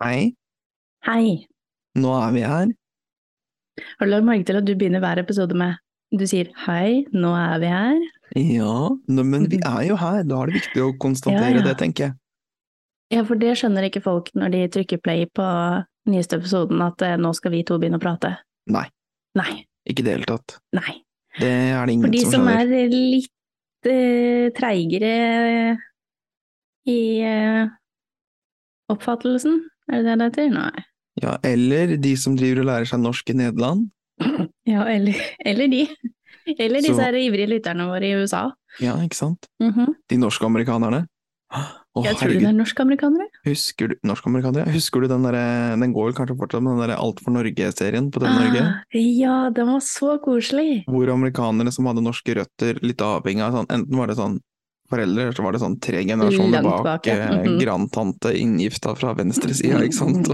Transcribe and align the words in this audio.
Hei, 0.00 0.34
Hei. 1.06 1.46
nå 2.00 2.12
er 2.18 2.32
vi 2.34 2.42
her. 2.46 2.72
Har 3.98 4.06
du 4.06 4.12
lagt 4.12 4.26
merke 4.28 4.46
til 4.48 4.58
at 4.60 4.66
du 4.68 4.74
begynner 4.78 5.02
hver 5.02 5.20
episode 5.22 5.56
med 5.58 5.80
du 6.14 6.22
sier 6.30 6.46
hei, 6.66 7.02
nå 7.10 7.32
er 7.34 7.56
vi 7.58 7.70
her? 7.72 7.96
Ja, 8.38 8.74
men 9.08 9.48
vi 9.50 9.58
er 9.66 9.80
jo 9.88 9.96
her, 9.98 10.20
da 10.26 10.42
er 10.44 10.50
det 10.52 10.60
viktig 10.60 10.82
å 10.84 10.92
konstatere 11.02 11.48
Ja, 11.50 11.56
ja. 11.58 11.64
det, 11.66 11.72
tenker 11.80 12.04
jeg. 12.06 12.14
Ja, 13.14 13.24
for 13.26 13.38
det 13.40 13.56
skjønner 13.58 13.86
ikke 13.88 14.02
folk 14.04 14.30
når 14.38 14.52
de 14.54 14.60
trykker 14.76 15.00
play 15.02 15.26
på 15.26 15.46
nyeste 16.10 16.38
episoden, 16.38 16.80
at 16.86 17.02
eh, 17.02 17.16
nå 17.18 17.32
skal 17.34 17.52
vi 17.54 17.64
to 17.66 17.80
begynne 17.82 17.98
å 17.98 18.02
prate. 18.04 18.30
Nei, 18.70 18.84
Nei. 19.38 19.64
ikke 19.90 20.04
i 20.04 20.06
det 20.06 20.14
hele 20.18 20.28
tatt. 20.30 20.56
Nei. 20.76 21.00
Det 21.40 21.50
er 21.50 21.82
det 21.86 21.96
ingen 21.96 22.06
For 22.06 22.14
de 22.14 22.22
som 22.22 22.32
som 22.36 22.50
er 22.52 22.70
litt 22.94 23.90
eh, 23.90 24.48
treigere 24.54 25.14
i 26.86 27.00
eh, 27.26 27.64
oppfattelsen, 28.92 29.64
er 29.92 30.02
det 30.02 30.04
det 30.04 30.18
det 30.18 30.28
heter? 30.30 30.50
Nei. 30.54 30.84
Ja, 31.22 31.36
eller 31.46 31.96
de 31.96 32.16
som 32.18 32.36
driver 32.36 32.60
og 32.64 32.66
lærer 32.72 32.86
seg 32.90 33.00
norsk 33.04 33.30
i 33.30 33.38
Nederland. 33.38 33.90
Ja, 34.66 34.84
eller, 34.88 35.14
eller 35.44 35.68
de. 35.68 35.88
Eller 36.58 36.80
Så- 36.80 36.88
disse 36.88 37.02
her 37.02 37.12
ivrige 37.18 37.48
lytterne 37.48 37.86
våre 37.88 38.04
i 38.08 38.14
USA. 38.20 38.50
Ja, 38.80 38.94
ikke 39.00 39.14
sant? 39.16 39.46
Mhm. 39.62 39.94
De 40.10 40.16
norske 40.18 40.44
amerikanerne. 40.44 41.06
Å, 41.54 42.02
Jeg 42.02 42.16
tror 42.16 42.32
herregud. 42.32 42.40
det 42.42 42.48
er 42.48 42.56
norskamerikanere. 42.58 43.26
husker 43.46 43.88
du 43.88 43.94
norskamerikanere? 44.04 44.66
Husker 44.74 45.00
du 45.02 45.06
den 45.06 45.22
derre 45.22 45.78
Den 45.78 45.92
går 45.94 46.08
vel 46.10 46.14
kanskje 46.18 46.36
fortsatt, 46.40 46.62
men 46.64 46.74
den 46.76 46.88
derre 46.88 46.98
Alt 46.98 47.20
for 47.22 47.30
Norge-serien 47.30 48.10
på 48.10 48.18
TV 48.18 48.32
Norge? 48.34 48.62
Ah, 48.64 48.82
ja, 48.98 49.50
den 49.50 49.66
var 49.68 49.78
så 49.80 50.16
koselig! 50.24 50.84
Hvor 50.88 51.06
amerikanere 51.14 51.70
som 51.72 51.86
hadde 51.86 52.02
norske 52.02 52.34
røtter, 52.34 52.80
litt 52.82 52.98
avhengig 52.98 53.42
av 53.46 53.52
sånn 53.54 53.70
Enten 53.70 53.96
var 53.96 54.08
det 54.10 54.16
sånn 54.18 54.40
foreldre, 54.94 55.28
så 55.36 55.44
var 55.44 55.56
det 55.56 55.62
sånn 55.64 55.76
tre 55.82 56.00
generasjoner 56.06 56.56
Langt 56.56 56.70
bak, 56.70 56.86
bak, 56.86 57.10
ja. 57.10 57.28
mm 57.28 57.44
-hmm. 57.44 57.60
grandtante 57.60 58.32
inngifta 58.38 58.94
fra 58.96 59.12
venstresida, 59.18 59.82
ikke 59.84 60.00
sant. 60.00 60.32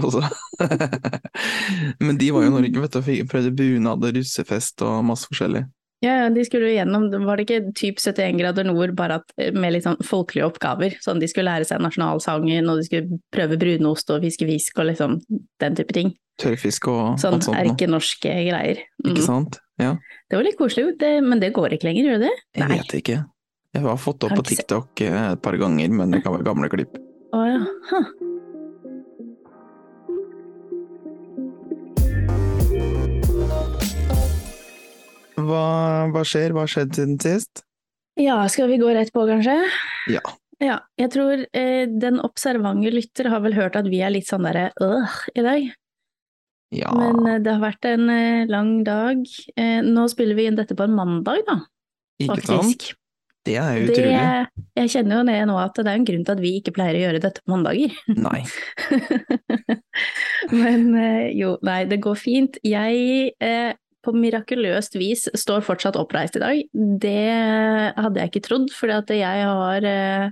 Men 2.05 2.17
de 2.17 2.31
var 2.31 2.45
jo 2.45 2.47
i 2.47 2.55
Norge, 2.55 2.81
vet 2.81 2.93
du, 2.93 2.99
og 2.99 3.29
prøvde 3.29 3.51
bunad 3.51 4.09
russefest 4.15 4.81
og 4.87 5.05
masse 5.05 5.27
forskjellig. 5.27 5.65
Ja, 6.01 6.15
ja, 6.23 6.29
de 6.33 6.41
skulle 6.45 6.71
jo 6.71 6.73
gjennom, 6.73 7.03
var 7.27 7.37
det 7.37 7.43
ikke 7.45 7.73
typ 7.77 7.99
71 8.01 8.39
grader 8.39 8.65
nord, 8.65 8.95
bare 8.97 9.19
at 9.19 9.33
eh, 9.37 9.51
med 9.53 9.75
litt 9.75 9.85
sånn 9.85 9.99
folkelige 10.01 10.47
oppgaver? 10.49 10.95
Sånn 11.03 11.21
de 11.21 11.29
skulle 11.29 11.51
lære 11.51 11.67
seg 11.69 11.83
nasjonalsangen, 11.83 12.69
og 12.71 12.81
de 12.81 12.87
skulle 12.87 13.19
prøve 13.33 13.59
brunost 13.61 14.09
og 14.09 14.25
fiske 14.25 14.47
fisk 14.49 14.81
og 14.81 14.89
liksom 14.89 15.19
den 15.61 15.77
type 15.77 15.93
ting. 15.93 16.15
Tørrfisk 16.41 16.89
og 16.89 17.21
Sånn 17.21 17.37
alt 17.37 17.45
sånt 17.45 17.53
noe. 17.53 17.67
erkenorske 17.67 18.33
greier. 18.47 18.81
Mm. 19.03 19.11
Ikke 19.11 19.27
sant? 19.27 19.59
Ja. 19.81 19.93
Det 20.25 20.39
var 20.39 20.47
litt 20.47 20.57
koselig, 20.57 20.95
det, 20.97 21.11
men 21.21 21.43
det 21.43 21.53
går 21.53 21.77
ikke 21.77 21.91
lenger, 21.91 22.09
gjør 22.09 22.23
det 22.23 22.31
det? 22.31 22.63
Jeg 22.63 22.73
vet 22.73 22.97
ikke. 22.97 23.19
Jeg 23.71 23.85
har 23.85 23.99
fått 24.03 24.25
opp 24.25 24.33
Har 24.33 24.41
på 24.41 24.49
TikTok 24.49 25.01
eh, 25.05 25.21
et 25.31 25.41
par 25.43 25.55
ganger, 25.55 25.93
men 25.95 26.11
det 26.11 26.19
kan 26.25 26.35
være 26.35 26.43
gamle 26.43 26.67
klipp. 26.71 26.97
Å 27.31 27.45
ja. 27.47 27.61
Huh. 27.87 28.09
Hva, 35.41 35.63
hva 36.11 36.23
skjer? 36.27 36.51
Hva 36.51 36.65
har 36.65 36.73
skjedd 36.75 36.99
siden 36.99 37.17
sist? 37.23 37.63
Ja, 38.19 38.43
skal 38.51 38.67
vi 38.69 38.79
gå 38.81 38.91
rett 38.91 39.13
på, 39.15 39.23
kanskje? 39.29 39.55
Ja. 40.11 40.21
Ja, 40.61 40.77
jeg 40.99 41.09
tror 41.15 41.39
eh, 41.57 41.87
den 41.89 42.19
observante 42.21 42.91
lytter 42.93 43.31
har 43.31 43.41
vel 43.41 43.55
hørt 43.57 43.79
at 43.79 43.87
vi 43.89 44.03
er 44.03 44.11
litt 44.13 44.27
sånn 44.29 44.45
derre 44.45 44.67
øh 44.83 45.15
i 45.33 45.45
dag. 45.47 45.71
Ja, 46.75 46.91
Men 46.93 47.23
eh, 47.25 47.39
det 47.41 47.55
har 47.55 47.63
vært 47.63 47.87
en 47.87 48.11
eh, 48.11 48.47
lang 48.51 48.81
dag. 48.87 49.23
Eh, 49.55 49.79
nå 49.87 50.05
spiller 50.11 50.37
vi 50.37 50.51
inn 50.51 50.59
dette 50.59 50.77
på 50.77 50.85
en 50.85 50.99
mandag, 50.99 51.41
da, 51.47 51.61
ikke 52.21 52.43
sant? 52.45 52.91
Det 53.47 53.55
er 53.57 53.77
jo 53.79 53.85
Det, 53.89 53.93
utrolig. 53.95 54.65
jeg 54.77 54.91
kjenner 54.93 55.17
jo 55.17 55.21
det 55.25 55.37
nå 55.49 55.55
at 55.57 55.79
det 55.79 55.87
er 55.89 55.97
en 55.97 56.05
grunn 56.05 56.25
til 56.27 56.35
at 56.35 56.41
vi 56.43 56.51
ikke 56.59 56.73
pleier 56.75 56.97
å 56.99 57.03
gjøre 57.07 57.21
dette 57.23 57.41
på 57.41 57.53
mandager. 57.55 57.95
Nei. 58.13 58.41
Men 60.61 60.83
eh, 60.97 61.31
jo, 61.39 61.55
nei, 61.65 61.79
det 61.89 62.01
går 62.05 62.19
fint. 62.21 62.59
Jeg 62.65 63.31
eh, 63.41 63.71
på 64.05 64.13
mirakuløst 64.17 64.97
vis 64.97 65.27
står 65.37 65.65
fortsatt 65.65 65.97
oppreist 65.99 66.37
i 66.37 66.43
dag. 66.43 66.61
Det 67.01 67.17
hadde 67.97 68.21
jeg 68.21 68.31
ikke 68.31 68.45
trodd, 68.45 68.69
for 68.73 68.93
jeg 68.93 69.49
har 69.49 69.89
eh, 69.89 70.29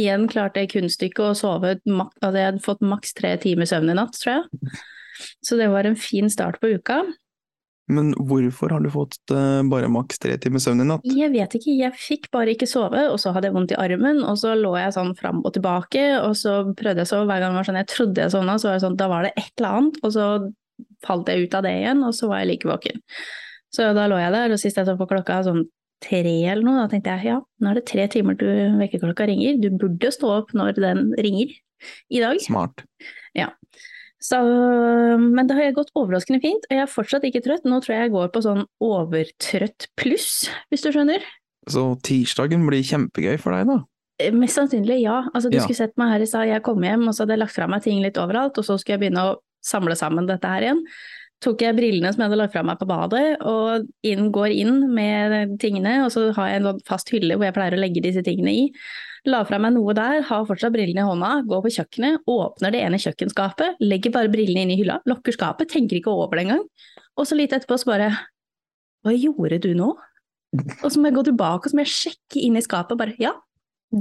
igjen 0.00 0.28
klart 0.30 0.56
det 0.58 0.70
kunststykket 0.72 1.24
å 1.30 1.34
sove 1.38 1.76
altså 1.78 2.32
Jeg 2.36 2.48
hadde 2.50 2.64
fått 2.64 2.84
maks 2.84 3.14
tre 3.16 3.34
timer 3.40 3.68
søvn 3.70 3.92
i 3.92 3.98
natt, 3.98 4.16
tror 4.20 4.38
jeg. 4.40 4.78
Så 5.46 5.56
det 5.60 5.68
var 5.70 5.86
en 5.86 5.96
fin 5.96 6.28
start 6.32 6.60
på 6.60 6.72
uka. 6.74 7.04
Men 7.92 8.14
hvorfor 8.16 8.72
har 8.72 8.80
du 8.80 8.88
fått 8.88 9.18
eh, 9.34 9.60
bare 9.68 9.90
maks 9.92 10.20
tre 10.22 10.38
timer 10.40 10.62
søvn 10.62 10.80
i 10.80 10.86
natt? 10.88 11.04
Jeg 11.04 11.28
vet 11.34 11.56
ikke, 11.58 11.74
jeg 11.76 11.96
fikk 12.00 12.30
bare 12.32 12.54
ikke 12.54 12.68
sove, 12.68 13.02
og 13.10 13.18
så 13.20 13.34
hadde 13.34 13.50
jeg 13.50 13.56
vondt 13.56 13.74
i 13.74 13.78
armen, 13.80 14.22
og 14.24 14.38
så 14.40 14.54
lå 14.56 14.72
jeg 14.80 14.94
sånn 14.96 15.12
fram 15.18 15.42
og 15.44 15.52
tilbake, 15.56 16.04
og 16.22 16.32
så 16.40 16.62
prøvde 16.72 17.04
jeg 17.04 17.10
å 17.10 17.12
sove 17.12 17.28
hver 17.28 17.44
gang 17.44 17.52
jeg 17.52 17.60
var 17.60 17.68
sånn 17.68 17.80
jeg 17.82 17.90
trodde 17.92 18.24
jeg 18.24 18.32
sovna, 18.32 18.56
så 18.60 18.70
var 18.70 18.78
jeg 18.78 18.84
sånn, 18.86 18.98
da 19.00 19.08
var 19.12 19.28
det 19.28 19.34
et 19.36 19.52
eller 19.60 19.80
annet, 19.80 20.00
og 20.00 20.14
så 20.16 20.28
falt 21.04 21.28
jeg 21.28 21.44
ut 21.44 21.56
av 21.58 21.66
det 21.66 21.74
igjen, 21.82 22.04
og 22.08 22.16
så 22.16 22.30
var 22.30 22.40
jeg 22.40 22.52
like 22.54 22.70
våken. 22.72 23.04
Så 23.74 23.90
da 23.96 24.06
lå 24.08 24.20
jeg 24.22 24.32
der, 24.32 24.54
og 24.54 24.62
sist 24.62 24.80
jeg 24.80 24.88
så 24.88 24.96
på 24.96 25.10
klokka 25.10 25.42
sånn 25.44 25.66
tre 26.04 26.34
eller 26.52 26.64
noe, 26.64 26.80
da 26.80 26.88
tenkte 26.90 27.18
jeg 27.18 27.34
ja, 27.34 27.38
nå 27.60 27.70
er 27.70 27.78
det 27.78 27.86
tre 27.88 28.08
timer 28.12 28.36
til 28.40 28.78
vekkerklokka 28.80 29.28
ringer, 29.28 29.60
du 29.60 29.70
burde 29.76 30.12
stå 30.14 30.32
opp 30.40 30.56
når 30.56 30.80
den 30.80 31.06
ringer 31.20 31.52
i 32.12 32.24
dag. 32.24 32.40
Smart. 32.44 32.84
Så, 34.24 34.38
men 35.20 35.48
det 35.50 35.56
har 35.58 35.74
gått 35.76 35.90
overraskende 35.98 36.40
fint, 36.40 36.64
og 36.70 36.72
jeg 36.76 36.80
er 36.86 36.88
fortsatt 36.90 37.26
ikke 37.28 37.42
trøtt. 37.44 37.66
Nå 37.68 37.80
tror 37.84 37.92
jeg 37.92 38.06
jeg 38.06 38.14
går 38.14 38.30
på 38.32 38.40
sånn 38.46 38.62
overtrøtt 38.84 39.88
pluss, 40.00 40.46
hvis 40.72 40.84
du 40.86 40.90
skjønner. 40.94 41.24
Så 41.68 41.82
tirsdagen 42.04 42.64
blir 42.68 42.84
kjempegøy 42.84 43.36
for 43.40 43.56
deg, 43.56 43.68
da. 43.68 43.78
Eh, 44.22 44.32
Mest 44.36 44.56
sannsynlig 44.56 45.00
ja. 45.02 45.22
Altså, 45.34 45.50
du 45.50 45.58
Ja. 45.58 45.64
skulle 45.64 45.76
sett 45.82 45.96
meg 46.00 46.12
her 46.14 46.24
i 46.24 46.28
stad, 46.30 46.48
jeg 46.48 46.62
kom 46.62 46.80
hjem 46.82 47.08
og 47.08 47.14
så 47.14 47.24
hadde 47.24 47.36
jeg 47.36 47.42
lagt 47.44 47.56
fra 47.56 47.66
meg 47.68 47.82
ting 47.82 48.00
litt 48.02 48.16
overalt, 48.20 48.56
og 48.58 48.64
så 48.64 48.78
skulle 48.78 48.96
jeg 48.98 49.04
begynne 49.04 49.26
å 49.32 49.36
samle 49.64 49.96
sammen 49.96 50.26
dette 50.28 50.44
her 50.48 50.62
igjen. 50.62 50.82
Tok 51.44 51.60
jeg 51.60 51.76
brillene 51.76 52.08
som 52.12 52.22
jeg 52.22 52.30
hadde 52.30 52.38
lagt 52.40 52.54
fra 52.54 52.62
meg 52.64 52.78
på 52.80 52.86
badet, 52.88 53.24
og 53.44 53.84
inn, 54.06 54.30
går 54.32 54.54
inn 54.54 54.78
med 54.96 55.58
tingene, 55.60 55.98
og 56.06 56.12
så 56.14 56.30
har 56.38 56.48
jeg 56.48 56.62
en 56.62 56.68
sånn 56.70 56.84
fast 56.88 57.12
hylle 57.12 57.36
hvor 57.36 57.48
jeg 57.48 57.56
pleier 57.56 57.76
å 57.76 57.80
legge 57.82 58.02
disse 58.04 58.22
tingene 58.24 58.54
i. 58.54 58.62
La 59.28 59.42
fra 59.48 59.58
meg 59.60 59.74
noe 59.76 59.92
der, 59.96 60.22
har 60.24 60.46
fortsatt 60.48 60.72
brillene 60.72 61.04
i 61.04 61.08
hånda, 61.08 61.30
går 61.48 61.62
på 61.64 61.72
kjøkkenet, 61.76 62.24
åpner 62.28 62.72
det 62.74 62.80
ene 62.84 63.00
kjøkkenskapet, 63.00 63.80
legger 63.84 64.12
bare 64.16 64.32
brillene 64.32 64.64
inn 64.64 64.72
i 64.72 64.78
hylla, 64.80 64.98
lukker 65.08 65.36
skapet, 65.36 65.68
tenker 65.72 66.00
ikke 66.00 66.12
over 66.12 66.36
det 66.36 66.46
engang. 66.46 66.64
Og 67.16 67.28
så 67.28 67.36
litt 67.36 67.52
etterpå 67.56 67.78
så 67.80 67.92
bare 67.92 68.10
Hva 69.04 69.12
gjorde 69.12 69.60
du 69.60 69.70
nå? 69.76 69.92
Og 70.54 70.86
så 70.88 71.00
må 71.00 71.10
jeg 71.10 71.16
gå 71.18 71.24
tilbake 71.28 71.66
og 71.66 71.72
så 71.72 71.76
må 71.76 71.84
jeg 71.84 71.92
sjekke 71.94 72.40
inn 72.40 72.56
i 72.56 72.62
skapet 72.64 72.98
bare 72.98 73.16
Ja, 73.20 73.34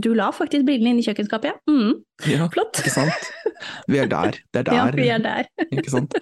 du 0.01 0.13
la 0.17 0.31
faktisk 0.33 0.65
brillene 0.67 0.93
inn 0.95 1.01
i 1.01 1.05
kjøkkenskapet, 1.05 1.51
ja. 1.51 1.59
Mm, 1.69 1.99
Ja, 2.29 2.47
flott. 2.53 2.79
ikke 2.81 2.93
sant? 2.93 3.29
Vi 3.91 3.99
er 4.01 4.07
der. 4.09 4.37
Det 4.53 4.63
er 4.63 4.65
der. 4.69 4.79
Ja, 4.79 4.85
vi 4.95 5.07
er 5.13 5.21
der. 5.23 5.47
Ikke 5.77 5.91
sant? 5.93 6.15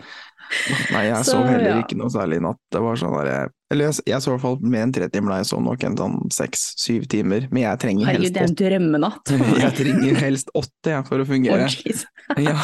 Nei, 0.91 1.05
jeg 1.07 1.23
Så, 1.27 1.31
sov 1.37 1.45
heller 1.47 1.69
ja. 1.69 1.77
ikke 1.79 1.95
noe 1.99 2.11
særlig 2.11 2.41
i 2.41 2.43
natt. 2.43 2.59
Det 2.73 2.81
var 2.83 2.99
sånn 2.99 3.13
der, 3.15 3.49
Eller 3.71 3.87
jeg, 3.89 4.03
jeg 4.11 4.21
sov 4.25 4.33
i 4.33 4.35
hvert 4.35 4.43
fall 4.43 4.57
med 4.73 4.81
en 4.83 4.93
tre 4.97 5.07
timer, 5.13 5.31
da 5.31 5.37
jeg 5.41 5.49
sov 5.53 5.61
nok 5.63 5.85
en 5.87 5.95
sånn 6.01 6.17
seks-syv 6.35 7.07
timer. 7.13 7.47
Men 7.55 7.63
jeg 7.63 7.81
trenger 7.85 8.09
Herregud, 8.09 8.25
helst 8.27 8.35
det 8.35 8.43
er 8.43 8.49
en 8.49 8.59
drømmenatt. 8.61 9.33
Jeg 9.61 9.73
trenger 9.79 10.21
helst 10.25 10.51
åtte 10.59 10.93
jeg, 10.97 11.07
for 11.07 11.23
å 11.23 11.27
fungere. 11.31 11.69
Oh, 11.71 12.41
Ja. 12.43 12.57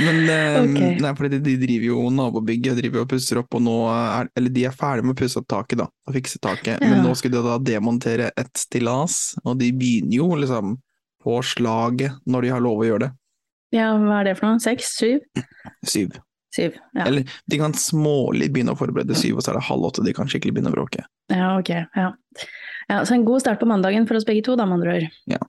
Men 0.00 0.22
okay. 0.24 0.94
Nei, 1.02 1.10
fordi 1.18 1.38
de 1.44 1.56
driver 1.60 1.84
jo 1.90 2.04
nabobygget 2.14 2.78
driver 2.78 3.02
og 3.04 3.10
pusser 3.10 3.42
opp, 3.42 3.52
og 3.58 3.60
nå 3.66 3.74
er 3.92 4.30
Eller 4.38 4.54
de 4.54 4.64
er 4.64 4.72
ferdig 4.76 5.04
med 5.04 5.12
å 5.12 5.18
pusse 5.20 5.36
opp 5.40 5.48
taket, 5.52 5.82
da. 5.82 5.88
Og 6.08 6.16
fikse 6.16 6.40
taket. 6.42 6.80
Men 6.80 7.04
nå 7.04 7.12
skulle 7.18 7.36
de 7.36 7.50
da 7.50 7.58
demontere 7.60 8.30
et 8.38 8.52
stillas, 8.58 9.34
og 9.44 9.60
de 9.60 9.68
begynner 9.76 10.16
jo 10.18 10.30
liksom 10.40 10.78
på 11.22 11.38
slaget 11.46 12.16
når 12.26 12.46
de 12.46 12.54
har 12.54 12.64
lov 12.64 12.82
å 12.82 12.88
gjøre 12.88 13.06
det. 13.06 13.12
Ja, 13.72 13.92
hva 13.96 14.20
er 14.20 14.30
det 14.30 14.36
for 14.40 14.50
noe? 14.50 14.60
Seks? 14.60 14.92
Syv? 14.98 15.44
Syv. 15.88 16.18
Syv, 16.52 16.74
ja. 16.92 17.06
Eller 17.06 17.28
de 17.48 17.58
kan 17.60 17.72
smålig 17.72 18.50
begynne 18.52 18.74
å 18.74 18.76
forberede 18.76 19.16
syv, 19.16 19.38
og 19.38 19.44
så 19.44 19.52
er 19.52 19.56
det 19.56 19.68
halv 19.70 19.88
åtte 19.88 20.04
de 20.04 20.12
kan 20.16 20.28
skikkelig 20.28 20.58
begynne 20.58 20.72
å 20.72 20.74
bråke. 20.74 21.04
Ja, 21.32 21.54
ok. 21.56 21.70
Ja. 21.96 22.10
ja. 22.90 22.98
Så 23.08 23.16
en 23.16 23.24
god 23.24 23.40
start 23.40 23.62
på 23.62 23.68
mandagen 23.70 24.04
for 24.08 24.18
oss 24.18 24.28
begge 24.28 24.44
to, 24.44 24.56
da, 24.60 24.66
med 24.68 24.82
andre 24.82 24.98
ord. 24.98 25.46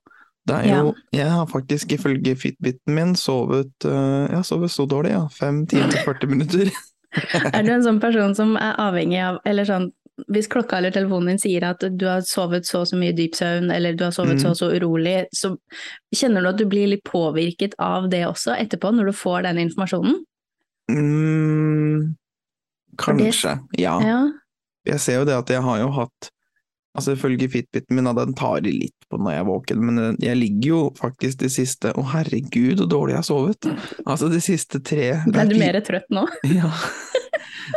Det 0.48 0.56
er 0.60 0.80
jo, 0.84 0.94
Jeg 1.16 1.30
har 1.32 1.46
faktisk 1.48 1.92
ifølge 1.96 2.36
Fitbiten 2.36 2.94
min 2.96 3.16
sovet 3.16 3.72
øh, 3.86 4.28
Jeg 4.28 4.36
har 4.36 4.44
sovet 4.44 4.72
så 4.72 4.86
dårlig, 4.86 5.12
ja. 5.16 5.22
Fem 5.32 5.66
timer 5.68 5.88
og 5.88 6.04
40 6.20 6.28
minutter. 6.28 6.72
Er 7.54 7.62
du 7.64 7.72
en 7.72 7.84
sånn 7.86 8.00
person 8.04 8.34
som 8.36 8.56
er 8.58 8.74
avhengig 8.82 9.22
av 9.24 9.38
Eller 9.46 9.64
sånn 9.70 9.92
hvis 10.30 10.46
klokka 10.46 10.78
eller 10.78 10.92
telefonen 10.94 11.32
din 11.32 11.40
sier 11.42 11.64
at 11.66 11.82
du 11.98 12.04
har 12.06 12.22
sovet 12.22 12.68
så 12.70 12.84
og 12.84 12.88
så 12.92 12.98
mye 13.02 13.16
dyp 13.18 13.34
søvn, 13.34 13.72
eller 13.74 13.96
du 13.98 14.04
har 14.06 14.12
sovet 14.14 14.36
Mm. 14.38 14.42
så 14.44 14.50
og 14.52 14.58
så 14.60 14.68
urolig, 14.76 15.26
så 15.34 15.50
kjenner 16.14 16.44
du 16.46 16.50
at 16.52 16.60
du 16.60 16.68
blir 16.70 16.86
litt 16.92 17.02
påvirket 17.04 17.74
av 17.82 18.06
det 18.12 18.20
også 18.28 18.54
etterpå, 18.54 18.92
når 18.94 19.10
du 19.10 19.14
får 19.18 19.42
den 19.48 19.58
informasjonen? 19.64 20.20
Mm, 20.92 22.14
kanskje, 23.02 23.56
ja. 23.80 23.96
Ja. 24.06 24.20
Jeg 24.86 25.00
ser 25.00 25.20
jo 25.22 25.26
det 25.26 25.34
at 25.38 25.50
jeg 25.50 25.64
har 25.66 25.80
jo 25.82 25.90
hatt 25.98 26.30
Altså 26.94 27.16
ifølge 27.16 27.50
Fitbiten 27.50 27.98
min, 27.98 28.06
den 28.14 28.36
tar 28.38 28.62
i 28.62 28.74
litt 28.74 29.08
på 29.10 29.18
når 29.18 29.34
jeg 29.34 29.42
er 29.42 29.48
våken, 29.48 29.80
men 29.88 30.18
jeg 30.22 30.38
ligger 30.38 30.68
jo 30.68 30.82
faktisk 31.00 31.40
de 31.42 31.50
siste 31.50 31.90
Å 31.98 32.04
herregud, 32.14 32.78
så 32.84 32.86
dårlig 32.90 33.16
jeg 33.16 33.22
har 33.22 33.26
sovet! 33.26 33.70
Altså 34.06 34.30
de 34.30 34.42
siste 34.44 34.82
tre 34.86 35.10
Er 35.34 35.50
du 35.50 35.58
mer 35.58 35.80
trøtt 35.86 36.14
nå? 36.14 36.28
Ja. 36.60 36.70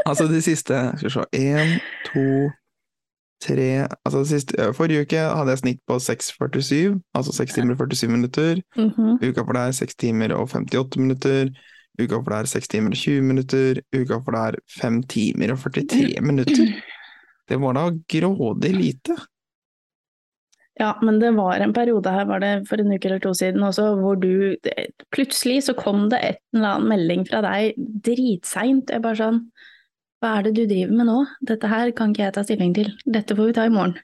Altså 0.05 0.27
de 0.29 0.43
siste 0.45 0.83
Skal 1.01 1.09
vi 1.09 1.15
se 1.15 1.27
Én, 1.41 1.77
to 2.11 2.27
tre 3.43 3.87
altså 4.05 4.25
sist, 4.25 4.53
øh, 4.59 4.75
Forrige 4.75 5.07
uke 5.07 5.17
hadde 5.21 5.53
jeg 5.53 5.59
snitt 5.59 5.81
på 5.89 5.99
6,47, 6.01 6.97
altså 7.15 7.33
6 7.37 7.55
timer 7.55 7.75
og 7.75 7.79
47 7.93 8.11
minutter. 8.11 8.61
Mhm. 8.77 9.19
Uka 9.21 9.45
for 9.45 9.53
der 9.53 9.73
6 9.77 9.95
timer 9.95 10.33
og 10.35 10.49
58 10.49 10.97
minutter. 10.97 11.51
Uka 12.01 12.17
for 12.17 12.33
der 12.33 12.49
6 12.49 12.69
timer 12.69 12.91
og 12.91 12.97
20 12.97 13.23
minutter. 13.23 13.81
Uka 13.93 14.19
for 14.25 14.33
der 14.33 14.57
5 14.81 15.03
timer 15.03 15.53
og 15.53 15.59
43 15.59 16.21
minutter. 16.21 16.73
Det 17.49 17.57
var 17.63 17.77
da 17.79 17.87
grådig 18.11 18.73
lite. 18.75 19.17
Ja, 20.77 20.91
men 21.01 21.19
det 21.23 21.31
var 21.39 21.57
en 21.65 21.73
periode 21.73 22.11
her, 22.13 22.27
var 22.29 22.43
det 22.43 22.51
for 22.69 22.77
en 22.83 22.91
uke 22.93 23.09
eller 23.09 23.23
to 23.25 23.31
siden 23.35 23.63
også, 23.65 23.95
hvor 23.97 24.19
du 24.21 24.57
Plutselig 25.15 25.63
så 25.65 25.73
kom 25.79 26.11
det 26.13 26.19
et 26.21 26.41
eller 26.53 26.75
annen 26.75 26.91
melding 26.91 27.23
fra 27.29 27.41
deg 27.47 27.79
dritseint. 28.05 28.91
Jeg 28.93 29.01
bare 29.07 29.17
sånn 29.17 29.39
Hva 30.21 30.35
er 30.39 30.43
det 30.49 30.53
du 30.59 30.67
driver 30.69 30.93
med 30.97 31.09
nå? 31.09 31.17
Dette 31.49 31.69
her 31.71 31.91
kan 31.97 32.13
ikke 32.13 32.27
jeg 32.27 32.35
ta 32.37 32.43
stilling 32.45 32.75
til. 32.77 32.93
Dette 33.07 33.37
får 33.37 33.51
vi 33.51 33.57
ta 33.57 33.65
i 33.69 33.73
morgen. 33.73 33.97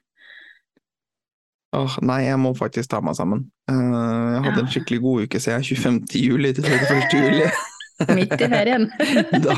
Åh, 1.73 1.95
nei, 2.05 2.19
jeg 2.27 2.37
må 2.37 2.51
faktisk 2.57 2.91
ta 2.91 2.99
meg 3.01 3.15
sammen. 3.17 3.47
Eh, 3.69 3.73
jeg 3.73 4.43
hadde 4.45 4.59
Ja. 4.59 4.65
en 4.65 4.69
skikkelig 4.73 4.99
god 5.01 5.23
uke 5.25 5.39
siden 5.41 5.63
25. 5.65 6.21
juli 6.21 6.53
til 6.53 6.63
31. 6.69 7.17
juli. 7.17 7.47
Midt 8.09 8.33
i 8.41 8.47
ferien. 8.49 8.87
da, 9.45 9.55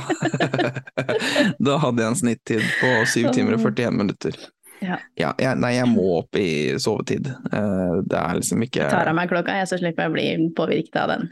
da 1.59 1.77
hadde 1.81 2.03
jeg 2.03 2.09
en 2.11 2.19
snittid 2.19 2.67
på 2.81 2.91
7 3.13 3.31
timer 3.35 3.57
og 3.57 3.63
41 3.63 3.95
minutter. 3.95 4.37
Ja. 4.83 4.97
jeg, 5.15 5.55
nei, 5.61 5.71
jeg 5.77 5.87
må 5.87 6.03
opp 6.19 6.35
i 6.37 6.75
sovetid. 6.81 7.29
Eh, 7.31 7.95
det 8.05 8.19
er 8.19 8.37
liksom 8.41 8.61
ikke 8.65 8.83
Jeg 8.83 8.91
tar 8.91 9.09
av 9.09 9.15
meg 9.17 9.31
klokka, 9.31 9.55
jeg, 9.61 9.69
så 9.71 9.79
slipper 9.79 10.05
jeg 10.05 10.11
å 10.11 10.15
bli 10.17 10.53
påvirket 10.57 10.99
av 11.01 11.13
den. 11.13 11.29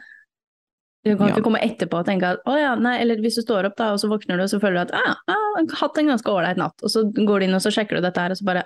Du 1.04 1.12
kan 1.18 1.28
Ja. 1.28 1.34
ikke 1.36 1.44
komme 1.44 1.60
etterpå 1.60 2.00
og 2.00 2.08
tenke 2.08 2.30
at 2.32 2.46
å 2.48 2.56
ja, 2.56 2.74
nei, 2.80 2.96
eller 3.04 3.20
hvis 3.20 3.36
du 3.36 3.44
står 3.44 3.68
opp 3.68 3.76
da, 3.76 3.92
og 3.92 4.00
så 4.00 4.08
våkner 4.08 4.40
du 4.40 4.46
og 4.46 4.52
så 4.54 4.62
føler 4.64 4.80
du 4.80 4.84
at 4.86 4.94
ah, 4.96 5.18
ah, 5.28 5.48
har 5.60 5.80
hatt 5.82 6.00
en 6.00 6.12
ganske 6.14 6.32
ålreit 6.32 6.62
natt, 6.62 6.80
og 6.80 6.94
så 6.94 7.04
går 7.12 7.44
du 7.44 7.48
inn 7.50 7.58
og 7.58 7.64
så 7.66 7.74
sjekker 7.76 8.00
du 8.00 8.06
dette 8.06 8.24
her, 8.24 8.32
og 8.32 8.40
så 8.40 8.48
bare 8.48 8.64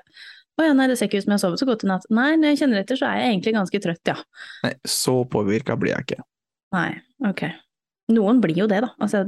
å 0.58 0.66
ja, 0.66 0.74
nei, 0.78 0.88
det 0.90 0.98
ser 0.98 1.10
ikke 1.10 1.20
ut 1.22 1.26
som 1.26 1.34
jeg 1.34 1.38
har 1.38 1.44
sovet 1.44 1.62
så 1.62 1.68
godt 1.70 1.84
i 1.86 1.90
natt. 1.90 2.06
Nei, 2.14 2.32
når 2.38 2.54
jeg 2.54 2.60
kjenner 2.64 2.82
etter, 2.82 2.98
så 2.98 3.10
er 3.10 3.20
jeg 3.22 3.34
egentlig 3.34 3.54
ganske 3.58 3.82
trøtt, 3.82 4.10
ja. 4.10 4.16
Nei, 4.66 4.72
så 4.90 5.14
påvirka 5.30 5.76
blir 5.78 5.94
jeg 5.94 6.06
ikke. 6.08 6.24
Nei, 6.74 6.90
ok. 7.30 7.44
Noen 8.14 8.40
blir 8.40 8.56
jo 8.56 8.70
det, 8.72 8.80
da. 8.86 8.94
Altså, 9.04 9.26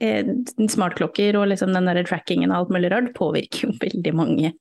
eh, 0.00 0.30
smartklokker 0.72 1.36
og 1.36 1.50
liksom 1.50 1.74
den 1.76 1.88
der 1.90 2.00
trackingen 2.08 2.52
og 2.52 2.62
alt 2.62 2.72
mulig 2.72 2.92
rart 2.92 3.12
påvirker 3.16 3.66
jo 3.66 3.76
veldig 3.84 4.14
mange, 4.16 4.54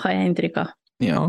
har 0.00 0.14
jeg 0.16 0.30
inntrykk 0.30 0.60
av. 0.64 0.74
Ja. 1.04 1.22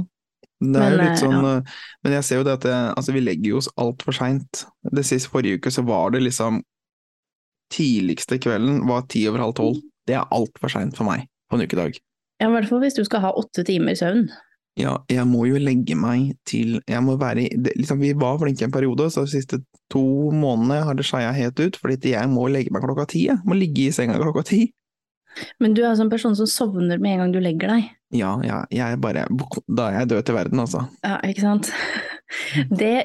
Det 0.61 0.77
er 0.77 0.91
jo 0.93 0.97
Men, 0.97 1.01
litt 1.01 1.15
eh, 1.15 1.21
sånn 1.23 1.37
ja. 1.39 1.53
eh, 1.57 1.77
Men 2.05 2.13
jeg 2.19 2.25
ser 2.27 2.37
jo 2.37 2.45
det 2.45 2.53
at 2.59 2.65
det, 2.67 2.75
altså, 2.93 3.15
vi 3.15 3.23
legger 3.23 3.55
jo 3.55 3.61
oss 3.63 3.71
altfor 3.81 4.15
seint. 4.15 4.65
Det 4.93 5.03
siste 5.07 5.31
forrige 5.33 5.57
uke 5.57 5.73
så 5.73 5.83
var 5.87 6.13
det 6.15 6.23
liksom 6.27 6.61
Tidligste 7.71 8.35
kvelden 8.43 8.81
var 8.83 9.05
ti 9.07 9.21
over 9.29 9.45
halv 9.45 9.53
tolv. 9.55 9.77
Det 10.03 10.17
er 10.19 10.33
altfor 10.35 10.67
seint 10.73 10.97
for 10.97 11.07
meg 11.07 11.21
på 11.47 11.55
en 11.55 11.63
ukedag. 11.63 11.95
Ja, 12.41 12.49
i 12.49 12.51
hvert 12.51 12.67
fall 12.67 12.81
hvis 12.83 12.97
du 12.97 13.05
skal 13.07 13.23
ha 13.23 13.29
åtte 13.39 13.63
timer 13.63 13.95
søvn. 13.95 14.25
Ja, 14.79 14.95
jeg 15.11 15.27
må 15.27 15.43
jo 15.49 15.59
legge 15.59 15.97
meg 15.99 16.29
til 16.47 16.77
Jeg 16.87 17.03
må 17.03 17.17
være 17.19 17.49
det, 17.59 17.73
liksom, 17.75 17.99
Vi 17.99 18.13
var 18.15 18.37
flinke 18.39 18.63
en 18.63 18.71
periode, 18.71 19.09
så 19.11 19.25
de 19.25 19.33
siste 19.33 19.59
to 19.91 20.03
månedene 20.31 20.85
har 20.87 20.95
det 20.95 21.03
skeia 21.07 21.33
helt 21.35 21.59
ut. 21.59 21.79
Fordi 21.81 22.13
jeg 22.13 22.29
må 22.31 22.47
legge 22.51 22.71
meg 22.71 22.85
klokka 22.85 23.09
ti. 23.11 23.25
Jeg 23.27 23.41
må 23.43 23.57
ligge 23.59 23.89
i 23.89 23.95
senga 23.95 24.19
klokka 24.21 24.45
ti. 24.47 24.61
Men 25.63 25.75
du 25.75 25.81
er 25.83 25.91
altså 25.91 26.05
en 26.05 26.11
person 26.11 26.35
som 26.35 26.47
sovner 26.47 26.99
med 26.99 27.15
en 27.15 27.23
gang 27.23 27.35
du 27.35 27.39
legger 27.43 27.71
deg. 27.71 27.91
Ja, 28.15 28.33
ja, 28.43 28.63
jeg 28.75 28.99
bare 29.03 29.27
Da 29.67 29.87
er 29.87 30.01
jeg 30.01 30.09
død 30.11 30.25
til 30.27 30.35
verden, 30.35 30.63
altså. 30.63 30.85
Ja, 31.03 31.19
ikke 31.27 31.45
sant? 31.45 31.71
Det, 32.71 32.95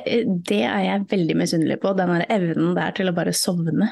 det 0.47 0.61
er 0.63 0.83
jeg 0.85 1.07
veldig 1.11 1.35
misunnelig 1.35 1.81
på, 1.83 1.91
den 1.99 2.13
der 2.15 2.29
evnen 2.31 2.77
der 2.77 2.93
til 2.95 3.11
å 3.11 3.15
bare 3.15 3.33
sovne. 3.35 3.89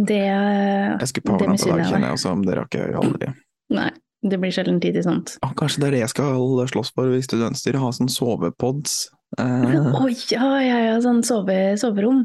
Det, 0.00 0.16
Jeg 0.16 1.08
skulle 1.10 1.26
på 1.26 1.34
overnatta 1.36 1.66
i 1.68 1.74
dag, 1.74 1.82
kjenner 1.90 2.08
jeg 2.08 2.16
også, 2.16 2.32
men 2.38 2.46
det 2.48 2.54
rakk 2.56 2.76
jeg 2.78 2.94
aldri. 2.96 3.28
Nei, 3.76 3.90
det 4.22 4.38
blir 4.40 4.52
sjelden 4.52 4.80
tid 4.82 4.98
til 4.98 5.06
sånt. 5.06 5.36
Ah, 5.44 5.54
kanskje 5.56 5.82
det 5.82 5.88
er 5.88 5.96
det 5.96 6.02
jeg 6.04 6.12
skal 6.12 6.66
slåss 6.72 6.92
for 6.96 7.12
i 7.16 7.22
studentstyret, 7.24 7.80
ha 7.80 7.90
sånn 7.94 8.10
sovepods. 8.12 9.08
Eh, 9.40 9.76
Å 10.00 10.08
ja, 10.30 10.48
ja, 10.60 10.80
ja, 10.90 10.96
sånn 11.04 11.22
sove, 11.26 11.76
soverom. 11.80 12.24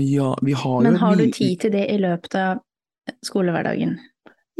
ja, 0.00 0.30
vi 0.42 0.54
har 0.54 0.84
Men 0.86 1.00
har 1.02 1.16
du 1.18 1.26
tid 1.30 1.60
til 1.64 1.74
det 1.74 1.88
i 1.90 1.98
løpet 2.00 2.38
av 2.38 2.62
skolehverdagen? 3.26 3.98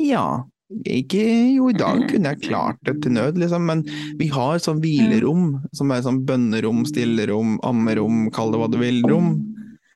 Ja. 0.00 0.44
Ikke 0.88 1.22
Jo, 1.54 1.68
i 1.70 1.76
dag 1.78 2.02
kunne 2.10 2.34
jeg 2.34 2.48
klart 2.48 2.80
det 2.88 2.98
til 3.04 3.14
nød, 3.16 3.38
liksom, 3.40 3.64
men 3.68 3.84
vi 4.20 4.28
har 4.32 4.60
sånn 4.60 4.82
hvilerom, 4.82 5.60
som 5.76 5.92
er 5.94 6.04
sånn 6.04 6.24
bønnerom, 6.28 6.84
stillerom, 6.88 7.58
ammerom, 7.64 8.26
kall 8.34 8.52
det 8.52 8.60
hva 8.60 8.70
du 8.72 8.80
vil, 8.82 9.00
rom. 9.08 9.36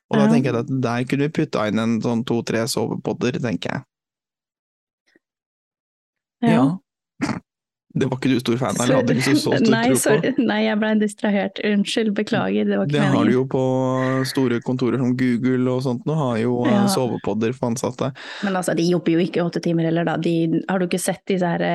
Og 0.09 0.17
da 0.17 0.25
tenker 0.31 0.55
jeg 0.55 0.65
at 0.65 0.71
der 0.81 1.05
kunne 1.05 1.27
vi 1.27 1.35
putta 1.37 1.67
inn 1.69 1.81
en 1.81 1.99
sånn 2.01 2.23
to-tre 2.25 2.63
sovepodder, 2.69 3.37
tenker 3.43 3.75
jeg. 3.75 3.85
Ja. 6.41 6.81
Det 7.99 8.07
var 8.09 8.17
ikke 8.19 8.31
du 8.31 8.39
stor 8.41 8.57
fan 8.61 8.75
av, 8.77 8.83
eller 8.85 8.99
hadde 9.01 9.15
ikke 9.17 9.25
så, 9.27 9.35
så 9.43 9.57
stor 9.59 9.71
Nei, 9.75 9.83
tro 9.89 9.95
på? 9.97 10.01
sorry. 10.05 10.31
Nei, 10.39 10.59
jeg 10.65 10.79
ble 10.81 10.91
distrahert. 11.01 11.61
Unnskyld, 11.69 12.11
beklager, 12.17 12.67
det 12.69 12.77
var 12.79 12.87
ikke 12.89 12.95
Det 12.95 13.09
har 13.13 13.29
du 13.29 13.33
jo 13.35 13.43
på 13.51 13.63
store 14.29 14.59
kontorer 14.65 15.01
som 15.01 15.15
Google 15.19 15.73
og 15.73 15.83
sånt 15.85 16.07
nå, 16.09 16.15
har 16.19 16.37
jo 16.43 16.55
eh, 16.65 16.71
Ja. 16.73 16.85
sovepodder 16.93 17.53
for 17.57 17.69
ansatte. 17.73 18.11
Men 18.45 18.55
altså, 18.59 18.75
de 18.77 18.87
jobber 18.87 19.17
jo 19.17 19.23
ikke 19.25 19.43
åtte 19.43 19.61
timer 19.65 19.89
heller, 19.89 20.07
da. 20.07 20.15
De, 20.21 20.35
har 20.69 20.79
du 20.79 20.87
ikke 20.87 21.01
sett 21.01 21.21
disse 21.29 21.45
her 21.45 21.65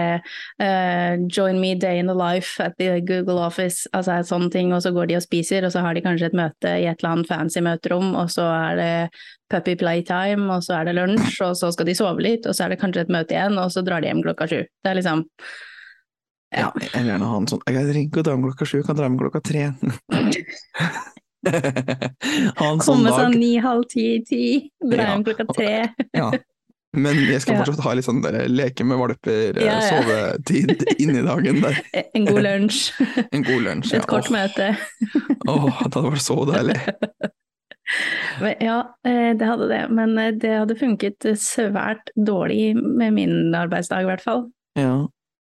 uh, 0.60 1.14
Join 1.28 1.60
me 1.60 1.74
day 1.74 1.98
in 2.00 2.06
the 2.10 2.14
life 2.16 2.58
at 2.64 2.76
the 2.78 3.00
Google 3.04 3.38
office, 3.44 3.88
altså 3.92 4.20
sånne 4.26 4.50
ting, 4.54 4.72
og 4.74 4.82
så 4.84 4.92
går 4.94 5.10
de 5.10 5.18
og 5.18 5.24
spiser, 5.26 5.64
og 5.66 5.72
så 5.74 5.82
har 5.84 5.94
de 5.96 6.02
kanskje 6.04 6.30
et 6.32 6.36
møte 6.38 6.74
i 6.80 6.86
et 6.90 7.00
eller 7.02 7.16
annet 7.18 7.30
fancy 7.30 7.60
møterom, 7.64 8.14
og 8.18 8.30
så 8.32 8.46
er 8.70 8.78
det 8.80 8.92
puppy 9.52 9.74
playtime, 9.78 10.48
og 10.50 10.64
så 10.64 10.78
er 10.80 10.88
det 10.88 10.96
lunsj, 10.96 11.36
og 11.44 11.52
så 11.58 11.68
skal 11.74 11.86
de 11.90 11.94
sove 11.98 12.22
litt, 12.24 12.46
og 12.48 12.56
så 12.56 12.64
er 12.66 12.74
det 12.74 12.80
kanskje 12.80 13.04
et 13.04 13.12
møte 13.12 13.36
igjen, 13.36 13.58
og 13.60 13.70
så 13.74 13.82
drar 13.86 14.02
de 14.02 14.08
hjem 14.10 14.22
klokka 14.24 14.48
sju. 14.50 14.60
Det 14.64 14.90
er 14.90 14.98
liksom 14.98 15.26
Ja. 16.54 16.60
Ja. 16.60 16.70
Jeg 16.80 17.02
vil 17.02 17.10
gjerne 17.12 17.28
ha 17.30 17.36
en 17.40 17.46
sånn 17.50 17.62
Jeg 17.66 17.74
kan 17.76 18.00
ikke 18.04 18.22
dra 18.26 18.34
om 18.38 18.44
klokka 18.46 18.66
sju, 18.70 18.76
jeg 18.78 18.86
kan 18.86 18.96
dra 18.98 19.06
om 19.10 19.18
klokka 19.18 19.40
tre. 19.42 19.64
ha 21.44 22.66
en 22.70 22.80
sånn 22.80 22.88
Komme 22.88 23.12
sånn 23.14 23.36
ni-halv 23.40 23.84
ti-ti, 23.90 24.42
dra 24.80 25.02
Ja. 25.02 25.12
hjem 25.14 25.24
klokka 25.28 25.46
tre. 25.54 25.72
Ja. 26.20 26.30
Men 26.94 27.16
jeg 27.26 27.40
skal 27.42 27.56
fortsatt 27.58 27.80
ha 27.82 27.92
litt 27.98 28.06
sånn 28.06 28.20
der, 28.22 28.44
leke 28.46 28.84
med 28.86 29.00
valper, 29.00 29.56
eh, 29.58 29.64
Ja, 29.66 29.80
ja. 29.82 29.88
sovetid 29.90 30.84
inni 31.02 31.24
dagen 31.26 31.58
der. 31.64 31.80
En 32.14 32.24
god 32.28 32.42
lunsj, 32.46 32.92
En 33.34 33.42
god 33.42 33.64
lunsj. 33.66 33.94
et 33.98 34.06
kort 34.06 34.30
møte. 34.30 34.68
Åh, 35.48 35.64
det 35.66 35.90
hadde 35.90 36.04
vært 36.14 36.22
så 36.22 36.36
deilig. 36.52 36.78
Men 38.40 38.54
Ja, 38.62 38.76
eh, 39.04 39.32
det 39.34 39.48
hadde 39.50 39.66
det, 39.72 39.82
men 39.90 40.14
eh, 40.22 40.30
det 40.38 40.54
hadde 40.54 40.78
funket 40.78 41.26
svært 41.42 42.14
dårlig 42.16 42.76
med 42.78 43.12
min 43.18 43.34
arbeidsdag 43.58 44.06
i 44.06 44.08
hvert 44.12 44.22
fall. 44.22 44.46
Ja. 44.78 44.94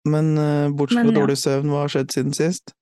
Men 0.09 0.33
uh, 0.39 0.69
bortsett 0.73 1.05
fra 1.05 1.13
ja. 1.13 1.17
dårlig 1.21 1.39
søvn, 1.41 1.73
hva 1.73 1.85
har 1.85 1.93
skjedd 1.93 2.15
siden 2.15 2.37
sist? 2.37 2.75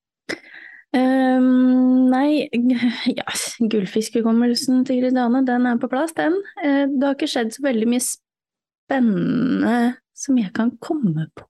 Um, 0.97 2.09
nei, 2.09 2.49
ja, 3.19 3.27
gullfiskekommelsen 3.61 4.87
til 4.89 5.03
Gridane, 5.03 5.43
den 5.47 5.67
er 5.69 5.81
på 5.81 5.91
plass, 5.91 6.15
den. 6.17 6.39
Uh, 6.63 6.87
det 6.95 7.03
har 7.05 7.17
ikke 7.19 7.31
skjedd 7.31 7.53
så 7.57 7.65
veldig 7.67 7.91
mye 7.91 8.05
spennende 8.05 9.75
som 10.17 10.39
jeg 10.41 10.53
kan 10.57 10.73
komme 10.83 11.29
på. 11.37 11.49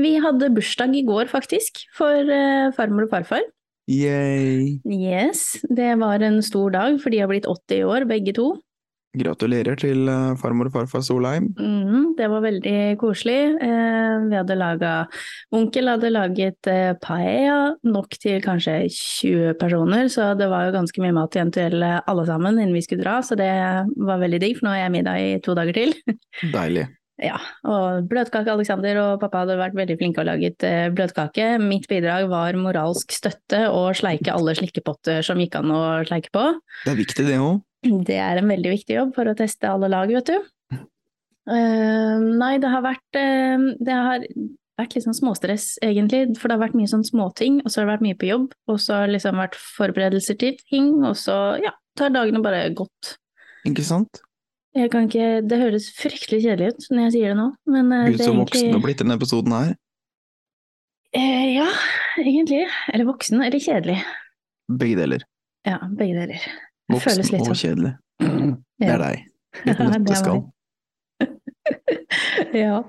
Vi 0.00 0.16
hadde 0.20 0.52
bursdag 0.52 0.96
i 0.96 1.04
går, 1.06 1.28
faktisk, 1.30 1.84
for 1.96 2.26
uh, 2.28 2.72
farmor 2.76 3.06
og 3.06 3.14
farfar. 3.14 3.46
Yay! 3.90 4.80
Yes, 4.88 5.60
det 5.68 5.92
var 6.00 6.24
en 6.24 6.40
stor 6.44 6.72
dag, 6.72 6.96
for 7.02 7.12
de 7.12 7.20
har 7.20 7.28
blitt 7.28 7.48
80 7.48 7.84
år, 7.84 8.08
begge 8.08 8.32
to. 8.36 8.54
Gratulerer 9.14 9.78
til 9.78 10.08
eh, 10.10 10.32
farmor 10.40 10.66
og 10.68 10.74
farfar 10.74 11.02
Solheim. 11.06 11.46
Mm, 11.54 12.14
det 12.18 12.26
var 12.32 12.42
veldig 12.42 12.78
koselig. 12.98 13.38
Eh, 13.62 14.24
vi 14.26 14.34
hadde 14.34 14.56
laga 14.58 14.94
Onkel 15.54 15.90
hadde 15.92 16.10
laget 16.10 16.70
eh, 16.70 16.96
paella, 17.02 17.76
nok 17.86 18.16
til 18.18 18.42
kanskje 18.42 18.80
20 18.90 19.54
personer, 19.60 20.10
så 20.10 20.32
det 20.38 20.48
var 20.50 20.66
jo 20.66 20.74
ganske 20.74 21.04
mye 21.04 21.14
mat 21.14 21.38
igjen 21.38 21.54
til 21.54 21.84
alle 21.84 22.26
sammen 22.26 22.58
innen 22.58 22.74
vi 22.74 22.82
skulle 22.82 23.04
dra, 23.04 23.20
så 23.22 23.38
det 23.38 23.52
var 23.94 24.22
veldig 24.22 24.40
digg, 24.42 24.58
for 24.58 24.66
nå 24.66 24.74
har 24.74 24.84
jeg 24.84 24.94
middag 24.96 25.22
i 25.22 25.32
to 25.44 25.54
dager 25.54 25.78
til. 25.78 25.94
Deilig. 26.56 26.88
Ja, 27.22 27.36
og 27.70 28.08
bløtkake 28.10 28.50
Alexander 28.50 28.98
og 28.98 29.20
pappa 29.22 29.44
hadde 29.44 29.54
vært 29.60 29.76
veldig 29.78 29.94
flinke 30.00 30.24
og 30.24 30.26
laget 30.26 30.64
bløtkake. 30.96 31.52
Mitt 31.62 31.86
bidrag 31.86 32.26
var 32.32 32.58
moralsk 32.58 33.14
støtte 33.14 33.68
og 33.70 33.92
sleike 33.94 34.34
alle 34.34 34.56
slikkepotter 34.58 35.22
som 35.22 35.38
gikk 35.38 35.54
an 35.60 35.70
å 35.70 35.84
sleike 36.08 36.34
på. 36.34 36.48
Det 36.82 36.90
er 36.90 36.98
viktig, 36.98 37.28
det 37.30 37.38
òg. 37.38 37.62
Det 38.08 38.16
er 38.20 38.40
en 38.40 38.48
veldig 38.50 38.72
viktig 38.78 38.96
jobb 38.98 39.14
for 39.16 39.28
å 39.30 39.36
teste 39.38 39.68
alle 39.70 39.90
lag, 39.92 40.10
vet 40.12 40.30
du. 40.32 40.50
Eh, 41.44 42.18
nei, 42.40 42.54
det 42.62 42.70
har 42.72 42.80
vært 42.84 43.18
eh, 43.20 43.64
Det 43.84 43.92
har 43.96 44.22
vært 44.80 44.94
litt 44.96 45.04
sånn 45.04 45.16
småstress, 45.18 45.66
egentlig. 45.84 46.22
For 46.40 46.48
det 46.48 46.56
har 46.56 46.62
vært 46.64 46.78
mye 46.78 46.90
sånn 46.90 47.04
småting, 47.06 47.60
og 47.62 47.70
så 47.70 47.80
har 47.82 47.86
det 47.86 47.92
vært 47.94 48.06
mye 48.08 48.16
på 48.18 48.30
jobb. 48.30 48.46
Og 48.72 48.80
så 48.82 48.96
har 48.96 49.06
det 49.10 49.18
liksom 49.18 49.38
vært 49.42 49.58
forberedelser 49.60 50.38
til 50.40 50.56
ting, 50.64 50.88
og 51.04 51.14
så 51.20 51.36
ja, 51.62 51.74
tar 52.00 52.14
dagene 52.16 52.40
bare 52.42 52.64
gått. 52.74 53.12
Ikke 53.68 53.84
sant? 53.86 54.22
Jeg 54.74 54.90
kan 54.90 55.04
ikke 55.06 55.44
Det 55.46 55.60
høres 55.60 55.84
fryktelig 55.94 56.40
kjedelig 56.42 56.72
ut 56.74 56.86
når 56.90 57.04
jeg 57.04 57.12
sier 57.14 57.30
det 57.30 57.38
nå, 57.38 57.44
men 57.70 57.92
eh, 57.94 58.08
Gud, 58.10 58.16
det 58.18 58.24
så 58.26 58.32
er 58.32 58.40
voksen 58.40 58.72
du 58.72 58.74
har 58.74 58.82
blitt 58.88 59.02
denne 59.04 59.16
episoden 59.20 59.54
her. 59.54 59.70
eh, 61.14 61.44
Ja, 61.54 61.68
egentlig. 62.18 62.64
Eller 62.90 63.06
voksen, 63.12 63.44
eller 63.46 63.62
kjedelig. 63.62 64.00
Begge 64.80 64.98
deler. 64.98 65.22
Ja, 65.68 65.78
begge 65.94 66.24
deler. 66.24 66.48
Voksen 66.92 67.22
og 67.22 67.46
sånn. 67.48 67.60
kjedelig. 67.62 67.94
Det 68.80 68.90
er 68.90 69.00
deg. 69.00 69.24
Litt 69.64 69.80
Ja, 69.80 69.90
nøtteskall. 69.94 70.42
ja. 72.64 72.80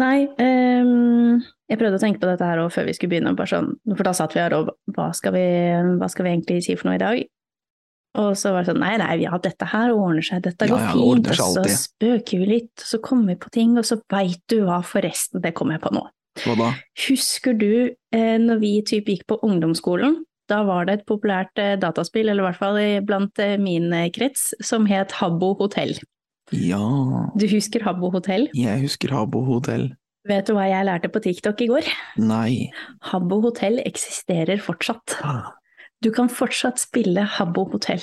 Nei, 0.00 0.16
um, 0.40 1.40
jeg 1.68 1.80
prøvde 1.80 1.98
å 1.98 2.02
tenke 2.02 2.22
på 2.22 2.30
dette 2.30 2.46
her 2.46 2.62
før 2.72 2.86
vi 2.86 2.94
skulle 2.96 3.12
begynne, 3.16 3.34
bare 3.36 3.50
sånn, 3.50 3.74
for 3.92 4.06
da 4.06 4.14
satt 4.16 4.36
vi 4.36 4.40
her 4.42 4.54
og 4.56 4.70
hva 4.94 5.10
skal 5.16 5.34
vi, 5.36 5.44
hva 6.00 6.08
skal 6.10 6.26
vi 6.26 6.32
egentlig 6.32 6.62
si 6.66 6.76
for 6.78 6.88
noe 6.88 6.96
i 6.96 7.02
dag? 7.02 7.20
Og 8.18 8.32
så 8.38 8.50
var 8.50 8.64
det 8.64 8.72
sånn, 8.72 8.80
nei, 8.82 8.94
nei, 8.98 9.10
ja, 9.22 9.36
dette 9.42 9.68
her 9.70 9.92
ordner 9.94 10.24
seg, 10.26 10.40
dette 10.42 10.66
går 10.66 10.80
ja, 10.80 10.86
det 10.88 10.96
fint, 10.96 11.28
og 11.30 11.36
så 11.36 11.44
alltid. 11.46 11.76
spøker 11.78 12.40
vi 12.42 12.48
litt, 12.48 12.72
og 12.82 12.88
så 12.88 12.98
kommer 13.04 13.34
vi 13.34 13.42
på 13.44 13.52
ting, 13.54 13.76
og 13.78 13.86
så 13.86 14.00
veit 14.10 14.40
du 14.50 14.56
hva 14.66 14.80
forresten, 14.86 15.42
det 15.44 15.52
kommer 15.58 15.76
jeg 15.76 15.84
på 15.84 15.92
nå. 15.94 16.02
Hva 16.40 16.56
da? 16.58 16.72
Husker 17.04 17.54
du 17.58 17.70
eh, 17.90 18.36
når 18.40 18.60
vi 18.62 18.72
typ 18.86 19.10
gikk 19.12 19.28
på 19.30 19.38
ungdomsskolen? 19.46 20.20
Da 20.50 20.62
var 20.66 20.88
det 20.88 20.96
et 20.98 21.04
populært 21.08 21.58
eh, 21.62 21.76
dataspill, 21.80 22.28
eller 22.28 22.42
i 22.42 22.48
hvert 22.48 22.58
fall 22.60 22.78
blant 23.06 23.38
eh, 23.42 23.56
min 23.62 23.92
eh, 23.94 24.08
krets, 24.14 24.48
som 24.66 24.88
het 24.90 25.14
Habbo 25.20 25.52
hotell. 25.60 25.94
Ja, 26.50 26.82
Du 27.38 27.46
husker 27.46 27.84
Habbo 27.86 28.10
hotell? 28.10 28.48
jeg 28.58 28.80
husker 28.82 29.12
Habbo 29.14 29.44
hotell. 29.46 29.92
Vet 30.28 30.48
du 30.50 30.52
hva 30.56 30.66
jeg 30.68 30.84
lærte 30.84 31.08
på 31.08 31.22
TikTok 31.22 31.62
i 31.64 31.68
går? 31.70 31.86
Nei. 32.20 32.70
Habbo 33.12 33.38
hotell 33.46 33.78
eksisterer 33.86 34.58
fortsatt. 34.60 35.14
Har 35.22 35.54
Du 36.02 36.10
kan 36.12 36.28
fortsatt 36.28 36.80
spille 36.82 37.22
Habbo 37.38 37.64
hotell. 37.70 38.02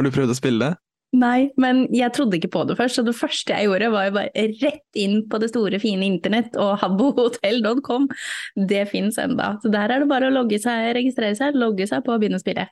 du 0.00 0.10
prøvd 0.10 0.32
å 0.32 0.38
spille 0.38 0.64
det? 0.64 0.78
Nei, 1.10 1.50
men 1.58 1.86
jeg 1.90 2.14
trodde 2.14 2.38
ikke 2.38 2.52
på 2.54 2.64
det 2.68 2.76
først, 2.78 3.00
så 3.00 3.02
det 3.06 3.16
første 3.18 3.54
jeg 3.56 3.66
gjorde 3.66 3.90
var 3.90 4.06
jo 4.06 4.14
bare 4.14 4.44
rett 4.62 4.98
inn 5.00 5.24
på 5.30 5.40
det 5.42 5.50
store, 5.50 5.80
fine 5.82 6.06
internett, 6.06 6.54
og 6.54 6.76
habbohotell.com. 6.84 8.06
Det 8.70 8.84
fins 8.92 9.18
enda. 9.18 9.56
Så 9.62 9.72
der 9.74 9.90
er 9.90 10.04
det 10.04 10.10
bare 10.10 10.30
å 10.30 10.36
logge 10.36 10.60
seg, 10.62 10.92
registrere 10.94 11.34
seg, 11.38 11.58
logge 11.58 11.88
seg 11.90 12.06
på 12.06 12.14
og 12.14 12.22
begynne 12.22 12.38
å 12.38 12.44
spille. 12.44 12.68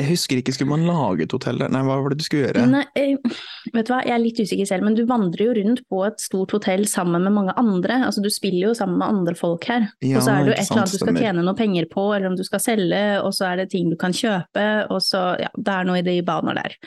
Jeg 0.00 0.08
husker 0.08 0.40
ikke, 0.40 0.54
skulle 0.56 0.72
man 0.72 0.86
lage 0.88 1.26
et 1.26 1.34
hotell 1.34 1.60
der? 1.60 1.70
Nei, 1.70 1.82
hva 1.84 1.98
var 2.00 2.10
det 2.10 2.22
du 2.22 2.24
skulle 2.24 2.48
gjøre? 2.48 2.62
Nei, 2.72 2.82
eh, 2.98 3.34
vet 3.74 3.86
du 3.86 3.92
hva, 3.92 4.00
jeg 4.06 4.14
er 4.16 4.22
litt 4.22 4.40
usikker 4.40 4.66
selv, 4.66 4.86
men 4.86 4.96
du 4.96 5.02
vandrer 5.06 5.44
jo 5.44 5.56
rundt 5.60 5.82
på 5.92 6.00
et 6.06 6.22
stort 6.22 6.54
hotell 6.56 6.86
sammen 6.90 7.22
med 7.26 7.36
mange 7.36 7.54
andre. 7.60 8.00
Altså, 8.08 8.24
du 8.24 8.30
spiller 8.32 8.70
jo 8.70 8.74
sammen 8.78 8.98
med 8.98 9.06
andre 9.12 9.36
folk 9.38 9.66
her. 9.68 9.90
Ja, 10.00 10.16
og 10.18 10.24
så 10.24 10.34
er 10.34 10.46
det 10.46 10.54
jo 10.54 10.56
et 10.56 10.64
eller 10.64 10.82
annet 10.82 10.96
du 10.96 11.02
skal 11.04 11.20
tjene 11.20 11.46
noe 11.46 11.58
penger 11.58 11.90
på, 11.92 12.06
eller 12.16 12.32
om 12.32 12.38
du 12.38 12.44
skal 12.48 12.64
selge, 12.64 13.02
og 13.20 13.34
så 13.36 13.50
er 13.52 13.62
det 13.62 13.70
ting 13.76 13.92
du 13.92 13.98
kan 14.00 14.16
kjøpe, 14.16 14.68
og 14.88 15.02
så 15.04 15.24
ja, 15.42 15.52
det 15.54 15.76
er 15.76 15.90
noe 15.90 16.00
i 16.00 16.06
de 16.06 16.16
baner 16.26 16.62
der. 16.64 16.78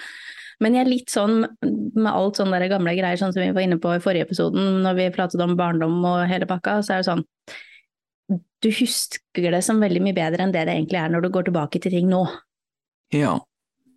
Men 0.64 0.78
jeg 0.78 0.86
er 0.86 0.92
litt 0.92 1.12
sånn 1.12 1.44
med 1.44 2.10
alt 2.10 2.40
sånne 2.40 2.58
der 2.62 2.72
gamle 2.72 2.96
greier, 2.98 3.20
sånn 3.20 3.34
som 3.36 3.44
vi 3.44 3.52
var 3.56 3.66
inne 3.66 3.80
på 3.84 3.94
i 3.96 4.02
forrige 4.04 4.30
episoden, 4.30 4.82
når 4.86 4.98
vi 5.00 5.12
pratet 5.16 5.44
om 5.44 5.58
barndom 5.60 6.00
og 6.08 6.24
hele 6.30 6.48
pakka, 6.50 6.80
så 6.86 6.96
er 6.96 7.04
det 7.04 7.10
sånn 7.12 7.24
Du 8.64 8.70
husker 8.72 9.52
det 9.52 9.64
som 9.66 9.82
veldig 9.84 10.02
mye 10.06 10.16
bedre 10.16 10.46
enn 10.46 10.54
det 10.56 10.64
det 10.70 10.78
egentlig 10.78 11.02
er 11.02 11.12
når 11.12 11.26
du 11.26 11.34
går 11.36 11.50
tilbake 11.50 11.82
til 11.84 11.92
ting 11.92 12.08
nå. 12.12 12.24
Ja. 13.14 13.36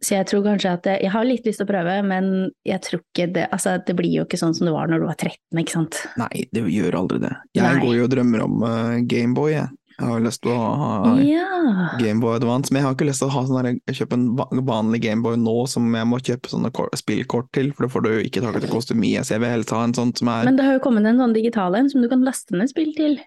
Så 0.05 0.19
jeg 0.19 0.27
tror 0.29 0.43
kanskje 0.45 0.75
at 0.77 0.87
jeg, 0.91 1.01
jeg 1.07 1.13
har 1.15 1.25
litt 1.25 1.47
lyst 1.49 1.63
til 1.63 1.67
å 1.67 1.71
prøve, 1.71 1.95
men 2.05 2.27
jeg 2.69 2.83
tror 2.85 3.01
ikke 3.01 3.29
det 3.33 3.47
Altså, 3.55 3.79
det 3.87 3.95
blir 3.97 4.13
jo 4.13 4.27
ikke 4.27 4.39
sånn 4.41 4.53
som 4.57 4.69
det 4.69 4.75
var 4.75 4.91
når 4.91 5.03
du 5.03 5.07
var 5.09 5.17
13, 5.17 5.63
ikke 5.63 5.77
sant? 5.79 6.03
Nei, 6.21 6.45
det 6.53 6.67
gjør 6.75 6.99
aldri 7.01 7.23
det. 7.23 7.33
Jeg 7.57 7.65
Nei. 7.65 7.83
går 7.85 7.97
jo 7.97 8.09
og 8.09 8.13
drømmer 8.13 8.45
om 8.45 8.67
uh, 8.67 8.99
Gameboy, 9.09 9.55
jeg. 9.55 9.73
Jeg 9.97 10.07
har 10.11 10.19
jo 10.21 10.25
lyst 10.27 10.43
til 10.45 10.51
å 10.53 10.57
ha 10.77 11.15
Ja. 11.25 11.97
Gameboy 11.99 12.37
Advance, 12.37 12.71
men 12.73 12.83
jeg 12.83 12.87
har 12.87 12.95
ikke 12.97 13.07
lyst 13.09 13.23
til 13.23 13.29
å 13.31 13.33
ha 13.33 13.43
sånn 13.49 13.63
der, 13.65 13.95
kjøpe 13.97 14.13
en 14.19 14.27
va- 14.37 14.49
vanlig 14.53 15.01
Gameboy 15.07 15.37
nå 15.41 15.55
som 15.73 15.87
jeg 15.95 16.07
må 16.11 16.19
kjøpe 16.21 16.51
sånne 16.53 16.71
spillkort 17.01 17.49
til, 17.57 17.73
for 17.73 17.87
da 17.87 17.93
får 17.95 18.03
du 18.05 18.11
jo 18.11 18.25
ikke 18.29 18.43
tak 18.45 18.57
i 18.57 18.61
det 18.61 18.71
koster 18.71 18.95
så 19.25 19.35
jeg 19.37 19.41
vil 19.41 19.49
helst 19.55 19.71
ha 19.73 19.85
en 19.85 19.95
sånn 19.97 20.13
som 20.17 20.29
er 20.29 20.45
Men 20.45 20.57
det 20.57 20.65
har 20.67 20.77
jo 20.77 20.81
kommet 20.85 21.07
en 21.07 21.17
sånn 21.23 21.33
digital 21.33 21.75
en 21.75 21.89
som 21.89 22.03
du 22.03 22.09
kan 22.13 22.23
laste 22.25 22.53
ned 22.53 22.69
spill 22.69 22.93
til. 22.95 23.19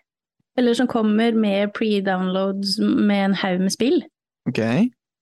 Eller 0.57 0.73
som 0.75 0.87
kommer 0.87 1.33
med 1.33 1.73
pre-downloads 1.73 2.77
med 2.79 3.25
en 3.31 3.33
haug 3.33 3.59
med 3.61 3.71
spill. 3.71 4.03
Ok? 4.47 4.59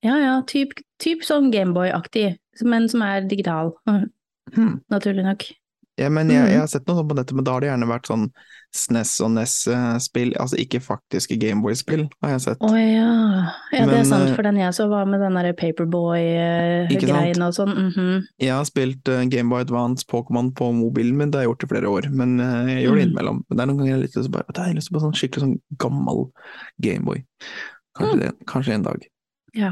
Ja 0.03 0.17
ja, 0.19 0.41
typ, 0.47 0.73
typ 0.99 1.23
sånn 1.23 1.51
Gameboy-aktig, 1.53 2.37
men 2.63 2.89
som 2.89 3.01
er 3.07 3.21
digital. 3.27 3.73
Hmm. 4.55 4.77
Naturlig 4.89 5.25
nok. 5.25 5.41
Ja, 5.97 6.09
men 6.13 6.29
jeg, 6.29 6.51
jeg 6.51 6.59
har 6.61 6.67
sett 6.69 6.85
noe 6.85 6.99
sånt 6.99 7.09
på 7.09 7.15
nettet, 7.17 7.33
men 7.33 7.43
da 7.47 7.55
har 7.55 7.63
det 7.63 7.71
gjerne 7.71 7.87
vært 7.89 8.05
sånn 8.09 8.27
SNES 8.77 9.11
og 9.25 9.31
NES-spill, 9.33 10.33
altså 10.37 10.57
ikke 10.61 10.81
faktiske 10.83 11.37
Gameboy-spill, 11.41 12.03
har 12.21 12.33
jeg 12.35 12.41
sett. 12.43 12.61
Å 12.61 12.69
ja. 12.77 13.07
ja, 13.73 13.85
det 13.87 13.95
er 14.01 14.05
sant, 14.05 14.27
eh, 14.29 14.35
for 14.35 14.45
den 14.45 14.59
jeg 14.59 14.75
så 14.77 14.85
var 14.91 15.07
med 15.09 15.23
den 15.23 15.33
derre 15.39 15.55
Paperboy-greien 15.57 17.41
og 17.47 17.55
sånn. 17.55 17.73
mhm. 17.73 18.27
Jeg 18.43 18.53
har 18.53 18.67
spilt 18.67 19.09
uh, 19.09 19.23
Gameboy 19.31 19.63
Advance 19.65 20.05
Pokémon 20.09 20.51
på 20.55 20.69
mobilen 20.75 21.17
min, 21.17 21.31
det 21.31 21.39
har 21.41 21.47
jeg 21.47 21.51
gjort 21.53 21.65
i 21.65 21.71
flere 21.73 21.91
år, 21.95 22.09
men 22.13 22.37
eh, 22.43 22.73
jeg 22.75 22.83
gjør 22.85 22.95
det 22.95 22.97
Mm. 22.97 23.07
innimellom. 23.07 23.43
Men 23.47 23.57
det 23.57 23.61
er 23.63 23.67
noen 23.71 23.77
ganger 23.81 23.91
jeg 23.91 23.97
har 23.97 24.05
lyst 24.05 24.13
til 24.17 24.23
å 24.27 24.31
bare, 24.37 24.45
jeg 24.53 24.63
har 24.63 24.77
lyst 24.77 24.87
til 24.91 24.97
på 24.97 25.03
sånn 25.05 25.17
skikkelig 25.17 25.45
sånn 25.47 25.57
gammel 25.81 26.23
Gameboy. 26.83 27.23
Kanskje, 27.97 28.15
Mm. 28.15 28.19
det, 28.21 28.31
kanskje 28.45 28.73
en 28.77 28.83
dag. 28.83 29.07
Ja. 29.57 29.71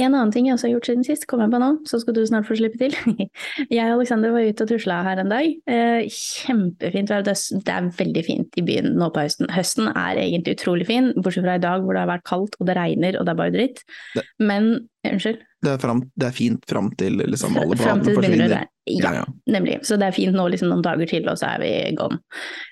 En 0.00 0.12
annen 0.12 0.32
ting 0.34 0.48
jeg 0.48 0.56
også 0.56 0.68
har 0.68 0.74
gjort 0.74 0.88
siden 0.90 1.06
sist, 1.06 1.26
kom 1.30 1.40
jeg 1.40 1.52
på 1.54 1.60
nå, 1.62 1.70
så 1.88 2.00
skal 2.02 2.16
du 2.16 2.22
snart 2.28 2.48
få 2.48 2.58
slippe 2.58 2.80
til. 2.80 2.94
Jeg 3.72 3.88
og 3.88 4.00
Alexander 4.00 4.34
var 4.34 4.44
ute 4.44 4.66
og 4.66 4.70
tusla 4.70 5.00
her 5.06 5.22
en 5.22 5.32
dag. 5.32 5.50
Eh, 5.70 6.06
kjempefint 6.12 7.12
vær. 7.12 7.24
Det 7.24 7.34
er, 7.72 7.90
veldig 7.94 8.24
fint 8.26 8.58
i 8.60 8.64
byen 8.66 8.92
nå 9.00 9.08
på 9.14 9.24
høsten. 9.24 9.48
Høsten 9.54 9.88
er 9.92 10.20
egentlig 10.20 10.58
utrolig 10.58 10.88
fin, 10.90 11.12
bortsett 11.16 11.46
fra 11.46 11.56
i 11.58 11.62
dag 11.62 11.84
hvor 11.84 11.96
det 11.96 12.04
har 12.04 12.12
vært 12.16 12.26
kaldt 12.28 12.58
og 12.60 12.68
det 12.68 12.76
regner 12.78 13.18
og 13.18 13.24
det 13.26 13.32
er 13.34 13.40
bare 13.40 13.54
dritt. 13.54 13.84
Det- 14.14 14.26
Men 14.38 14.74
Unnskyld? 15.04 15.42
Det 15.64 15.72
er, 15.72 15.80
fram, 15.80 16.00
det 16.16 16.26
er 16.28 16.32
fint 16.36 16.64
fram 16.68 16.90
til 17.00 17.18
liksom 17.20 17.56
alle 17.60 17.76
til 17.76 18.16
forsvinner. 18.16 18.54
Ja, 18.88 19.12
Ja, 19.20 19.24
nemlig. 19.48 19.78
Så 19.84 19.96
det 20.00 20.08
er 20.08 20.16
fint 20.16 20.36
nå 20.36 20.44
liksom 20.52 20.68
noen 20.68 20.84
dager 20.84 21.08
til, 21.08 21.28
og 21.28 21.38
så 21.40 21.54
er 21.54 21.60
vi 21.62 21.70
gone. 21.96 22.18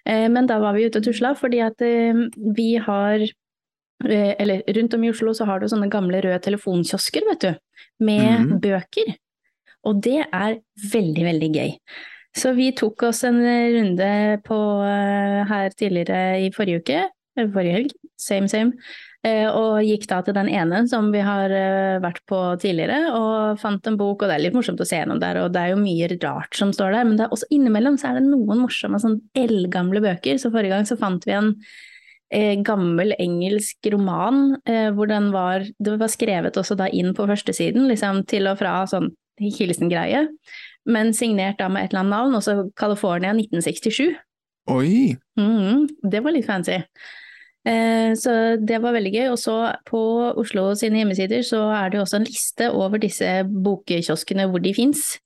Eh, 0.08 0.28
men 0.32 0.48
da 0.48 0.58
var 0.60 0.76
vi 0.76 0.86
ute 0.88 1.00
og 1.00 1.06
tusla 1.06 1.32
fordi 1.36 1.62
at 1.64 1.80
eh, 1.84 2.24
vi 2.56 2.74
har 2.76 3.24
eller 4.04 4.62
rundt 4.76 4.94
om 4.94 5.04
i 5.04 5.10
Oslo 5.10 5.34
så 5.34 5.46
har 5.46 5.60
du 5.60 5.66
sånne 5.70 5.90
gamle 5.90 6.20
røde 6.24 6.40
telefonkiosker, 6.42 7.26
vet 7.30 7.40
du, 7.40 7.52
med 8.00 8.40
Mhm. 8.48 8.60
bøker. 8.60 9.14
Og 9.84 10.00
det 10.02 10.26
er 10.32 10.58
veldig, 10.92 11.24
veldig 11.26 11.52
gøy. 11.54 11.76
Så 12.34 12.54
vi 12.56 12.70
tok 12.72 13.02
oss 13.02 13.24
en 13.24 13.40
runde 13.42 14.42
på 14.42 14.58
eh, 14.86 15.44
her 15.44 15.70
tidligere 15.70 16.40
i 16.46 16.50
forrige 16.50 16.80
uke, 16.80 17.00
forrige 17.52 17.72
helg, 17.74 17.92
same 18.16 18.48
same, 18.48 18.72
eh, 19.24 19.46
og 19.50 19.82
gikk 19.84 20.06
da 20.06 20.22
til 20.22 20.34
den 20.34 20.48
ene 20.48 20.88
som 20.88 21.10
vi 21.12 21.20
har 21.20 21.50
eh, 21.50 21.98
vært 22.00 22.20
på 22.26 22.38
tidligere, 22.62 23.12
og 23.12 23.58
fant 23.60 23.86
en 23.86 23.96
bok, 23.98 24.22
og 24.22 24.28
det 24.30 24.36
er 24.38 24.44
litt 24.46 24.54
morsomt 24.56 24.80
å 24.80 24.86
se 24.86 24.96
gjennom 24.96 25.20
der, 25.20 25.42
og 25.44 25.52
det 25.52 25.60
er 25.60 25.70
jo 25.74 25.82
mye 25.82 26.08
rart 26.22 26.54
som 26.56 26.72
står 26.72 26.92
der, 26.92 27.04
men 27.04 27.16
det 27.18 27.26
er 27.26 27.30
også 27.36 27.50
innimellom 27.50 27.98
så 28.00 28.10
er 28.10 28.20
det 28.20 28.28
noen 28.30 28.62
morsomme 28.64 29.00
sånn 29.02 29.20
eldgamle 29.34 30.00
bøker, 30.00 30.38
så 30.40 30.50
forrige 30.52 30.70
gang 30.76 30.84
så 30.88 30.96
fant 30.96 31.24
vi 31.26 31.32
en 31.32 31.52
eh, 31.52 31.58
gammel 32.64 33.12
engelsk 33.20 33.88
roman, 33.92 34.56
eh, 34.64 34.90
hvor 34.96 35.10
den 35.10 35.30
var, 35.34 35.66
det 35.78 35.98
var 36.00 36.12
skrevet 36.12 36.56
også 36.56 36.76
da 36.80 36.88
inn 36.88 37.12
på 37.16 37.26
førstesiden, 37.28 37.88
liksom 37.90 38.24
til 38.30 38.48
og 38.48 38.60
fra 38.62 38.82
sånn 38.88 39.10
hilsengreie, 39.42 40.26
men 40.88 41.12
signert 41.16 41.60
da 41.60 41.68
med 41.68 41.84
et 41.84 41.92
eller 41.92 42.04
annet 42.04 42.16
navn, 42.16 42.38
også 42.38 42.70
California 42.78 43.34
1967. 43.36 44.14
Oi! 44.70 45.16
Mm, 45.38 45.88
det 46.10 46.22
var 46.22 46.34
litt 46.34 46.46
fancy. 46.46 46.78
Eh, 47.66 48.12
så 48.18 48.56
det 48.58 48.80
var 48.82 48.94
veldig 48.96 49.12
gøy. 49.14 49.26
Og 49.32 49.38
så 49.40 49.56
på 49.88 50.00
Oslo 50.38 50.70
sine 50.78 51.02
hjemmesider 51.02 51.44
så 51.46 51.64
er 51.74 51.90
det 51.90 51.98
jo 51.98 52.06
også 52.06 52.20
en 52.20 52.28
liste 52.28 52.70
over 52.70 53.02
disse 53.02 53.28
bokkioskene 53.46 54.48
hvor 54.50 54.62
de 54.62 54.74
fins. 54.76 55.16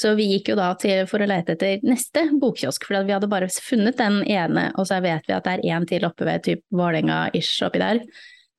Så 0.00 0.14
vi 0.16 0.30
gikk 0.30 0.52
jo 0.52 0.56
da 0.56 0.70
til 0.80 1.04
for 1.10 1.20
å 1.20 1.28
lete 1.28 1.56
etter 1.56 1.82
neste 1.84 2.22
bokkiosk, 2.40 2.86
for 2.88 3.04
vi 3.04 3.12
hadde 3.12 3.28
bare 3.28 3.50
funnet 3.52 3.98
den 4.00 4.22
ene, 4.24 4.70
og 4.80 4.88
så 4.88 5.00
vet 5.04 5.26
vi 5.28 5.36
at 5.36 5.44
det 5.44 5.58
er 5.58 5.64
én 5.76 5.86
til 5.88 6.06
oppe 6.08 6.28
ved 6.28 6.46
typ 6.46 6.62
Vålerenga-ish 6.72 7.66
oppi 7.66 7.82
der, 7.82 8.00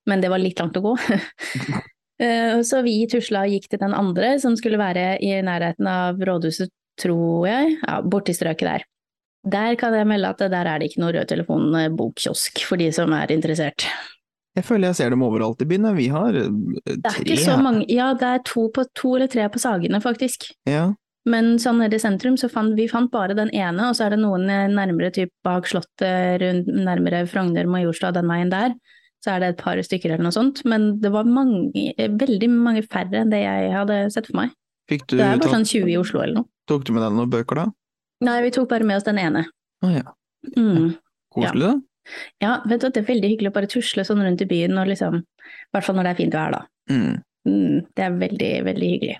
men 0.09 0.21
det 0.21 0.29
var 0.33 0.41
litt 0.43 0.61
langt 0.61 0.77
å 0.77 0.85
gå. 0.91 0.97
Eh, 2.21 2.59
Så 2.61 2.83
vi 2.85 3.07
tusla 3.09 3.47
og 3.47 3.49
gikk 3.55 3.63
til 3.71 3.79
den 3.81 3.95
andre, 3.97 4.35
som 4.37 4.53
skulle 4.53 4.77
være 4.77 5.15
i 5.25 5.31
nærheten 5.41 5.87
av 5.89 6.19
rådhuset, 6.21 6.69
tror 7.01 7.47
jeg, 7.49 7.71
ja, 7.79 7.95
borti 8.05 8.35
strøket 8.37 8.67
der. 8.67 8.85
Der 9.49 9.73
kan 9.79 9.95
jeg 9.97 10.05
melde 10.05 10.29
at 10.29 10.43
der 10.53 10.69
er 10.69 10.77
det 10.77 10.91
ikke 10.91 11.01
noe 11.01 11.15
rød 11.15 11.31
telefon-bokkiosk 11.31 12.61
for 12.67 12.77
de 12.77 12.91
som 12.93 13.09
er 13.17 13.33
interessert. 13.33 13.87
Jeg 14.53 14.67
føler 14.67 14.91
jeg 14.91 14.99
ser 14.99 15.15
dem 15.15 15.23
overalt 15.25 15.63
i 15.63 15.67
byen. 15.71 15.87
Vi 15.97 16.11
har 16.11 16.35
tre 16.35 16.45
Det 16.85 16.99
er 17.09 17.19
ikke 17.23 17.39
så 17.41 17.57
mange, 17.57 17.85
ja 17.89 18.11
det 18.13 18.27
er 18.35 18.45
to, 18.45 18.67
på, 18.75 18.85
to 18.93 19.15
eller 19.15 19.31
tre 19.31 19.47
på 19.49 19.61
Sagene 19.63 20.01
faktisk. 20.03 20.51
Ja. 20.69 20.91
Men 21.29 21.59
sånn 21.61 21.77
nede 21.77 21.99
i 21.99 22.01
sentrum 22.01 22.37
så 22.39 22.49
fant 22.49 22.73
vi 22.77 22.87
fant 22.89 23.11
bare 23.13 23.35
den 23.37 23.51
ene, 23.53 23.91
og 23.91 23.97
så 23.97 24.07
er 24.07 24.15
det 24.15 24.21
noen 24.23 24.47
eh, 24.49 24.65
nærmere 24.71 25.11
typ 25.13 25.29
bak 25.45 25.67
slottet, 25.69 26.41
rundt, 26.41 26.71
nærmere 26.71 27.27
Frogner, 27.29 27.69
Majorstua, 27.69 28.09
den 28.15 28.31
veien 28.31 28.49
der. 28.53 28.73
Så 29.21 29.35
er 29.35 29.43
det 29.43 29.51
et 29.51 29.61
par 29.61 29.77
stykker 29.85 30.15
eller 30.15 30.25
noe 30.25 30.33
sånt, 30.33 30.63
men 30.65 30.95
det 31.03 31.11
var 31.13 31.29
mange, 31.29 31.91
eh, 31.93 32.09
veldig 32.09 32.49
mange 32.55 32.81
færre 32.87 33.21
enn 33.21 33.33
det 33.33 33.43
jeg 33.43 33.69
hadde 33.75 33.99
sett 34.15 34.31
for 34.31 34.41
meg. 34.41 34.55
Fikk 34.89 35.05
du 35.11 35.19
Det 35.19 35.27
er 35.27 35.37
bare 35.37 35.53
sånn 35.53 35.69
20 35.69 35.93
i 35.93 35.99
Oslo 36.01 36.23
eller 36.23 36.41
noe. 36.41 36.49
tok 36.67 36.87
du 36.87 36.93
med 36.95 37.05
deg 37.05 37.13
noen 37.13 37.29
bøker 37.29 37.61
da? 37.61 37.67
Nei, 38.25 38.41
vi 38.41 38.51
tok 38.57 38.69
bare 38.69 38.87
med 38.87 38.97
oss 38.97 39.05
den 39.05 39.21
ene. 39.21 39.45
Å 39.85 39.93
ja. 39.93 40.03
Mm. 40.57 40.95
Koselig 41.33 41.67
da? 41.67 41.73
Ja, 42.41 42.53
vet 42.65 42.81
du 42.81 42.87
at 42.87 42.95
det 42.97 43.03
er 43.03 43.11
veldig 43.13 43.29
hyggelig 43.29 43.51
å 43.51 43.55
bare 43.59 43.69
tusle 43.69 44.03
sånn 44.07 44.23
rundt 44.25 44.41
i 44.41 44.49
byen, 44.49 44.73
og 44.81 44.89
liksom, 44.89 45.21
i 45.21 45.75
hvert 45.75 45.85
fall 45.85 45.97
når 45.99 46.09
det 46.09 46.13
er 46.15 46.19
fint 46.23 46.37
vær 46.37 46.55
da. 46.55 46.63
Mm. 46.89 47.21
Mm, 47.45 47.77
det 47.97 48.05
er 48.05 48.17
veldig, 48.23 48.49
veldig 48.65 48.89
hyggelig. 48.95 49.17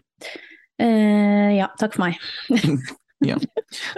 Eh, 0.80 1.51
ja, 1.58 1.68
takk 1.80 1.96
for 1.98 2.08
meg. 2.08 2.18
ja. 3.30 3.38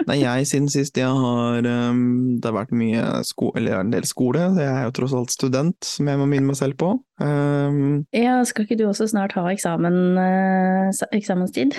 Nei, 0.08 0.18
jeg 0.20 0.48
siden 0.50 0.68
sist 0.70 0.98
jeg 1.00 1.08
har 1.08 1.64
um, 1.66 2.36
Det 2.38 2.46
har 2.50 2.56
vært 2.58 2.74
mye 2.76 3.22
sko 3.26 3.48
eller 3.56 3.80
en 3.80 3.94
del 3.94 4.06
skole, 4.08 4.50
jeg 4.58 4.68
er 4.68 4.84
jo 4.88 4.94
tross 4.98 5.14
alt 5.16 5.32
student, 5.34 5.78
som 5.86 6.10
jeg 6.10 6.20
må 6.20 6.28
minne 6.30 6.50
meg 6.50 6.58
selv 6.60 6.78
på. 6.80 6.92
Um, 7.22 8.04
Ja, 8.14 8.36
skal 8.46 8.66
ikke 8.66 8.78
du 8.82 8.86
også 8.90 9.08
snart 9.10 9.36
ha 9.38 9.46
eksamen, 9.52 9.98
uh, 10.18 11.08
eksamenstid? 11.16 11.78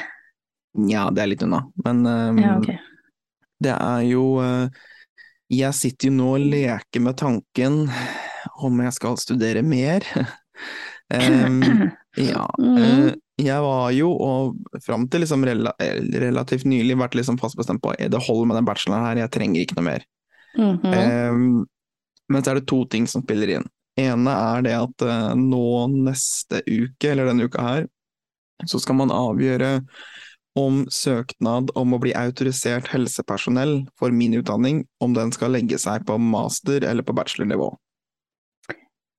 ja, 0.76 1.06
det 1.08 1.22
er 1.24 1.30
litt 1.32 1.44
unna, 1.46 1.62
men 1.86 2.04
um, 2.04 2.40
Ja, 2.42 2.58
okay. 2.60 2.82
det 3.64 3.78
er 3.78 4.02
jo 4.10 4.26
uh, 4.44 4.68
jeg 5.54 5.78
sitter 5.78 6.10
jo 6.10 6.16
nå 6.18 6.30
og 6.40 6.48
leker 6.50 7.04
med 7.06 7.18
tanken 7.22 7.86
om 8.66 8.82
jeg 8.82 8.96
skal 8.98 9.20
studere 9.22 9.64
mer. 9.66 10.08
Ja. 12.16 12.48
Mhm. 12.58 13.12
Eh, 13.38 13.46
jeg 13.48 13.62
var 13.62 13.92
jo, 13.96 14.12
og 14.16 14.82
fram 14.86 15.08
til 15.12 15.26
liksom 15.26 15.46
rela 15.48 15.74
eh, 15.84 16.00
relativt 16.24 16.68
nylig, 16.70 16.98
vært 17.00 17.18
liksom 17.20 17.40
fast 17.42 17.58
bestemt 17.60 17.84
på 17.84 17.94
at 17.94 18.12
det 18.12 18.24
holder 18.28 18.52
med 18.52 18.60
den 18.62 18.68
bacheloren 18.68 19.08
her, 19.10 19.24
jeg 19.26 19.34
trenger 19.36 19.62
ikke 19.62 19.80
noe 19.80 19.88
mer. 19.92 20.06
Mhm. 20.56 20.94
Em, 20.94 21.66
men 22.32 22.44
så 22.44 22.54
er 22.54 22.62
det 22.62 22.70
to 22.72 22.86
ting 22.90 23.08
som 23.08 23.24
spiller 23.26 23.58
inn. 23.58 23.68
ene 23.96 24.32
er 24.32 24.64
det 24.66 24.74
at 24.76 25.04
eh, 25.08 25.36
nå 25.40 25.88
neste 25.92 26.60
uke, 26.68 27.12
eller 27.12 27.30
denne 27.30 27.48
uka 27.48 27.62
her, 27.64 27.86
så 28.68 28.80
skal 28.80 28.98
man 29.00 29.12
avgjøre 29.12 29.82
om 30.56 30.86
søknad 30.92 31.72
om 31.76 31.96
å 31.96 32.00
bli 32.00 32.14
autorisert 32.16 32.88
helsepersonell 32.92 33.82
for 34.00 34.12
min 34.16 34.36
utdanning, 34.40 34.86
om 35.04 35.16
den 35.16 35.32
skal 35.36 35.52
legge 35.56 35.80
seg 35.80 36.06
på 36.08 36.16
master 36.20 36.84
eller 36.88 37.04
på 37.04 37.16
bachelornivå. 37.16 37.74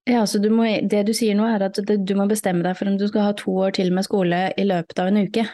Ja, 0.07 0.23
så 0.27 0.39
du 0.39 0.51
må, 0.55 0.69
det 0.87 1.03
du 1.09 1.13
sier 1.17 1.35
nå 1.35 1.49
er 1.51 1.65
at 1.67 1.81
du 1.83 2.13
må 2.15 2.29
bestemme 2.31 2.63
deg 2.63 2.77
for 2.79 2.87
om 2.87 2.99
du 2.99 3.09
skal 3.11 3.27
ha 3.27 3.33
to 3.35 3.51
år 3.67 3.75
til 3.75 3.91
med 3.95 4.07
skole 4.07 4.53
i 4.55 4.67
løpet 4.67 5.01
av 5.03 5.11
en 5.11 5.25
uke. 5.27 5.47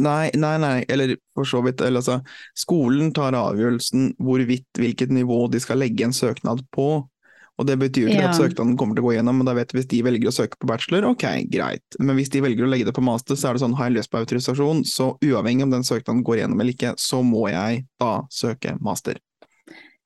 Nei, 0.00 0.30
nei, 0.32 0.54
nei, 0.56 0.76
eller 0.88 1.18
for 1.36 1.44
så 1.44 1.60
vidt, 1.60 1.82
eller 1.84 2.00
altså, 2.00 2.22
skolen 2.56 3.10
tar 3.12 3.36
avgjørelsen 3.36 4.14
hvorvidt 4.16 4.80
hvilket 4.80 5.12
nivå 5.12 5.44
de 5.52 5.60
skal 5.60 5.82
legge 5.82 6.06
en 6.06 6.16
søknad 6.16 6.64
på. 6.72 6.86
Og 7.60 7.66
det 7.68 7.76
betyr 7.78 8.08
ikke 8.08 8.22
Ja. 8.22 8.30
at 8.30 8.38
søknaden 8.38 8.78
kommer 8.80 8.96
til 8.96 9.04
å 9.04 9.10
gå 9.10 9.12
gjennom, 9.18 9.36
men 9.36 9.46
da 9.46 9.52
vet 9.52 9.74
hvis 9.76 9.90
de 9.90 10.00
velger 10.02 10.30
å 10.30 10.32
søke 10.32 10.56
på 10.56 10.66
bachelor, 10.66 11.04
ok, 11.10 11.44
greit. 11.52 11.84
Men 12.00 12.16
hvis 12.16 12.32
de 12.32 12.40
velger 12.40 12.64
å 12.64 12.70
legge 12.72 12.88
det 12.88 12.96
på 12.96 13.04
master, 13.04 13.36
så 13.36 13.50
er 13.50 13.52
det 13.52 13.60
sånn, 13.60 13.76
har 13.76 13.90
jeg 13.90 13.98
lyst 13.98 14.10
på 14.10 14.22
autorisasjon, 14.24 14.80
så 14.88 15.12
uavhengig 15.20 15.68
om 15.68 15.76
den 15.76 15.84
søknaden 15.84 16.24
går 16.24 16.40
gjennom 16.40 16.64
eller 16.64 16.72
ikke, 16.72 16.94
så 16.96 17.20
må 17.20 17.44
jeg 17.52 17.84
da 18.00 18.22
søke 18.32 18.78
master. 18.80 19.20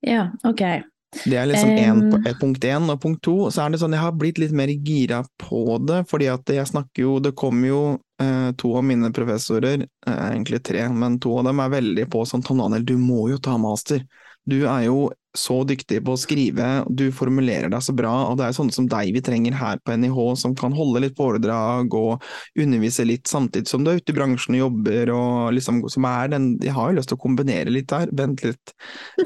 Ja, 0.03 0.33
ok. 0.43 0.83
Det 1.25 1.37
er 1.39 1.49
liksom 1.49 1.71
en, 1.71 2.03
punkt 2.41 2.65
én, 2.65 2.91
og 2.93 3.01
punkt 3.03 3.23
to, 3.25 3.37
så 3.51 3.65
er 3.65 3.73
det 3.73 3.81
sånn, 3.81 3.95
jeg 3.97 4.05
har 4.05 4.17
blitt 4.19 4.41
litt 4.43 4.55
mer 4.57 4.73
gira 4.75 5.23
på 5.41 5.79
det, 5.87 6.03
fordi 6.11 6.29
at 6.33 6.53
jeg 6.53 6.69
snakker 6.69 7.05
jo, 7.07 7.17
det 7.23 7.35
kommer 7.39 7.71
jo 7.71 7.81
eh, 8.23 8.51
to 8.61 8.75
av 8.79 8.85
mine 8.87 9.11
professorer, 9.17 9.87
eh, 9.87 10.23
egentlig 10.29 10.63
tre, 10.67 10.85
men 10.93 11.19
to 11.23 11.37
av 11.41 11.49
dem 11.49 11.63
er 11.65 11.75
veldig 11.77 12.07
på 12.13 12.25
sånn, 12.29 12.45
Tom 12.47 12.63
Daniel, 12.63 12.87
du 12.87 12.97
må 13.01 13.29
jo 13.33 13.41
ta 13.43 13.57
master. 13.61 14.05
Du 14.47 14.61
er 14.63 14.87
jo 14.87 15.09
så 15.37 15.59
dyktig 15.69 15.99
på 16.05 16.15
å 16.15 16.19
skrive, 16.19 16.67
du 16.89 17.11
formulerer 17.13 17.69
deg 17.73 17.83
så 17.85 17.93
bra, 17.97 18.13
og 18.31 18.39
det 18.39 18.47
er 18.47 18.57
sånne 18.57 18.73
som 18.73 18.87
deg 18.89 19.13
vi 19.13 19.23
trenger 19.25 19.57
her 19.59 19.81
på 19.85 19.97
NIH, 19.99 20.21
som 20.41 20.55
kan 20.57 20.75
holde 20.77 21.03
litt 21.05 21.17
foredrag 21.19 21.93
og 21.99 22.25
undervise 22.57 23.05
litt, 23.05 23.27
samtidig 23.29 23.69
som 23.69 23.85
du 23.85 23.93
er 23.93 24.01
ute 24.01 24.15
i 24.15 24.17
bransjen 24.17 24.57
og 24.57 24.63
jobber, 24.63 25.13
og 25.13 25.57
liksom, 25.59 25.83
som 25.93 26.09
er 26.09 26.33
den, 26.33 26.51
jeg 26.65 26.77
har 26.77 26.91
jo 26.91 26.99
lyst 27.01 27.13
til 27.13 27.19
å 27.19 27.25
kombinere 27.27 27.75
litt 27.75 27.91
der, 27.93 28.13
vent 28.17 28.47
litt. 28.47 28.77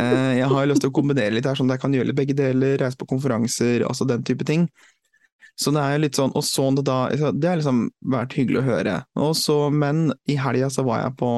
Eh, 0.00 0.40
jeg 0.40 0.50
har 0.50 0.64
jo 0.64 0.72
lyst 0.72 0.84
til 0.86 0.92
å 0.92 0.98
kombinere 0.98 1.36
litt 1.36 1.46
her, 1.46 1.58
sånn 1.58 1.70
at 1.70 1.78
jeg 1.78 1.84
kan 1.86 1.98
gjøre 1.98 2.10
litt 2.10 2.20
begge 2.24 2.38
deler, 2.38 2.78
reise 2.82 2.98
på 2.98 3.10
konferanser, 3.14 3.86
altså 3.86 4.08
den 4.08 4.26
type 4.26 4.48
ting. 4.48 4.66
Så 5.60 5.72
det 5.76 5.80
er 5.82 5.92
jo 5.92 6.04
litt 6.06 6.16
sånn, 6.16 6.32
og 6.32 6.44
sånn 6.46 6.78
det 6.78 6.86
da, 6.88 7.00
det 7.12 7.48
har 7.48 7.58
liksom 7.60 7.82
vært 8.14 8.32
hyggelig 8.38 8.62
å 8.62 8.68
høre. 8.70 8.94
Også, 9.20 9.56
men 9.68 10.06
i 10.30 10.38
helga 10.40 10.70
så 10.72 10.86
var 10.86 11.02
jeg 11.02 11.18
på 11.20 11.28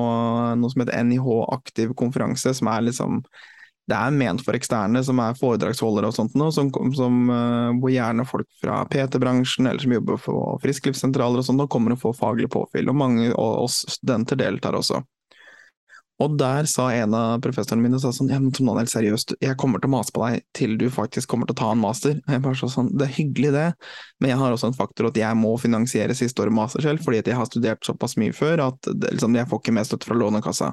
noe 0.60 0.70
som 0.70 0.84
heter 0.84 1.08
NIH 1.08 1.26
Aktiv 1.56 1.96
konferanse, 1.98 2.52
som 2.54 2.70
er 2.70 2.84
liksom 2.86 3.18
det 3.90 3.98
er 3.98 4.14
ment 4.14 4.42
for 4.46 4.54
eksterne, 4.54 5.00
som 5.04 5.18
er 5.22 5.38
foredragsholdere 5.38 6.10
og 6.12 6.14
sånt 6.14 6.36
nå, 6.38 6.50
som, 6.54 6.68
som, 6.94 7.16
eh, 7.34 7.70
hvor 7.82 7.90
gjerne 7.90 8.26
folk 8.28 8.46
fra 8.62 8.82
PT-bransjen 8.90 9.66
eller 9.66 9.82
som 9.82 9.96
jobber 9.96 10.20
for 10.22 10.60
frisklivssentraler 10.62 11.42
og 11.42 11.48
sånt, 11.48 11.64
og 11.64 11.72
kommer 11.72 11.96
og 11.96 12.02
får 12.04 12.20
faglig 12.20 12.50
påfyll, 12.52 12.92
og 12.92 13.00
mange 13.00 13.32
av 13.32 13.64
oss 13.64 13.82
studenter 13.90 14.38
deltar 14.38 14.78
også. 14.78 15.02
Og 16.22 16.36
der 16.38 16.68
sa 16.70 16.86
en 16.94 17.14
av 17.18 17.40
professorene 17.42 17.82
mine 17.82 17.98
sa 17.98 18.12
sånn, 18.14 18.30
ja, 18.30 18.38
men 18.38 18.52
Tom 18.54 18.68
Daniel, 18.70 18.86
seriøst, 18.90 19.34
jeg 19.42 19.58
kommer 19.58 19.82
til 19.82 19.90
å 19.90 19.94
mase 19.96 20.14
på 20.14 20.22
deg 20.22 20.44
til 20.54 20.76
du 20.78 20.86
faktisk 20.92 21.32
kommer 21.32 21.48
til 21.48 21.56
å 21.56 21.60
ta 21.62 21.70
en 21.74 21.82
master. 21.82 22.20
Jeg 22.20 22.44
bare 22.44 22.58
så 22.60 22.68
sånn, 22.70 22.92
Det 22.94 23.08
er 23.08 23.16
hyggelig 23.16 23.50
det, 23.56 23.66
men 24.20 24.30
jeg 24.30 24.38
har 24.38 24.54
også 24.54 24.70
en 24.70 24.78
faktor 24.78 25.08
at 25.08 25.18
jeg 25.18 25.40
må 25.40 25.56
finansiere 25.58 26.14
siste 26.14 26.44
året 26.44 26.54
master 26.54 26.84
selv, 26.84 27.02
fordi 27.02 27.24
at 27.24 27.32
jeg 27.32 27.40
har 27.40 27.50
studert 27.50 27.82
såpass 27.82 28.14
mye 28.20 28.36
før 28.36 28.68
at 28.68 28.92
liksom, 29.08 29.34
jeg 29.34 29.50
får 29.50 29.62
ikke 29.64 29.74
mer 29.74 29.88
støtte 29.88 30.06
fra 30.06 30.20
Lånekassa. 30.20 30.70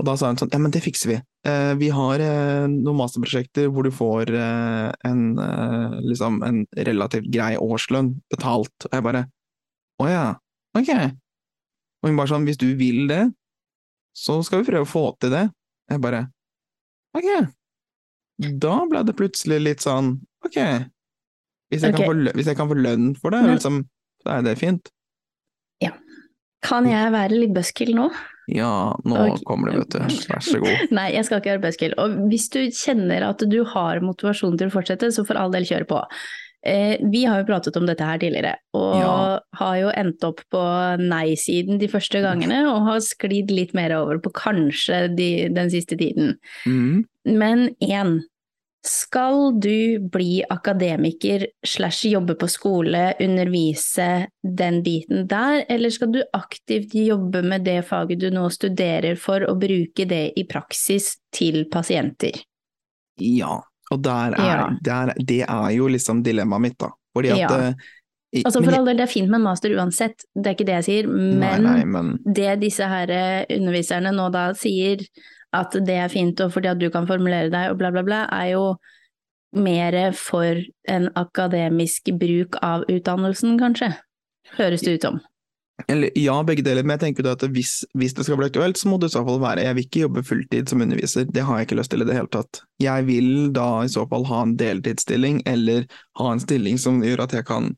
Og 0.00 0.06
da 0.08 0.14
sa 0.16 0.30
hun 0.30 0.38
sånn, 0.40 0.50
ja, 0.52 0.60
men 0.62 0.72
det 0.74 0.82
fikser 0.84 1.10
vi. 1.10 1.18
Eh, 1.46 1.72
vi 1.78 1.90
har 1.92 2.22
eh, 2.22 2.64
noen 2.70 2.98
masterprosjekter 2.98 3.68
hvor 3.70 3.86
du 3.86 3.92
får 3.94 4.32
eh, 4.32 4.88
en, 5.08 5.22
eh, 5.38 5.98
liksom 6.08 6.40
en 6.46 6.62
relativt 6.88 7.28
grei 7.32 7.52
årslønn 7.60 8.14
betalt. 8.32 8.88
Og 8.88 8.96
jeg 8.96 9.06
bare, 9.06 9.26
å 10.02 10.08
ja, 10.08 10.24
ok. 10.78 10.92
Og 12.02 12.10
hun 12.10 12.18
bare 12.18 12.32
sånn, 12.32 12.48
hvis 12.48 12.60
du 12.62 12.70
vil 12.78 13.04
det, 13.10 13.26
så 14.16 14.40
skal 14.44 14.62
vi 14.62 14.70
prøve 14.72 14.88
å 14.88 14.90
få 14.90 15.04
til 15.22 15.34
det. 15.34 15.44
Jeg 15.92 16.02
bare, 16.02 16.24
ok. 17.18 17.30
Da 18.62 18.74
ble 18.88 19.04
det 19.06 19.16
plutselig 19.18 19.60
litt 19.62 19.84
sånn, 19.84 20.16
ok. 20.46 20.58
Hvis 21.72 21.84
jeg, 21.84 21.94
okay. 21.94 22.00
kan, 22.00 22.08
få, 22.08 22.36
hvis 22.36 22.48
jeg 22.50 22.58
kan 22.58 22.68
få 22.68 22.76
lønn 22.80 23.12
for 23.20 23.32
det, 23.32 23.44
liksom, 23.48 23.84
da 24.26 24.40
er 24.40 24.48
det 24.48 24.58
fint. 24.60 24.90
Ja. 25.84 25.94
Kan 26.62 26.86
jeg 26.86 27.12
være 27.14 27.38
litt 27.38 27.54
bøskel 27.56 27.94
nå? 27.96 28.10
Ja, 28.50 28.98
nå 29.06 29.18
okay. 29.18 29.42
kommer 29.46 29.70
det, 29.70 29.84
vet 29.84 29.94
du. 29.94 30.22
Vær 30.32 30.44
så 30.44 30.60
god. 30.62 30.86
Nei, 30.98 31.08
jeg 31.14 31.26
skal 31.28 31.40
ikke 31.40 31.52
gjøre 31.52 31.60
arbeidskveld. 31.60 31.98
Og 32.02 32.16
hvis 32.32 32.48
du 32.52 32.60
kjenner 32.74 33.28
at 33.28 33.44
du 33.48 33.60
har 33.74 34.02
motivasjon 34.04 34.56
til 34.58 34.72
å 34.72 34.74
fortsette, 34.74 35.12
så 35.14 35.26
for 35.28 35.38
all 35.38 35.54
del 35.54 35.68
kjør 35.68 35.86
på. 35.90 36.00
Eh, 36.66 36.96
vi 37.10 37.24
har 37.26 37.40
jo 37.40 37.46
pratet 37.48 37.76
om 37.78 37.86
dette 37.88 38.06
her 38.06 38.20
tidligere, 38.22 38.54
og 38.78 38.96
Ja. 38.96 39.40
har 39.58 39.76
jo 39.80 39.88
endt 39.90 40.22
opp 40.22 40.40
på 40.50 40.62
nei-siden 40.98 41.78
de 41.78 41.88
første 41.88 42.22
gangene, 42.22 42.62
og 42.70 42.86
har 42.86 43.00
sklidd 43.00 43.50
litt 43.50 43.74
mer 43.74 43.90
over 43.96 44.18
på 44.18 44.30
kanskje 44.32 45.16
de, 45.16 45.48
den 45.48 45.70
siste 45.70 45.98
tiden. 45.98 46.38
Mm. 46.66 47.04
Men 47.26 47.74
én, 47.82 48.22
skal 48.82 49.60
du 49.62 49.98
bli 50.10 50.42
akademiker 50.50 51.44
slash 51.66 52.04
jobbe 52.10 52.34
på 52.34 52.48
skole, 52.50 53.12
undervise 53.22 54.26
den 54.42 54.80
biten 54.82 55.26
der, 55.30 55.62
eller 55.70 55.90
skal 55.94 56.10
du 56.12 56.22
aktivt 56.34 56.94
jobbe 56.98 57.44
med 57.46 57.62
det 57.64 57.84
faget 57.86 58.18
du 58.20 58.28
nå 58.34 58.48
studerer 58.50 59.14
for 59.20 59.46
og 59.46 59.60
bruke 59.62 60.06
det 60.10 60.32
i 60.36 60.44
praksis 60.50 61.12
til 61.34 61.64
pasienter? 61.70 62.42
Ja, 63.22 63.60
og 63.92 64.06
er, 64.06 64.34
Ja. 64.38 64.70
der, 64.82 65.14
det 65.18 65.42
er 65.48 65.70
jo 65.76 65.86
liksom 65.88 66.22
dilemmaet 66.24 66.60
mitt, 66.60 66.78
da. 66.78 66.90
Fordi 67.14 67.30
at 67.30 67.38
Ja. 67.38 67.68
eh, 67.68 67.74
i- 68.34 68.42
Altså 68.44 68.64
for 68.64 68.72
all 68.72 68.86
del, 68.86 68.96
det 68.96 69.02
er 69.08 69.12
fint 69.12 69.28
med 69.28 69.36
en 69.40 69.44
master 69.44 69.70
uansett, 69.76 70.24
det 70.34 70.46
er 70.46 70.54
ikke 70.54 70.66
det 70.66 70.74
jeg 70.82 70.84
sier, 70.84 71.06
men 71.06 71.62
nei, 71.62 71.84
men 71.84 72.18
det 72.24 72.60
disse 72.60 72.80
her 72.88 73.10
eh, 73.10 73.44
underviserne 73.58 74.10
nå 74.10 74.30
da 74.32 74.52
sier 74.54 74.98
at 75.52 75.76
det 75.86 75.98
er 76.00 76.12
fint 76.12 76.40
og 76.40 76.54
fordi 76.54 76.70
at 76.72 76.80
du 76.80 76.88
kan 76.92 77.08
formulere 77.08 77.52
deg 77.52 77.72
og 77.72 77.80
bla, 77.80 77.92
bla, 77.94 78.04
bla, 78.06 78.22
er 78.32 78.54
jo 78.54 78.64
mer 79.52 79.96
for 80.16 80.62
en 80.88 81.10
akademisk 81.18 82.08
bruk 82.20 82.56
av 82.64 82.86
utdannelsen, 82.88 83.58
kanskje. 83.60 83.92
Høres 84.56 84.84
det 84.84 84.96
ut 84.96 85.06
som. 85.08 85.20
Eller 85.88 86.12
ja, 86.18 86.34
begge 86.46 86.62
deler, 86.64 86.84
men 86.84 86.96
jeg 86.96 87.02
tenker 87.06 87.26
at 87.30 87.42
hvis, 87.54 87.82
hvis 87.98 88.14
det 88.14 88.26
skal 88.26 88.38
bli 88.38 88.48
aktuelt, 88.50 88.78
så 88.78 88.88
må 88.88 88.98
det 89.00 89.10
i 89.10 89.14
så 89.14 89.22
fall 89.26 89.40
være 89.42 89.64
Jeg 89.64 89.76
vil 89.76 89.86
ikke 89.86 90.02
jobbe 90.04 90.22
fulltid 90.26 90.70
som 90.70 90.84
underviser, 90.84 91.24
det 91.28 91.44
har 91.46 91.58
jeg 91.58 91.68
ikke 91.68 91.78
lyst 91.80 91.92
til 91.92 92.04
i 92.04 92.08
det 92.08 92.16
hele 92.16 92.30
tatt. 92.32 92.62
Jeg 92.82 93.06
vil 93.08 93.50
da 93.56 93.66
i 93.82 93.90
så 93.92 94.04
fall 94.08 94.26
ha 94.30 94.42
en 94.46 94.54
deltidsstilling, 94.60 95.42
eller 95.48 95.88
ha 96.20 96.28
en 96.32 96.42
stilling 96.42 96.78
som 96.80 97.02
gjør 97.02 97.24
at 97.26 97.34
jeg 97.36 97.48
kan 97.48 97.72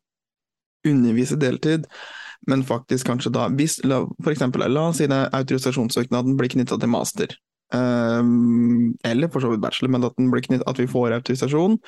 undervise 0.85 1.39
deltid, 1.41 1.89
men 2.51 2.67
faktisk 2.67 3.09
kanskje 3.09 3.33
da 3.33 3.49
hvis, 3.57 3.79
For 3.81 4.35
eksempel, 4.35 4.67
la 4.69 4.89
oss 4.91 5.01
si 5.01 5.09
det 5.09 5.23
autorisasjonssøknaden 5.33 6.37
blir 6.37 6.53
knytta 6.53 6.77
til 6.81 6.93
master, 6.93 7.39
eller 7.75 9.33
for 9.33 9.43
så 9.43 9.51
vidt 9.51 9.63
bachelor, 9.65 9.91
men 9.95 10.07
at, 10.07 10.17
den 10.19 10.31
blir 10.33 10.45
knytt, 10.45 10.65
at 10.69 10.79
vi 10.79 10.87
får 10.91 11.17
autorisasjon, 11.19 11.79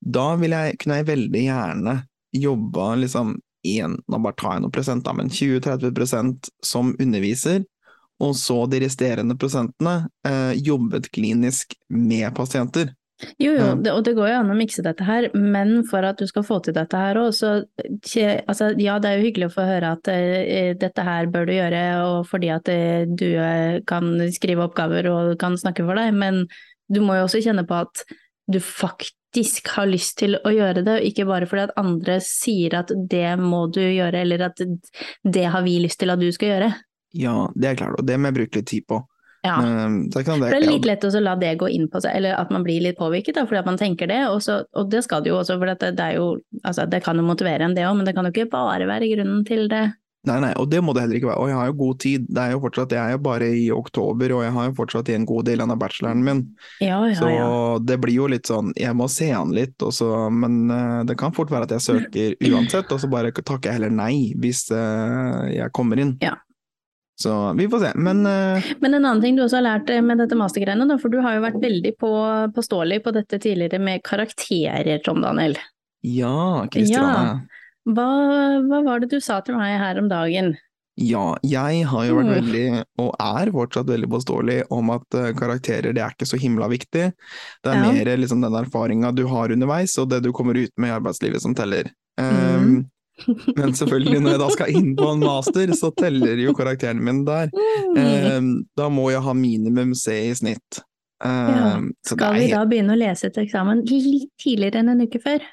da 0.00 0.26
vil 0.40 0.54
jeg, 0.54 0.76
kunne 0.82 1.00
jeg 1.00 1.08
veldig 1.08 1.42
gjerne 1.46 1.96
jobba 2.36 2.94
liksom 3.00 3.36
en, 3.66 3.96
nå 4.06 4.18
bare 4.22 4.36
tar 4.38 4.56
jeg 4.56 4.64
noen 4.64 4.74
prosent 4.74 5.06
da, 5.06 5.14
men 5.16 5.32
20-30% 5.32 6.50
som 6.64 6.92
underviser, 7.02 7.64
og 8.22 8.36
så 8.38 8.62
de 8.70 8.80
resterende 8.84 9.36
prosentene 9.36 10.06
eh, 10.28 10.54
jobbet 10.64 11.10
klinisk 11.12 11.74
med 11.92 12.30
pasienter. 12.36 12.92
Jo, 13.40 13.54
jo, 13.56 13.68
det, 13.80 13.92
og 13.96 14.02
det 14.04 14.12
går 14.16 14.28
jo 14.28 14.38
an 14.42 14.52
å 14.52 14.56
mikse 14.58 14.82
dette 14.84 15.04
her, 15.06 15.30
men 15.32 15.78
for 15.88 16.04
at 16.04 16.20
du 16.20 16.26
skal 16.28 16.44
få 16.44 16.58
til 16.64 16.74
dette 16.76 16.98
her 17.00 17.16
òg, 17.16 17.30
så 17.32 17.52
altså, 18.44 18.68
Ja, 18.76 18.98
det 19.00 19.08
er 19.08 19.16
jo 19.16 19.24
hyggelig 19.24 19.48
å 19.48 19.54
få 19.54 19.64
høre 19.64 19.94
at 19.96 20.10
uh, 20.12 20.74
dette 20.76 21.06
her 21.06 21.30
bør 21.32 21.48
du 21.48 21.54
gjøre, 21.56 21.82
og 22.04 22.28
fordi 22.28 22.52
at 22.52 22.68
uh, 22.68 23.08
du 23.08 23.30
kan 23.88 24.12
skrive 24.36 24.68
oppgaver 24.68 25.08
og 25.12 25.32
kan 25.40 25.56
snakke 25.56 25.86
for 25.88 25.96
deg, 25.96 26.12
men 26.12 26.44
du 26.92 27.00
må 27.00 27.16
jo 27.16 27.24
også 27.24 27.40
kjenne 27.46 27.64
på 27.66 27.80
at 27.86 28.04
du 28.52 28.60
faktisk 28.62 29.72
har 29.74 29.88
lyst 29.88 30.18
til 30.20 30.36
å 30.36 30.52
gjøre 30.52 30.84
det, 30.84 31.00
og 31.00 31.08
ikke 31.08 31.26
bare 31.28 31.48
fordi 31.48 31.66
at 31.66 31.76
andre 31.80 32.20
sier 32.24 32.76
at 32.78 32.92
det 33.10 33.32
må 33.40 33.64
du 33.72 33.82
gjøre, 33.82 34.22
eller 34.22 34.50
at 34.50 34.60
det 34.60 35.48
har 35.56 35.64
vi 35.64 35.80
lyst 35.82 36.04
til 36.04 36.12
at 36.12 36.20
du 36.20 36.28
skal 36.36 36.52
gjøre. 36.52 36.72
Ja, 37.16 37.36
det 37.56 37.72
er 37.72 37.80
klart, 37.80 37.96
og 37.96 38.06
det 38.06 38.20
må 38.20 38.28
jeg 38.28 38.42
bruke 38.42 38.60
litt 38.60 38.70
tid 38.70 38.86
på. 38.92 39.00
Ja. 39.46 39.56
Det, 40.12 40.24
kan 40.26 40.40
det, 40.42 40.50
For 40.50 40.56
det 40.58 40.66
er 40.66 40.72
litt 40.72 40.88
lett 40.88 41.06
å 41.06 41.12
la 41.22 41.36
det 41.40 41.54
gå 41.60 41.70
inn 41.72 41.86
på 41.92 42.02
seg, 42.04 42.16
eller 42.18 42.38
at 42.38 42.50
man 42.54 42.66
blir 42.66 42.82
litt 42.84 42.98
påvirket, 42.98 43.38
da, 43.38 43.46
fordi 43.48 43.62
at 43.62 43.68
man 43.70 43.78
tenker 43.80 44.10
det, 44.10 44.22
og, 44.30 44.40
så, 44.44 44.62
og 44.76 44.90
det 44.92 45.04
skal 45.06 45.22
det 45.24 45.32
jo 45.32 45.38
også, 45.40 45.58
for 45.60 45.70
det, 45.72 45.92
det 45.98 46.10
jo, 46.18 46.32
altså 46.62 46.88
det 46.90 47.02
kan 47.06 47.18
jo 47.18 47.26
motivere 47.26 47.68
en 47.68 47.76
det 47.76 47.86
òg, 47.86 47.96
men 47.98 48.08
det 48.08 48.16
kan 48.16 48.28
jo 48.28 48.34
ikke 48.34 48.50
bare 48.52 48.90
være 48.90 49.12
grunnen 49.14 49.46
til 49.48 49.70
det. 49.72 49.86
Nei, 50.26 50.36
nei, 50.42 50.52
og 50.58 50.66
det 50.70 50.80
må 50.82 50.90
det 50.94 51.04
heller 51.04 51.18
ikke 51.20 51.28
være. 51.28 51.42
Og 51.42 51.50
jeg 51.50 51.56
har 51.56 51.68
jo 51.68 51.74
god 51.78 51.98
tid. 52.02 52.24
Det 52.26 52.42
er 52.42 52.54
jo 52.56 52.62
fortsatt, 52.64 52.94
Jeg 52.96 52.98
er 52.98 53.14
jo 53.14 53.20
bare 53.22 53.50
i 53.54 53.66
oktober, 53.70 54.32
og 54.34 54.42
jeg 54.42 54.54
har 54.56 54.64
jo 54.66 54.74
fortsatt 54.80 55.10
en 55.14 55.26
god 55.28 55.46
del 55.46 55.62
av 55.62 55.74
bacheloren 55.78 56.24
min. 56.26 56.40
Ja, 56.82 56.98
ja, 57.06 57.14
Så 57.14 57.30
ja. 57.30 57.50
det 57.78 57.98
blir 58.02 58.16
jo 58.16 58.26
litt 58.30 58.50
sånn, 58.50 58.72
jeg 58.74 58.96
må 58.98 59.06
se 59.12 59.30
an 59.30 59.54
litt, 59.54 59.76
og 59.86 59.94
så, 59.94 60.10
men 60.34 60.66
eh, 60.72 61.04
det 61.06 61.18
kan 61.20 61.34
fort 61.36 61.52
være 61.54 61.68
at 61.68 61.76
jeg 61.76 61.84
søker 61.86 62.34
uansett, 62.50 62.90
og 62.90 63.02
så 63.02 63.10
bare 63.12 63.30
takker 63.30 63.70
jeg 63.70 63.78
heller 63.78 63.94
nei 63.94 64.32
hvis 64.42 64.66
eh, 64.74 65.46
jeg 65.60 65.70
kommer 65.76 66.02
inn. 66.02 66.16
Ja. 66.24 66.34
Så 67.16 67.32
vi 67.56 67.64
får 67.72 67.80
se. 67.80 67.90
Men 67.96 68.26
uh... 68.26 68.62
Men 68.80 68.94
en 68.94 69.04
annen 69.04 69.22
ting 69.22 69.36
du 69.38 69.42
også 69.46 69.56
har 69.62 69.64
lært 69.64 69.90
eh, 69.90 70.02
med 70.04 70.18
dette 70.20 70.36
mastergreiene, 70.36 70.98
for 71.00 71.08
du 71.08 71.20
har 71.24 71.38
jo 71.38 71.44
vært 71.46 71.60
veldig 71.62 71.94
på, 71.98 72.10
påståelig 72.56 72.98
på 73.06 73.12
dette 73.16 73.38
tidligere 73.40 73.80
med 73.80 74.02
karakterer, 74.04 74.98
Tom 75.04 75.22
Daniel. 75.24 75.56
ja, 76.04 76.66
Kristiane. 76.70 77.46
Hva, 77.86 78.06
hva 78.66 78.80
var 78.84 79.00
det 79.00 79.08
du 79.14 79.20
sa 79.22 79.40
til 79.46 79.56
meg 79.56 79.78
her 79.80 79.98
om 80.02 80.08
dagen? 80.10 80.56
Ja, 80.96 81.36
jeg 81.44 81.84
har 81.86 82.04
jo 82.08 82.14
vært 82.16 82.26
Mm. 82.26 82.36
veldig, 82.36 82.84
og 83.04 83.10
er 83.20 83.50
fortsatt 83.52 83.86
veldig 83.86 84.08
påståelig 84.10 84.58
om 84.72 84.90
at 84.94 85.14
eh, 85.14 85.32
karakterer 85.36 85.92
det 85.94 86.00
er 86.02 86.14
ikke 86.16 86.26
så 86.28 86.38
himla 86.40 86.68
viktig. 86.72 87.12
Det 87.62 87.70
er 87.72 87.76
Ja. 87.76 87.92
mer 87.92 88.16
liksom 88.16 88.40
den 88.42 88.56
erfaringa 88.56 89.14
du 89.14 89.26
har 89.28 89.52
underveis, 89.52 89.96
og 89.98 90.08
det 90.10 90.22
du 90.24 90.32
kommer 90.32 90.56
ut 90.56 90.72
med 90.76 90.88
i 90.90 90.96
arbeidslivet 90.98 91.40
som 91.40 91.54
teller. 91.54 91.90
Mm. 92.18 92.86
Men 93.56 93.74
selvfølgelig, 93.74 94.20
når 94.20 94.34
jeg 94.34 94.40
da 94.42 94.48
skal 94.52 94.76
inn 94.76 94.90
på 94.98 95.08
en 95.14 95.22
master, 95.24 95.72
så 95.78 95.90
teller 95.96 96.42
jo 96.42 96.54
karakterene 96.56 97.02
mine 97.02 97.24
der. 97.26 97.52
Um, 98.36 98.50
da 98.76 98.90
må 98.92 99.08
jeg 99.12 99.24
ha 99.24 99.34
minimum 99.36 99.94
C 99.96 100.18
i 100.28 100.34
snitt. 100.36 100.82
Um, 101.24 101.52
Ja. 101.56 101.70
Skal 102.04 102.34
vi 102.36 102.48
da 102.52 102.64
begynne 102.68 102.92
å 102.92 103.00
lese 103.00 103.30
til 103.32 103.46
eksamen 103.46 103.84
litt 103.88 104.28
tidligere 104.42 104.82
enn 104.82 104.92
en 104.92 105.06
uke 105.06 105.20
før? 105.22 105.46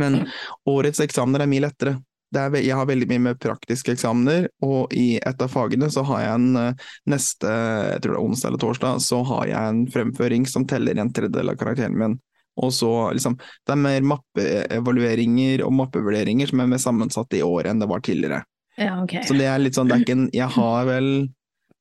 Men 0.00 0.22
årets 0.70 1.02
eksamener 1.02 1.44
er 1.44 1.50
mye 1.50 1.66
lettere. 1.66 1.98
Er, 2.30 2.54
jeg 2.62 2.76
har 2.78 2.86
veldig 2.86 3.08
mye 3.10 3.22
med 3.24 3.40
praktiske 3.42 3.96
eksamener, 3.96 4.46
og 4.62 4.92
i 4.94 5.18
et 5.18 5.40
av 5.42 5.50
fagene 5.50 5.88
så 5.90 6.04
har 6.06 6.20
jeg 6.22 6.34
en 6.38 6.58
eh, 6.60 6.84
neste, 7.10 7.50
jeg 7.50 8.04
tror 8.04 8.14
det 8.14 8.20
er 8.20 8.26
onsdag 8.28 8.52
eller 8.52 8.62
torsdag, 8.62 9.00
så 9.02 9.18
har 9.32 9.48
jeg 9.50 9.72
en 9.72 9.80
fremføring 9.90 10.46
som 10.46 10.66
teller 10.70 11.00
en 11.02 11.10
tredjedel 11.10 11.50
av 11.50 11.58
karakteren 11.58 11.98
min. 11.98 12.14
Og 12.60 12.72
så 12.74 12.90
liksom, 13.14 13.36
det 13.38 13.74
er 13.74 13.80
mer 13.80 14.06
mappeevalueringer 14.10 15.62
og 15.64 15.74
mappevurderinger 15.78 16.50
som 16.50 16.62
er 16.62 16.72
mer 16.72 16.82
sammensatt 16.82 17.36
i 17.38 17.44
år 17.46 17.70
enn 17.70 17.82
det 17.82 17.88
var 17.90 18.02
tidligere. 18.04 18.42
Ja, 18.80 18.96
ok. 19.02 19.20
Så 19.28 19.36
det 19.38 19.46
er 19.48 19.60
litt 19.62 19.78
sånn, 19.78 19.90
det 19.90 19.98
er 19.98 20.04
ikke 20.04 20.16
en, 20.18 20.28
jeg 20.34 20.50
har 20.56 20.86
vel, 20.88 21.10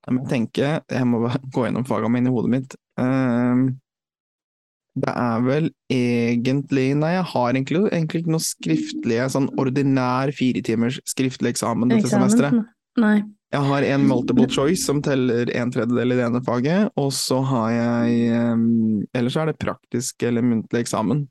jeg 0.05 0.15
må 0.15 0.25
tenke, 0.29 0.71
jeg 0.83 1.07
må 1.07 1.21
gå 1.53 1.65
gjennom 1.65 1.87
fagene 1.87 2.13
mine 2.15 2.31
i 2.31 2.35
hodet 2.35 2.53
mitt. 2.53 2.75
Ehm, 3.01 3.63
det 4.99 5.11
er 5.13 5.43
vel 5.45 5.69
egentlig, 5.93 6.87
nei 6.99 7.13
jeg 7.13 7.27
har 7.31 7.49
egentlig, 7.53 7.83
egentlig 7.87 8.23
ikke 8.23 8.35
noe 8.35 8.45
skriftlige, 8.45 9.27
sånn 9.31 9.49
ordinær 9.61 10.33
fire 10.35 10.63
timers 10.65 10.99
skriftlig 11.07 11.53
eksamen 11.53 11.93
dette 11.93 12.11
semesteret. 12.11 12.65
Nei. 12.99 13.19
Jeg 13.49 13.65
har 13.65 13.85
en 13.85 14.03
multiple 14.05 14.45
choice 14.49 14.83
som 14.85 14.99
teller 15.01 15.49
en 15.57 15.71
tredjedel 15.73 16.13
i 16.13 16.17
det 16.19 16.25
ene 16.27 16.41
faget, 16.45 16.91
og 17.01 17.09
så 17.17 17.39
har 17.49 17.71
jeg, 17.73 18.19
ehm, 18.37 19.07
ellers 19.17 19.37
er 19.41 19.49
det 19.49 19.57
praktisk 19.61 20.21
eller 20.27 20.45
muntlig 20.45 20.83
eksamen. 20.83 21.23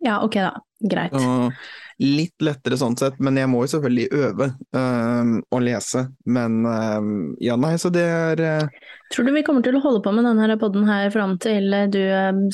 Ja, 0.00 0.22
ok 0.24 0.40
da. 0.40 0.54
Greit. 0.78 1.12
Og 1.12 1.52
litt 1.98 2.44
lettere 2.44 2.76
sånn 2.78 2.94
sett, 2.96 3.16
men 3.18 3.36
jeg 3.36 3.50
må 3.50 3.64
jo 3.64 3.70
selvfølgelig 3.72 4.06
øve 4.14 4.46
um, 4.70 5.32
og 5.50 5.64
lese. 5.66 6.04
Men 6.30 6.60
um, 6.62 7.08
ja, 7.42 7.56
nei, 7.58 7.72
så 7.82 7.90
det 7.90 8.04
er 8.06 8.42
uh... 8.62 8.84
Tror 9.12 9.26
du 9.26 9.32
vi 9.34 9.42
kommer 9.42 9.64
til 9.66 9.74
å 9.74 9.82
holde 9.82 10.04
på 10.04 10.12
med 10.14 10.28
denne 10.28 10.56
podden 10.60 10.86
her 10.86 11.10
fram 11.10 11.34
til 11.42 11.74
du 11.90 12.00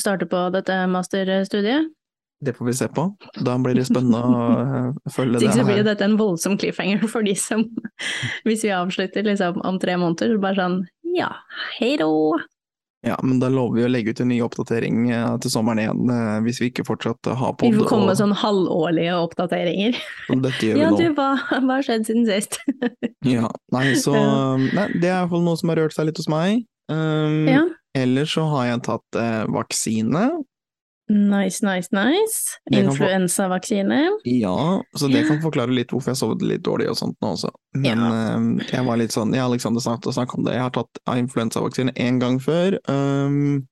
starter 0.00 0.30
på 0.30 0.46
dette 0.54 0.78
masterstudiet? 0.88 1.92
Det 2.44 2.54
får 2.56 2.66
vi 2.70 2.72
se 2.76 2.88
på. 2.92 3.06
Da 3.46 3.56
blir 3.62 3.74
det 3.78 3.86
spennende 3.88 4.20
å 4.20 4.40
øh, 4.62 5.12
følge 5.14 5.38
det 5.42 5.50
her. 5.52 5.60
så 5.62 5.66
blir 5.68 5.84
dette 5.86 6.04
en 6.04 6.16
voldsom 6.20 6.58
cliffhanger 6.60 7.06
for 7.08 7.22
de 7.26 7.34
som 7.38 7.64
Hvis 8.46 8.64
vi 8.66 8.72
avslutter 8.76 9.24
liksom 9.26 9.62
om 9.64 9.78
tre 9.82 9.96
måneder, 10.00 10.34
så 10.36 10.42
bare 10.42 10.58
sånn 10.60 10.82
ja, 11.14 11.30
hei 11.78 11.94
då! 12.00 12.08
Ja, 13.04 13.18
men 13.22 13.36
da 13.38 13.50
lover 13.52 13.76
vi 13.76 13.82
å 13.84 13.88
legge 13.92 14.14
ut 14.14 14.20
en 14.24 14.30
ny 14.32 14.38
oppdatering 14.42 15.10
øh, 15.12 15.34
til 15.44 15.52
sommeren 15.52 15.82
igjen, 15.82 16.00
øh, 16.08 16.38
hvis 16.46 16.56
vi 16.62 16.70
ikke 16.72 16.86
fortsatt 16.88 17.28
har 17.36 17.52
Vi 17.60 17.68
pod. 17.68 17.76
får 17.82 17.88
komme 17.90 18.06
med 18.08 18.14
og- 18.16 18.20
sånn 18.22 18.32
halvårlige 18.40 19.18
oppdateringer. 19.20 19.98
dette 20.46 20.70
gjør 20.70 20.80
Ja, 20.80 20.88
vi 20.96 21.04
du, 21.04 21.10
nå. 21.10 21.14
hva, 21.18 21.28
hva 21.52 21.76
har 21.76 21.84
skjedd 21.84 22.08
siden 22.08 22.24
sist? 22.30 22.56
Ja, 23.28 23.50
nei, 23.76 23.90
så 24.00 24.16
Ja. 24.16 24.56
nei, 24.56 24.86
Det 24.96 25.04
er 25.10 25.18
iallfall 25.20 25.44
noe 25.44 25.60
som 25.60 25.68
har 25.74 25.82
rørt 25.84 25.92
seg 25.96 26.08
litt 26.08 26.16
hos 26.22 26.30
meg. 26.32 26.64
Um, 26.88 27.44
Ja. 27.52 27.62
Ellers 27.94 28.32
så 28.34 28.42
har 28.50 28.64
jeg 28.72 28.80
tatt 28.88 29.20
eh, 29.20 29.44
vaksine. 29.54 30.24
Nice, 31.12 31.60
nice, 31.62 31.90
nice. 31.92 32.56
Influensavaksine. 32.72 33.98
Ja, 34.24 34.82
så 34.96 35.08
det 35.12 35.26
kan 35.28 35.42
forklare 35.42 35.74
litt 35.76 35.90
hvorfor 35.92 36.14
jeg 36.14 36.16
sovet 36.22 36.42
litt 36.42 36.62
dårlig 36.64 36.88
og 36.88 36.96
sånt 36.96 37.18
nå 37.20 37.34
også. 37.36 37.50
Men 37.76 38.00
eh, 38.08 38.64
jeg 38.72 38.86
var 38.86 38.96
litt 38.96 39.12
sånn, 39.12 39.34
jeg 39.36 39.44
og 39.44 39.52
Alexander 39.52 39.84
snakket 39.84 40.08
og 40.08 40.16
snakket 40.16 40.38
om 40.40 40.46
det, 40.48 40.54
jeg 40.56 40.64
har 40.64 40.72
tatt 40.78 41.02
influensavaksine 41.12 41.92
én 42.00 42.20
gang 42.22 42.38
før. 42.40 42.78
Um, 42.88 43.66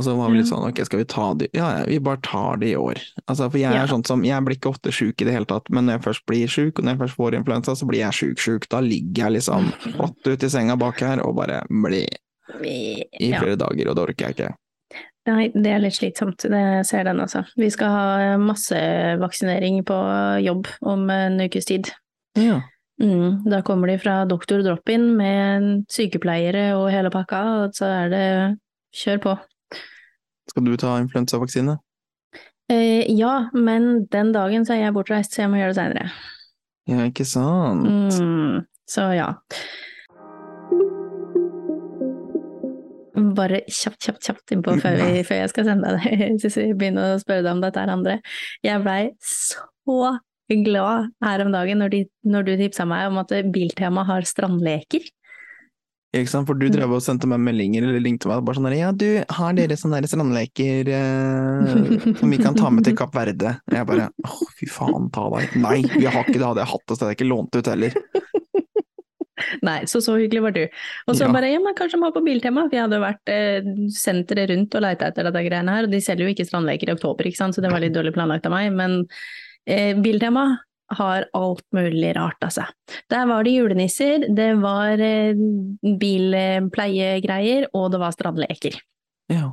og 0.00 0.06
så 0.08 0.16
var 0.18 0.32
vi 0.32 0.40
litt 0.40 0.48
sånn, 0.50 0.64
ok, 0.66 0.80
skal 0.88 1.02
vi 1.04 1.06
ta 1.12 1.26
det? 1.38 1.50
Ja, 1.54 1.68
ja, 1.78 1.82
vi 1.86 2.00
bare 2.02 2.18
tar 2.26 2.56
det 2.58 2.72
i 2.72 2.78
år. 2.80 2.98
Altså, 3.28 3.46
for 3.52 3.60
jeg 3.60 3.70
Ja. 3.76 3.82
er 3.84 3.92
sånn 3.92 4.02
som, 4.08 4.24
jeg 4.26 4.42
blir 4.42 4.56
ikke 4.58 4.72
ofte 4.72 4.90
sjuk 4.90 5.20
i 5.22 5.28
det 5.28 5.34
hele 5.36 5.46
tatt, 5.46 5.70
men 5.70 5.86
når 5.86 6.00
jeg 6.00 6.04
først 6.08 6.26
blir 6.26 6.48
sjuk, 6.50 6.78
og 6.80 6.84
når 6.88 6.96
jeg 6.96 7.02
først 7.04 7.18
får 7.20 7.36
influensa, 7.38 7.76
så 7.78 7.86
blir 7.86 8.00
jeg 8.02 8.18
sjuk-sjuk. 8.18 8.66
Da 8.72 8.80
ligger 8.82 9.28
jeg 9.28 9.36
liksom 9.38 9.70
flatt 9.92 10.26
ut 10.26 10.42
i 10.42 10.50
senga 10.50 10.74
bak 10.80 10.98
her 11.04 11.22
og 11.22 11.36
bare 11.38 11.62
blir 11.70 12.08
i 12.64 13.30
Ja. 13.30 13.38
flere 13.38 13.54
dager, 13.56 13.88
og 13.92 13.94
det 13.96 14.02
orker 14.08 14.26
jeg 14.26 14.34
ikke. 14.36 14.54
Nei, 15.30 15.52
det 15.54 15.70
er 15.70 15.82
litt 15.84 15.94
slitsomt, 15.94 16.42
det 16.50 16.82
ser 16.88 17.06
den 17.06 17.20
altså. 17.22 17.44
Vi 17.54 17.68
skal 17.70 17.92
ha 17.94 18.38
massevaksinering 18.42 19.84
på 19.86 19.98
jobb 20.42 20.66
om 20.80 21.04
en 21.14 21.38
ukes 21.44 21.68
tid. 21.68 21.92
Ja. 22.38 22.58
Mm, 23.02 23.44
da 23.50 23.62
kommer 23.66 23.90
de 23.90 23.98
fra 24.02 24.24
doktor 24.26 24.64
drop-in 24.66 25.12
med 25.18 25.86
sykepleiere 25.90 26.72
og 26.78 26.90
hele 26.94 27.10
pakka, 27.14 27.42
og 27.62 27.78
så 27.78 27.88
er 28.02 28.12
det 28.12 28.26
kjør 28.98 29.22
på. 29.22 29.36
Skal 30.50 30.66
du 30.66 30.74
ta 30.80 30.96
influensavaksine? 31.00 31.78
Eh, 32.72 33.06
ja, 33.14 33.48
men 33.54 34.06
den 34.12 34.34
dagen 34.34 34.66
så 34.66 34.76
er 34.76 34.86
jeg 34.86 34.96
bortreist, 34.96 35.34
så 35.34 35.44
jeg 35.44 35.52
må 35.52 35.60
gjøre 35.60 35.72
det 35.72 35.80
seinere. 35.80 36.10
Ja, 36.90 37.06
ikke 37.06 37.26
sant? 37.28 37.86
Mm, 37.86 38.62
så 38.90 39.08
ja. 39.14 39.30
Bare 43.36 43.62
kjapt, 43.68 44.00
kjapt, 44.02 44.24
kjapt 44.26 44.54
innpå 44.56 44.76
før, 44.82 44.98
vi, 45.00 45.22
før 45.28 45.42
jeg 45.42 45.54
skal 45.54 45.70
sende 45.70 45.94
deg 45.96 46.42
det, 46.42 46.66
begynner 46.80 47.16
å 47.16 47.22
spørre 47.22 47.46
deg 47.46 47.54
om 47.54 47.64
dette 47.64 47.82
her 47.82 47.94
andre. 47.94 48.18
Jeg 48.66 48.84
blei 48.84 49.00
så 49.22 50.18
glad 50.52 51.08
her 51.24 51.40
om 51.40 51.52
dagen 51.54 51.80
når, 51.80 51.92
de, 51.94 52.04
når 52.28 52.44
du 52.44 52.54
tipsa 52.60 52.84
meg 52.84 53.06
om 53.08 53.20
at 53.22 53.32
Biltema 53.54 54.04
har 54.04 54.26
strandleker. 54.28 55.06
Ikke 56.12 56.28
sant, 56.28 56.44
for 56.44 56.58
du 56.60 56.66
drev 56.68 56.92
og 56.92 57.00
sendte 57.00 57.24
meg 57.30 57.40
meldinger 57.40 57.86
eller 57.86 58.02
ringte 58.04 58.28
meg 58.28 58.42
bare 58.44 58.58
sånn 58.58 58.66
der, 58.68 58.74
ja 58.76 58.90
du, 58.92 59.06
har 59.32 59.54
dere 59.56 59.78
sånne 59.80 60.02
der 60.02 60.10
strandleker 60.10 60.90
eh, 60.92 61.70
som 62.18 62.34
vi 62.34 62.40
kan 62.42 62.58
ta 62.58 62.68
med 62.68 62.84
til 62.84 62.98
Kapp 62.98 63.16
Verde? 63.16 63.54
Og 63.70 63.76
jeg 63.78 63.88
bare, 63.88 64.10
'Å, 64.12 64.50
fy 64.58 64.68
faen, 64.68 65.08
ta 65.14 65.24
deg. 65.32 65.56
Nei, 65.62 65.78
vi 65.88 66.04
har 66.04 66.20
ikke 66.20 66.36
det, 66.36 66.44
hadde 66.44 66.66
jeg 66.66 66.72
hatt 66.74 66.84
det, 66.84 66.98
så 66.98 67.06
hadde 67.06 67.14
jeg 67.14 67.20
ikke 67.22 67.30
lånt 67.32 67.56
ut 67.56 67.70
heller. 67.72 67.96
Nei, 69.62 69.82
så 69.90 70.00
så 70.04 70.16
hyggelig 70.16 70.42
var 70.42 70.56
du. 70.56 70.62
Og 71.08 71.14
så 71.14 71.26
Ja. 71.26 71.32
bare, 71.32 71.52
ja, 71.52 71.58
men 71.60 71.74
kanskje 71.74 71.98
de 71.98 72.02
har 72.06 72.12
på 72.12 72.24
Biltema. 72.24 72.68
Vi 72.70 72.80
hadde 72.80 72.96
jo 72.96 73.04
vært 73.04 73.28
eh, 73.28 73.62
senteret 73.92 74.50
rundt 74.50 74.74
og 74.74 74.82
leita 74.82 75.06
etter 75.10 75.24
dette 75.28 75.44
greiene 75.48 75.68
her, 75.76 75.84
og 75.84 75.90
de 75.90 76.00
selger 76.00 76.26
jo 76.26 76.34
ikke 76.34 76.46
strandleker 76.48 76.88
i 76.88 76.94
oktober, 76.96 77.24
ikke 77.28 77.36
sant, 77.42 77.54
så 77.54 77.62
det 77.64 77.70
var 77.72 77.80
litt 77.84 77.94
dårlig 77.94 78.14
planlagt 78.14 78.46
av 78.46 78.52
meg. 78.52 78.72
Men 78.72 79.06
eh, 79.66 79.94
Biltema 79.94 80.58
har 80.92 81.24
alt 81.32 81.64
mulig 81.72 82.14
rart, 82.16 82.36
altså. 82.44 82.66
Der 83.08 83.26
var 83.26 83.44
det 83.44 83.54
julenisser, 83.54 84.26
det 84.34 84.50
var 84.60 85.00
eh, 85.00 85.32
bilpleiegreier, 85.82 87.68
og 87.72 87.92
det 87.92 88.00
var 88.02 88.12
strandleker. 88.12 88.76
Ja. 89.32 89.50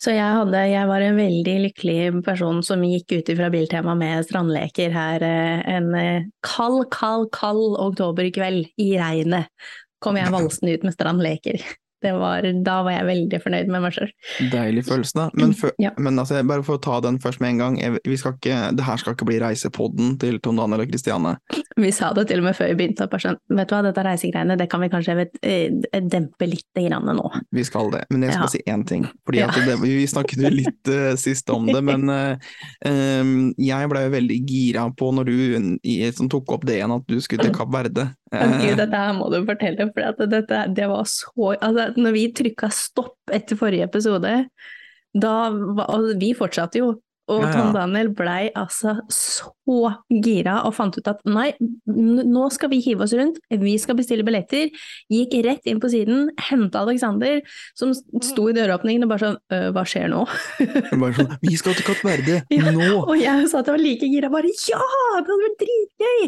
Så 0.00 0.14
jeg, 0.14 0.24
hadde, 0.24 0.60
jeg 0.70 0.88
var 0.88 1.02
en 1.04 1.18
veldig 1.20 1.56
lykkelig 1.66 2.22
person 2.24 2.62
som 2.64 2.84
gikk 2.86 3.18
ut 3.18 3.32
fra 3.36 3.50
Biltema 3.52 3.92
med 3.98 4.24
strandleker 4.24 4.94
her 4.94 5.24
eh, 5.26 5.64
en 5.76 5.90
eh, 5.98 6.28
kald, 6.46 6.86
kald, 6.94 7.28
kald 7.36 7.76
oktoberkveld 7.82 8.70
i 8.80 8.94
regnet. 8.96 9.52
Kom 10.00 10.16
jeg 10.16 10.32
valsende 10.32 10.76
ut 10.76 10.86
med 10.86 10.96
strandleker. 10.96 11.60
Det 12.04 12.12
var, 12.12 12.44
da 12.62 12.82
var 12.84 12.92
jeg 12.92 13.06
veldig 13.08 13.38
fornøyd 13.40 13.70
med 13.72 13.82
meg 13.86 13.94
sjøl. 13.96 14.10
Deilig 14.52 14.84
følelse, 14.84 15.14
da. 15.16 15.24
Men, 15.34 15.54
for, 15.56 15.72
Ja. 15.80 15.90
men 15.98 16.18
altså, 16.20 16.42
bare 16.46 16.62
for 16.66 16.76
å 16.76 16.82
ta 16.82 17.00
den 17.00 17.18
først 17.18 17.40
med 17.40 17.54
en 17.54 17.58
gang, 17.62 18.00
vi 18.04 18.16
skal 18.20 18.34
ikke, 18.36 18.58
det 18.76 18.84
her 18.84 18.96
skal 19.00 19.14
ikke 19.16 19.28
bli 19.30 19.38
reisepodden 19.40 20.18
til 20.20 20.38
Tom 20.44 20.56
Daniel 20.60 20.84
og 20.84 20.90
Kristiane. 20.92 21.36
Vi 21.76 21.90
sa 21.96 22.12
det 22.16 22.26
til 22.28 22.40
og 22.42 22.44
med 22.50 22.56
før 22.58 22.68
vi 22.72 22.76
begynte. 22.82 23.08
Bare 23.08 23.24
sånn, 23.24 23.38
vet 23.48 23.68
du 23.68 23.74
hva, 23.74 23.82
dette 23.86 24.04
reisegreiene 24.04 24.58
det 24.60 24.68
kan 24.72 24.84
vi 24.84 24.90
kanskje 24.92 25.16
vet, 25.22 25.40
eh, 25.42 26.00
dempe 26.04 26.48
litt 26.50 26.68
grann 26.76 27.08
nå. 27.16 27.30
Vi 27.52 27.64
skal 27.64 27.90
det, 27.90 28.04
men 28.10 28.22
jeg 28.22 28.32
skal 28.36 28.44
Ja. 28.44 28.52
si 28.52 28.62
én 28.66 28.86
ting. 28.86 29.08
Fordi 29.24 29.38
Ja. 29.38 29.48
det, 29.48 29.80
vi 29.80 30.06
snakket 30.06 30.42
jo 30.44 30.50
litt 30.52 30.88
uh, 30.88 31.14
sist 31.16 31.48
om 31.50 31.66
det, 31.66 31.82
men 31.82 32.08
uh, 32.10 32.36
um, 32.84 33.54
jeg 33.58 33.88
ble 33.88 34.04
jo 34.06 34.10
veldig 34.14 34.38
gira 34.46 34.86
på 34.96 35.12
når 35.14 35.24
du 35.24 35.78
i, 35.84 36.10
som 36.12 36.28
tok 36.28 36.52
opp 36.52 36.66
det 36.66 36.78
igjen, 36.78 36.92
at 36.94 37.06
du 37.08 37.18
skulle 37.20 37.42
til 37.46 37.54
Kapp 37.56 37.72
Verde. 37.72 38.10
Eh, 38.32 38.56
Gud, 38.60 38.76
dette 38.80 38.96
her 38.98 39.12
må 39.14 39.28
du 39.30 39.38
fortelle, 39.46 39.86
for 39.94 40.26
dette, 40.26 40.62
det 40.74 40.88
var 40.90 41.04
så 41.08 41.54
altså, 41.60 41.92
Når 41.96 42.16
vi 42.16 42.28
trykka 42.36 42.70
stopp 42.74 43.32
etter 43.34 43.58
forrige 43.58 43.88
episode, 43.88 44.36
da 45.16 45.34
var 45.50 45.90
og 45.96 46.14
Vi 46.20 46.34
fortsatte 46.36 46.82
jo 46.82 46.94
Og 47.26 47.42
Ja, 47.42 47.48
ja. 47.48 47.52
Tom 47.56 47.72
Daniel 47.74 48.12
blei 48.14 48.52
altså 48.54 48.92
så 49.10 49.48
gira 50.22 50.60
og 50.62 50.76
fant 50.76 50.94
ut 50.94 51.08
at 51.10 51.24
nei, 51.26 51.48
nå 51.90 52.44
skal 52.54 52.70
vi 52.70 52.78
hive 52.84 53.02
oss 53.02 53.16
rundt, 53.18 53.40
vi 53.50 53.72
skal 53.82 53.96
bestille 53.98 54.22
billetter. 54.22 54.70
Gikk 55.10 55.34
rett 55.42 55.66
inn 55.66 55.80
på 55.82 55.90
siden, 55.90 56.28
henta 56.38 56.84
Alexander, 56.86 57.40
som 57.74 57.90
sto 57.96 58.46
i 58.46 58.54
døråpningen 58.54 59.02
og 59.02 59.10
bare 59.10 59.24
sånn 59.24 59.40
«Øh, 59.50 59.66
hva 59.74 59.82
skjer 59.82 60.06
nå? 60.12 60.22
Bare 61.02 61.12
sånn 61.18 61.34
Vi 61.42 61.58
skal 61.58 61.74
til 61.74 61.88
Kapp 61.88 62.06
Verde! 62.06 62.38
Ja, 62.54 62.70
Nå! 62.70 62.92
Og 63.02 63.18
jeg 63.18 63.50
sa 63.50 63.58
at 63.58 63.72
jeg 63.72 63.74
var 63.74 63.82
like 63.82 64.12
gira, 64.14 64.30
bare 64.30 64.54
ja! 64.70 64.78
Det 64.78 65.26
hadde 65.26 65.42
vært 65.42 65.62
dritgøy! 65.66 66.22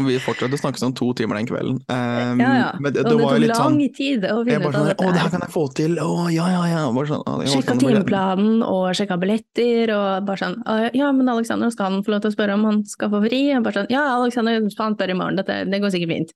Og 0.00 0.06
vi 0.08 0.14
fortsatte 0.24 0.56
å 0.56 0.60
snakke 0.60 0.80
sånn 0.80 0.94
to 0.96 1.10
timer 1.12 1.36
den 1.36 1.48
kvelden. 1.50 1.76
Um, 1.92 2.40
Ja, 2.40 2.52
ja. 2.56 2.68
Men 2.80 2.94
det, 2.94 3.02
og 3.04 3.10
det 3.10 3.16
det 3.18 3.26
tok 3.28 3.42
lang 3.50 3.58
sånn 3.58 3.92
tid 3.92 4.22
å 4.24 4.38
finne 4.46 4.62
ut 4.62 4.68
av 4.70 4.76
sånn 4.78 4.88
dette. 4.88 5.04
Å, 5.04 5.12
det 5.12 5.20
her. 5.20 5.32
kan 5.34 5.44
jeg 5.44 5.52
få 5.52 5.64
til! 5.76 5.98
Å, 6.00 6.14
ja, 6.32 6.46
ja, 6.48 6.62
ja. 6.70 6.80
Bare 6.96 7.10
sånn, 7.10 7.24
å, 7.28 7.34
Sjekka 7.44 7.74
sånn, 7.74 7.82
timeplanen 7.82 8.62
og 8.64 8.86
sjekka 8.96 9.18
billetter 9.20 9.92
og 9.92 10.30
bare 10.30 10.40
sånn 10.40 10.56
«Å, 10.64 10.78
Ja, 10.96 11.10
men 11.12 11.28
Alexander, 11.28 11.68
skal 11.74 11.90
han 11.90 12.06
få 12.06 12.14
lov 12.14 12.24
til 12.24 12.32
å 12.32 12.36
spørre 12.38 12.56
om 12.56 12.64
han 12.70 12.80
skal 12.88 13.12
få 13.12 13.20
fri? 13.26 13.42
Og 13.58 13.66
bare 13.68 13.82
sånn 13.82 13.92
Ja, 13.92 14.06
Alexander, 14.16 14.64
faen, 14.78 14.96
spør 14.96 15.12
i 15.12 15.18
morgen, 15.20 15.40
dette, 15.42 15.58
det 15.68 15.82
går 15.84 15.92
sikkert 15.92 16.14
fint. 16.16 16.32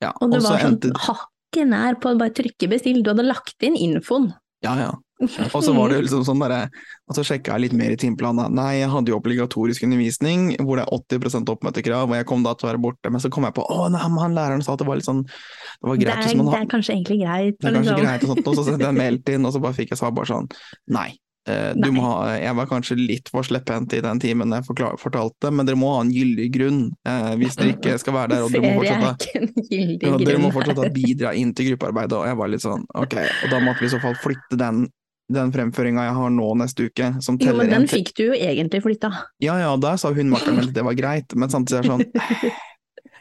Ja, 0.00 0.14
Og 0.16 0.32
det 0.32 0.40
var 0.40 0.56
sånn 0.56 0.72
endte 0.72 0.94
hakket 0.96 1.68
nær 1.76 2.00
på 2.00 2.14
å 2.14 2.18
bare 2.20 2.32
trykke 2.40 2.72
bestill. 2.72 3.02
Du 3.04 3.12
hadde 3.12 3.28
lagt 3.28 3.68
inn 3.68 3.76
infoen. 3.76 4.30
Ja, 4.64 4.78
ja. 4.80 4.94
Og 5.24 5.62
så 5.64 5.72
var 5.72 5.88
det 5.88 6.02
liksom 6.04 6.24
sånn 6.28 6.42
derre 6.42 6.66
Og 7.08 7.16
så 7.16 7.22
sjekka 7.24 7.54
jeg 7.54 7.62
litt 7.66 7.76
mer 7.78 7.94
i 7.94 7.96
timeplanen. 7.96 8.52
Nei, 8.52 8.82
jeg 8.82 8.90
hadde 8.92 9.12
jo 9.12 9.16
obligatorisk 9.16 9.86
undervisning 9.86 10.50
hvor 10.60 10.76
det 10.76 10.84
er 10.84 10.92
80 11.16 11.48
oppmøtekrav, 11.54 12.10
og 12.10 12.16
jeg 12.18 12.28
kom 12.28 12.44
da 12.44 12.52
til 12.54 12.68
å 12.68 12.70
være 12.72 12.82
borte, 12.84 13.12
men 13.14 13.22
så 13.22 13.30
kom 13.32 13.46
jeg 13.48 13.56
på 13.56 13.64
å 13.64 13.86
nei, 13.92 14.02
men 14.12 14.20
han 14.20 14.36
læreren 14.36 14.64
sa 14.66 14.74
at 14.76 14.82
det 14.82 14.88
var 14.90 15.00
litt 15.00 15.08
sånn 15.08 15.22
Det 15.24 15.86
var 15.88 15.96
Det 15.96 16.04
greit 16.04 16.16
er, 16.18 16.24
hvis 16.26 16.40
man 16.40 16.50
det 16.52 16.58
er 16.60 16.72
kanskje 16.74 16.96
egentlig 16.98 17.20
greit. 17.22 17.60
Det 17.60 17.70
er 17.70 17.78
kanskje 17.78 17.94
liksom. 17.94 18.08
greit 18.10 18.26
og 18.26 18.34
sånt, 18.34 18.50
og 18.50 18.58
så 18.58 18.66
sendte 18.68 18.84
jeg 18.84 18.92
en 18.92 19.00
mail 19.04 19.22
til 19.22 19.38
den, 19.38 19.46
og 19.48 19.54
så 19.56 19.62
bare 19.64 19.78
fikk 19.78 19.94
jeg 19.94 20.02
svar 20.02 20.12
bare 20.16 20.30
sånn 20.34 20.50
Nei. 20.92 21.08
eh, 21.48 21.72
Du 21.78 21.88
må 21.94 22.02
ha, 22.04 22.14
jeg 22.42 22.56
var 22.58 22.68
kanskje 22.70 22.98
litt 22.98 23.30
for 23.32 23.46
slepphendt 23.46 23.94
i 23.96 24.02
den 24.04 24.20
timen 24.22 24.52
jeg 24.52 24.66
fortalte, 24.68 25.52
men 25.54 25.68
dere 25.68 25.78
må 25.80 25.94
ha 25.94 26.02
en 26.04 26.12
gyldig 26.12 26.48
grunn 26.58 26.82
eh, 27.06 27.32
hvis 27.40 27.56
dere 27.56 27.76
ikke 27.76 27.96
skal 28.02 28.18
være 28.18 28.34
der. 28.34 28.44
Og 28.48 28.52
dere 28.52 28.74
må 28.74 28.82
er 28.82 29.00
fortsatt, 29.00 29.28
ja, 30.10 30.18
dere 30.20 30.42
må 30.42 30.52
fortsatt 30.54 30.82
ha 30.82 30.90
bidra 30.92 31.32
inn 31.38 31.54
til 31.56 31.70
gruppearbeidet. 31.72 32.18
Og 32.18 32.26
jeg 32.28 32.40
var 32.42 32.52
litt 32.52 32.66
sånn 32.66 32.84
ok, 32.92 33.16
og 33.22 33.52
da 33.54 33.62
måtte 33.64 33.84
vi 33.84 33.90
i 33.90 33.94
så 33.94 34.02
fall 34.02 34.18
flytte 34.20 34.58
den, 34.60 34.86
den 35.32 35.50
fremføringa 35.54 36.04
jeg 36.06 36.14
har 36.18 36.30
nå 36.30 36.52
neste 36.60 36.86
uke, 36.86 37.10
som 37.24 37.38
Jo, 37.42 37.56
men 37.58 37.70
den 37.72 37.82
en 37.82 37.90
fikk 37.90 38.12
du 38.18 38.28
jo 38.28 38.36
egentlig 38.36 38.82
flytta. 38.84 39.10
Ja 39.42 39.56
ja, 39.58 39.72
der 39.80 39.98
sa 39.98 40.12
hun 40.14 40.30
makkeren 40.30 40.60
min 40.60 40.68
at 40.68 40.76
det 40.76 40.84
var 40.86 40.98
greit, 40.98 41.34
men 41.34 41.50
samtidig 41.50 41.80
er 41.80 41.86
det 41.86 41.94
sånn 41.96 42.54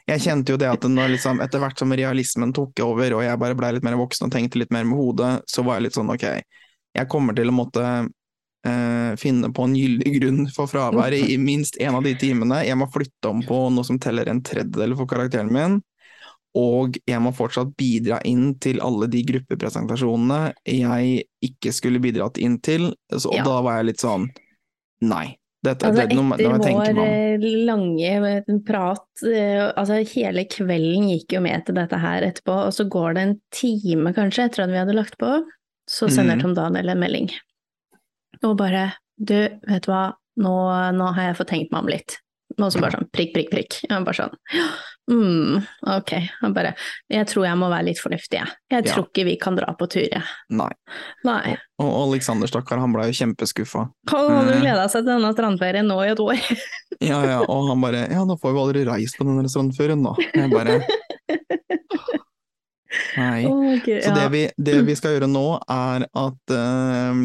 Jeg 0.06 0.22
kjente 0.22 0.54
jo 0.54 0.60
det 0.62 0.68
at 0.70 0.84
når 0.86 1.16
liksom, 1.16 1.40
etter 1.42 1.62
hvert 1.64 1.80
som 1.82 1.94
realismen 1.98 2.52
tok 2.54 2.78
over, 2.86 3.16
og 3.18 3.24
jeg 3.26 3.40
bare 3.42 3.58
blei 3.58 3.72
litt 3.74 3.86
mer 3.88 3.98
voksen 3.98 4.28
og 4.28 4.36
tenkte 4.36 4.62
litt 4.62 4.70
mer 4.74 4.86
med 4.86 5.00
hodet, 5.00 5.32
så 5.50 5.66
var 5.66 5.80
jeg 5.80 5.88
litt 5.88 5.98
sånn 5.98 6.12
ok, 6.14 6.28
jeg 6.96 7.10
kommer 7.10 7.34
til 7.34 7.50
å 7.50 7.56
måtte 7.56 7.86
eh, 8.70 9.16
finne 9.18 9.50
på 9.50 9.66
en 9.66 9.74
gyldig 9.74 10.14
grunn 10.20 10.44
for 10.54 10.70
fraværet 10.70 11.26
i 11.34 11.40
minst 11.42 11.80
én 11.82 11.98
av 11.98 12.06
de 12.06 12.14
timene. 12.22 12.62
Jeg 12.68 12.78
må 12.78 12.86
flytte 12.94 13.32
om 13.34 13.42
på 13.46 13.58
noe 13.74 13.88
som 13.88 13.98
teller 14.02 14.30
en 14.30 14.44
tredjedel 14.46 14.94
for 15.00 15.10
karakteren 15.10 15.50
min. 15.50 15.82
Og 16.56 16.96
jeg 17.04 17.20
må 17.20 17.34
fortsatt 17.36 17.74
bidra 17.76 18.22
inn 18.28 18.54
til 18.64 18.80
alle 18.84 19.10
de 19.12 19.22
gruppepresentasjonene 19.28 20.54
jeg 20.70 21.26
ikke 21.44 21.74
skulle 21.76 22.00
bidratt 22.04 22.40
inn 22.40 22.62
til. 22.64 22.94
Så, 23.12 23.28
og 23.34 23.42
Ja. 23.42 23.44
da 23.44 23.58
var 23.66 23.82
jeg 23.82 23.92
litt 23.92 24.04
sånn 24.04 24.30
Nei. 25.04 25.36
Dette, 25.66 25.88
Altså, 25.88 26.06
det, 26.06 26.16
noe, 26.16 26.36
etter 26.38 26.70
jeg 26.70 26.96
vår 26.96 27.00
eh, 27.02 27.46
lange 27.66 28.60
prat, 28.68 29.06
eh, 29.26 29.64
altså 29.74 29.98
hele 30.14 30.44
kvelden 30.46 31.08
gikk 31.10 31.34
jo 31.34 31.42
med 31.42 31.66
til 31.66 31.78
dette 31.80 31.98
her 31.98 32.26
etterpå, 32.28 32.58
og 32.68 32.76
så 32.76 32.86
går 32.86 33.16
det 33.18 33.24
en 33.24 33.34
time 33.56 34.14
kanskje 34.14 34.46
etter 34.46 34.66
at 34.66 34.74
vi 34.74 34.78
hadde 34.78 34.98
lagt 34.98 35.18
på, 35.18 35.32
så 35.90 36.10
sender 36.12 36.38
mm. 36.38 36.44
Tom 36.44 36.54
Daniel 36.58 36.94
en 36.94 37.02
melding. 37.02 37.32
Og 38.44 38.54
bare 38.62 38.92
du, 39.18 39.36
vet 39.66 39.88
du 39.88 39.90
hva, 39.90 40.12
nå, 40.38 40.54
nå 41.00 41.10
har 41.18 41.32
jeg 41.32 41.40
fått 41.40 41.52
tenkt 41.54 41.74
meg 41.74 41.86
om 41.86 41.92
litt. 41.96 42.20
Og 42.62 42.72
så 42.72 42.80
bare 42.80 42.96
sånn 42.96 43.10
prikk, 43.12 43.34
prikk, 43.36 43.50
prikk. 43.52 43.80
Jeg 43.90 44.06
bare 44.08 44.16
sånn 44.16 44.36
mm, 45.12 45.58
ok. 45.98 46.12
Han 46.42 46.54
bare 46.56 46.72
jeg 47.12 47.28
tror 47.30 47.46
jeg 47.46 47.58
må 47.60 47.68
være 47.70 47.88
litt 47.90 48.00
fornuftig, 48.02 48.40
jeg. 48.40 48.54
Jeg 48.72 48.86
Ja. 48.86 48.94
tror 48.94 49.08
ikke 49.10 49.26
vi 49.28 49.36
kan 49.42 49.56
dra 49.60 49.74
på 49.78 49.88
tur, 49.92 50.06
jeg. 50.08 50.24
Nei. 50.50 50.70
Nei. 51.28 51.58
Og 51.84 51.92
Alexander, 52.08 52.48
stakkar, 52.48 52.80
han 52.80 52.94
ble 52.96 53.10
jo 53.12 53.18
kjempeskuffa. 53.20 53.90
Han 54.14 54.32
hadde 54.32 54.56
jo 54.56 54.62
gleda 54.64 54.88
seg 54.90 55.04
til 55.04 55.12
denne 55.14 55.34
strandferien 55.36 55.86
nå 55.92 56.00
i 56.06 56.12
et 56.14 56.20
år. 56.24 56.40
Ja, 57.04 57.20
ja, 57.28 57.40
og 57.44 57.68
han 57.68 57.82
bare 57.84 58.06
Ja, 58.10 58.22
da 58.24 58.38
får 58.40 58.54
vi 58.56 58.60
aldri 58.62 58.86
reist 58.88 59.18
på 59.20 59.26
denne 59.28 59.50
strandferien, 59.52 60.02
da. 60.06 60.16
Jeg 60.34 60.50
bare 60.54 60.80
Nei. 63.16 63.46
Okay, 63.78 64.02
Så 64.04 64.12
det 64.16 64.26
vi, 64.34 64.42
det 64.58 64.82
vi 64.88 64.96
skal 64.98 65.16
gjøre 65.16 65.30
nå, 65.32 65.46
er 65.72 66.06
at 66.08 66.54
uh, 66.54 67.22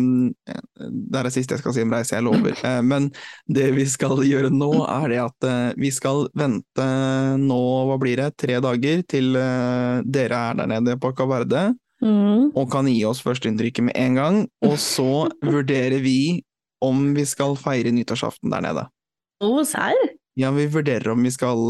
Det 0.81 1.19
er 1.19 1.27
det 1.27 1.35
siste 1.35 1.57
jeg 1.57 1.63
skal 1.63 1.75
si 1.77 1.85
om 1.85 1.95
reise, 1.95 2.15
jeg 2.17 2.27
lover. 2.27 2.55
Uh, 2.63 2.81
men 2.93 3.11
det 3.51 3.71
vi 3.77 3.87
skal 3.91 4.23
gjøre 4.27 4.53
nå, 4.55 4.71
er 4.87 5.07
det 5.13 5.21
at 5.25 5.49
uh, 5.49 5.79
vi 5.81 5.93
skal 5.95 6.29
vente 6.39 6.89
nå, 7.41 7.61
hva 7.91 7.99
blir 8.01 8.23
det, 8.23 8.33
tre 8.41 8.61
dager 8.63 9.05
til 9.11 9.33
dere 9.35 10.43
er 10.51 10.59
der 10.61 10.69
nede 10.71 10.99
på 11.01 11.15
Caverde 11.17 11.71
Mm. 12.01 12.55
og 12.57 12.71
kan 12.73 12.87
gi 12.89 13.03
oss 13.05 13.19
førsteinntrykket 13.21 13.85
med 13.91 13.99
en 14.01 14.15
gang. 14.17 14.37
Og 14.65 14.79
så 14.81 15.27
vurderer 15.45 16.01
vi 16.01 16.41
om 16.81 17.11
vi 17.13 17.27
skal 17.29 17.59
feire 17.61 17.93
nyttårsaften 17.93 18.49
der 18.55 18.65
nede. 18.65 18.87
Å, 19.45 19.51
serr? 19.69 20.01
Ja, 20.41 20.49
vi 20.57 20.65
vurderer 20.73 21.13
om 21.13 21.21
vi 21.21 21.33
skal 21.35 21.61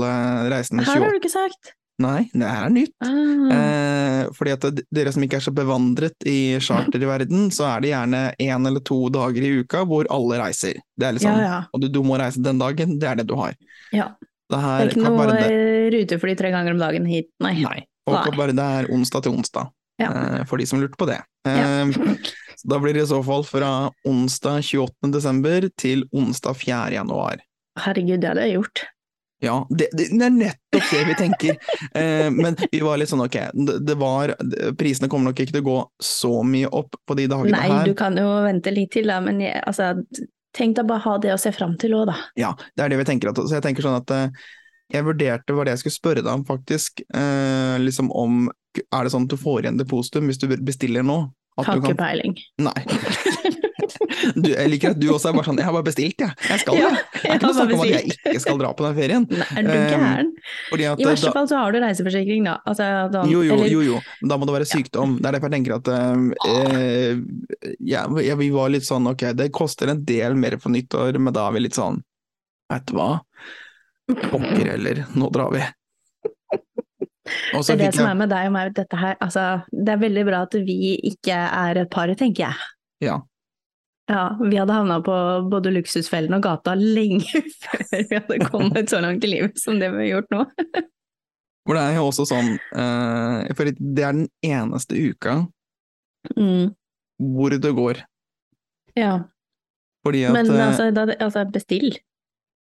reise 0.53 0.71
den 0.71 0.85
Her 0.87 1.03
har 1.03 1.11
du 1.11 1.19
ikke 1.19 1.33
sagt. 1.33 1.75
Nei, 2.01 2.31
det 2.33 2.49
her 2.49 2.65
er 2.65 2.73
nytt. 2.73 2.95
Ah. 3.05 3.51
Eh, 3.53 4.23
fordi 4.37 4.53
at 4.55 4.65
dere 4.95 5.13
som 5.13 5.25
ikke 5.27 5.37
er 5.37 5.45
så 5.45 5.53
bevandret 5.53 6.25
i 6.29 6.57
charter 6.65 7.03
i 7.03 7.09
verden, 7.11 7.51
så 7.53 7.67
er 7.75 7.83
det 7.85 7.91
gjerne 7.93 8.23
én 8.41 8.69
eller 8.71 8.81
to 8.89 9.03
dager 9.13 9.45
i 9.45 9.51
uka 9.61 9.83
hvor 9.89 10.09
alle 10.13 10.39
reiser. 10.41 10.79
Det 10.97 11.09
er 11.11 11.17
liksom, 11.19 11.37
ja, 11.37 11.45
ja. 11.45 11.59
Og 11.77 11.83
du, 11.85 11.89
du 11.93 12.01
må 12.07 12.17
reise 12.21 12.41
den 12.45 12.61
dagen, 12.63 12.97
det 13.03 13.11
er 13.11 13.21
det 13.21 13.27
du 13.29 13.37
har. 13.41 13.53
ja. 13.93 14.11
Det 14.51 14.59
Det 14.59 14.67
er 14.67 14.89
ikke 14.91 15.03
noe 15.05 15.35
eh, 15.47 15.85
rutefly 15.95 16.33
tre 16.35 16.49
ganger 16.51 16.75
om 16.75 16.81
dagen 16.83 17.05
hit, 17.07 17.29
nei. 17.39 17.53
Nei. 17.63 17.85
Og 18.09 18.17
Nei. 18.17 18.23
Kapp 18.25 18.39
Verde 18.41 18.65
er 18.81 18.89
onsdag 18.91 19.23
til 19.23 19.37
onsdag, 19.37 19.69
Ja. 20.03 20.09
eh, 20.11 20.41
for 20.51 20.59
de 20.59 20.67
som 20.67 20.81
lurte 20.83 20.99
på 20.99 21.07
det. 21.07 21.21
Eh, 21.47 21.93
da 22.67 22.79
blir 22.83 22.97
det 22.97 23.05
i 23.05 23.11
så 23.13 23.21
fall 23.23 23.45
fra 23.47 23.69
onsdag 24.09 24.65
28. 24.67 25.13
desember 25.15 25.69
til 25.79 26.03
onsdag 26.11 26.57
4. 26.65 26.97
januar. 26.97 27.45
Herregud, 27.79 28.19
det 28.25 28.33
hadde 28.33 28.49
jeg 28.49 28.57
gjort. 28.59 28.83
Ja, 29.41 29.67
det, 29.71 29.89
det, 29.97 30.11
det 30.13 30.27
er 30.27 30.35
nettopp 30.35 30.91
det 30.93 31.05
vi 31.09 31.15
tenker. 31.19 31.61
Eh, 32.01 32.29
men 32.31 32.55
vi 32.71 32.81
var 32.85 33.01
litt 33.01 33.11
sånn 33.11 33.23
ok, 33.25 33.37
det, 33.57 33.79
det 33.83 33.95
var 33.99 34.31
Prisene 34.79 35.09
kommer 35.11 35.31
nok 35.31 35.41
ikke 35.43 35.57
til 35.57 35.63
å 35.65 35.67
gå 35.67 35.79
så 36.05 36.31
mye 36.47 36.69
opp 36.77 36.95
på 37.09 37.17
de 37.19 37.25
dagene 37.31 37.57
Nei, 37.57 37.71
her. 37.73 37.89
du 37.89 37.97
kan 37.99 38.15
jo 38.21 38.29
vente 38.45 38.71
litt 38.75 38.93
til, 38.95 39.09
da, 39.11 39.17
men 39.25 39.41
jeg, 39.43 39.59
altså, 39.67 39.95
tenk 40.57 40.77
deg 40.79 40.87
bare 40.87 41.03
ha 41.07 41.17
det 41.25 41.33
å 41.35 41.41
se 41.41 41.53
fram 41.57 41.75
til 41.81 41.97
òg, 41.99 42.07
da. 42.13 42.17
Ja, 42.39 42.53
det 42.77 42.85
er 42.85 42.93
det 42.93 43.01
vi 43.01 43.09
tenker. 43.09 43.33
At, 43.33 43.41
så 43.43 43.59
jeg 43.59 43.65
tenker 43.67 43.87
sånn 43.87 43.99
at 43.99 44.15
eh, 44.15 44.47
jeg 44.95 45.07
vurderte 45.07 45.57
hva 45.57 45.67
det 45.67 45.75
jeg 45.75 45.85
skulle 45.85 45.99
spørre 45.99 46.25
deg 46.25 46.33
om, 46.33 46.47
faktisk. 46.47 47.03
Eh, 47.15 47.77
liksom 47.83 48.11
om 48.15 48.49
Er 48.95 49.03
det 49.03 49.11
sånn 49.11 49.27
at 49.27 49.33
du 49.33 49.41
får 49.41 49.65
igjen 49.65 49.81
depositum 49.81 50.29
hvis 50.31 50.39
du 50.39 50.47
bestiller 50.63 51.03
nå? 51.03 51.25
Har 51.67 51.81
ikke 51.81 51.97
peiling. 51.99 52.35
Nei. 52.59 52.81
Du, 54.37 54.49
jeg 54.53 54.69
liker 54.71 54.93
at 54.95 54.99
du 55.01 55.07
også 55.13 55.31
er 55.31 55.35
bare 55.37 55.47
sånn 55.49 55.59
Jeg 55.61 55.67
har 55.67 55.75
bare 55.75 55.87
bestilt, 55.87 56.21
jeg. 56.23 56.35
Jeg 56.49 56.61
skal 56.63 56.77
Ja, 56.79 56.91
det. 56.93 57.01
Det 57.15 57.31
er 57.31 57.35
ikke 57.37 57.47
noe 57.49 57.57
snakk 57.57 57.73
om 57.75 57.83
at 57.85 57.91
jeg 57.91 58.13
ikke 58.15 58.43
skal 58.45 58.59
dra 58.61 58.71
på 58.77 58.85
den 58.87 58.97
ferien. 58.99 59.27
Nei, 59.31 59.47
er 59.57 59.67
du 59.67 59.71
Eh, 59.71 59.87
gæren? 59.95 60.31
I 61.01 61.07
verste 61.09 61.33
fall 61.35 61.49
så 61.51 61.61
har 61.63 61.73
du 61.75 61.79
reiseforsikring, 61.83 62.45
da. 62.47 62.55
Altså, 62.69 62.87
da 63.13 63.25
jo, 63.31 63.43
jo, 63.47 63.55
eller- 63.57 63.73
jo, 63.73 63.81
jo. 63.87 64.01
Da 64.29 64.37
må 64.39 64.47
det 64.51 64.55
være 64.59 64.69
sykdom. 64.71 65.17
Det 65.21 65.27
er 65.31 65.39
derfor 65.39 65.51
jeg 65.51 65.57
tenker 65.59 65.77
at 65.79 65.91
eh, 65.97 66.17
eh, 66.51 67.75
ja, 67.81 68.05
ja, 68.29 68.37
vi 68.41 68.51
var 68.55 68.71
litt 68.71 68.87
sånn 68.87 69.09
ok, 69.11 69.27
det 69.41 69.51
koster 69.57 69.91
en 69.95 70.05
del 70.05 70.35
mer 70.39 70.57
på 70.63 70.71
nyttår, 70.73 71.19
men 71.19 71.33
da 71.37 71.49
er 71.49 71.53
vi 71.59 71.65
litt 71.67 71.79
sånn 71.79 72.01
Vet 72.71 72.87
du 72.87 72.95
hva? 72.95 73.09
Pokker 74.31 74.69
heller, 74.77 75.05
nå 75.19 75.31
drar 75.35 75.51
vi. 75.55 75.65
Og 77.55 77.65
Det 77.67 77.75
er 77.75 77.81
det 77.87 77.95
som 77.97 78.09
er 78.11 78.19
med 78.19 78.31
deg 78.33 78.47
og 78.51 78.55
meg, 78.55 78.71
dette 78.77 78.97
her, 79.01 79.17
altså, 79.21 79.47
det 79.73 79.95
er 79.95 80.01
veldig 80.05 80.25
bra 80.29 80.45
at 80.47 80.55
vi 80.67 80.95
ikke 81.13 81.35
er 81.35 81.83
et 81.85 81.91
par, 81.93 82.13
tenker 82.19 82.49
jeg. 82.49 82.71
Ja. 83.07 83.19
Ja, 84.11 84.25
vi 84.41 84.57
hadde 84.59 84.75
havna 84.75 84.97
på 85.07 85.15
både 85.53 85.71
luksusfellen 85.71 86.35
og 86.35 86.43
gata 86.43 86.73
lenge 86.75 87.43
før 87.63 87.85
vi 87.95 88.17
hadde 88.19 88.39
kommet 88.51 88.91
så 88.91 88.99
langt 89.05 89.23
i 89.25 89.31
livet 89.37 89.61
som 89.63 89.79
det 89.79 89.93
vi 89.95 90.03
har 90.09 90.09
gjort 90.17 90.35
nå. 90.35 90.45
For 91.69 91.77
det 91.77 91.83
er 91.85 91.99
jo 92.01 92.07
også 92.09 92.25
sånn 92.27 92.55
eh, 92.57 93.51
For 93.55 93.69
det 93.69 94.03
er 94.03 94.17
den 94.17 94.29
eneste 94.43 94.97
uka 94.99 95.43
Mm, 96.37 96.75
hvor 97.33 97.49
det 97.49 97.71
går. 97.73 98.03
ja, 98.99 99.13
Fordi 100.05 100.25
at 100.29 100.35
men 100.37 100.51
eh, 100.53 100.67
altså, 100.67 100.91
da, 100.93 101.07
altså 101.17 101.47
bestill. 101.49 101.95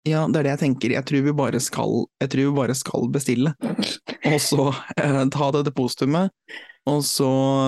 Ja, 0.09 0.25
det 0.31 0.40
er 0.40 0.47
det 0.49 0.53
jeg 0.57 0.62
tenker. 0.64 0.94
Jeg 0.97 1.05
tror 1.09 1.23
vi 1.27 1.33
bare 1.37 1.61
skal, 1.61 1.92
jeg 2.23 2.31
tror 2.33 2.49
vi 2.51 2.57
bare 2.57 2.75
skal 2.79 3.09
bestille. 3.14 3.53
Og 4.29 4.40
så 4.42 4.68
eh, 4.97 5.23
ta 5.35 5.51
det 5.57 5.64
depositumet. 5.68 6.33
Og 6.88 7.03
så 7.05 7.27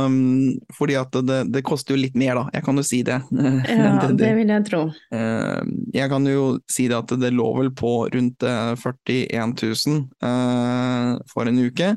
mm, 0.09 0.55
Fordi 0.79 0.95
at 0.97 1.13
det, 1.29 1.41
det 1.53 1.61
koster 1.67 1.93
jo 1.93 2.01
litt 2.01 2.15
mer, 2.17 2.39
da. 2.39 2.45
Jeg 2.57 2.65
kan 2.65 2.79
jo 2.81 2.85
si 2.87 3.03
det. 3.05 3.19
Ja, 3.69 3.91
det, 4.07 4.15
det 4.23 4.31
vil 4.39 4.49
jeg 4.55 4.65
tro. 4.71 4.85
eh, 5.13 5.61
jeg 5.93 6.09
kan 6.13 6.29
jo 6.31 6.45
si 6.73 6.87
det 6.89 6.97
at 7.03 7.13
det 7.21 7.33
lå 7.37 7.49
vel 7.59 7.69
på 7.77 7.91
rundt 8.15 8.47
eh, 8.49 8.71
41 8.81 9.59
000 9.61 10.07
eh, 10.25 11.19
for 11.35 11.51
en 11.51 11.61
uke. 11.67 11.91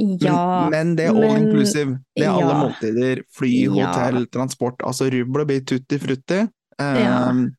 Men, 0.00 0.16
Ja, 0.20 0.68
men 0.72 0.94
det 0.96 1.04
er 1.08 1.14
all 1.14 1.20
men- 1.26 1.42
inclusive. 1.48 1.98
Det 2.16 2.24
er 2.24 2.30
alle 2.32 2.54
måltider, 2.62 3.22
fly, 3.36 3.50
Ja. 3.68 3.88
hotell, 3.90 4.26
transport. 4.32 4.80
Altså 4.86 5.10
rubbel 5.12 5.44
blir 5.48 5.64
tutti 5.68 5.98
frutti. 6.00 6.42
Ja. 6.80 7.28
Um, 7.30 7.50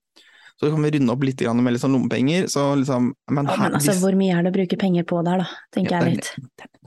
så 0.62 0.70
kan 0.70 0.84
vi 0.86 0.92
runde 0.94 1.10
opp 1.16 1.24
litt 1.26 1.42
med 1.42 1.80
sånn 1.82 1.96
lommepenger. 1.98 2.46
Så 2.54 2.76
liksom, 2.78 3.12
men 3.30 3.46
Ja, 3.50 3.56
men 3.58 3.74
altså, 3.74 3.92
hvis- 3.92 4.02
hvor 4.04 4.14
mye 4.16 4.38
er 4.38 4.44
det 4.46 4.54
å 4.54 4.58
bruke 4.60 4.78
penger 4.78 5.04
på 5.04 5.24
der, 5.26 5.38
da, 5.42 5.48
tenker 5.74 5.92
Ja, 5.98 6.04
jeg 6.06 6.16
litt. 6.18 6.32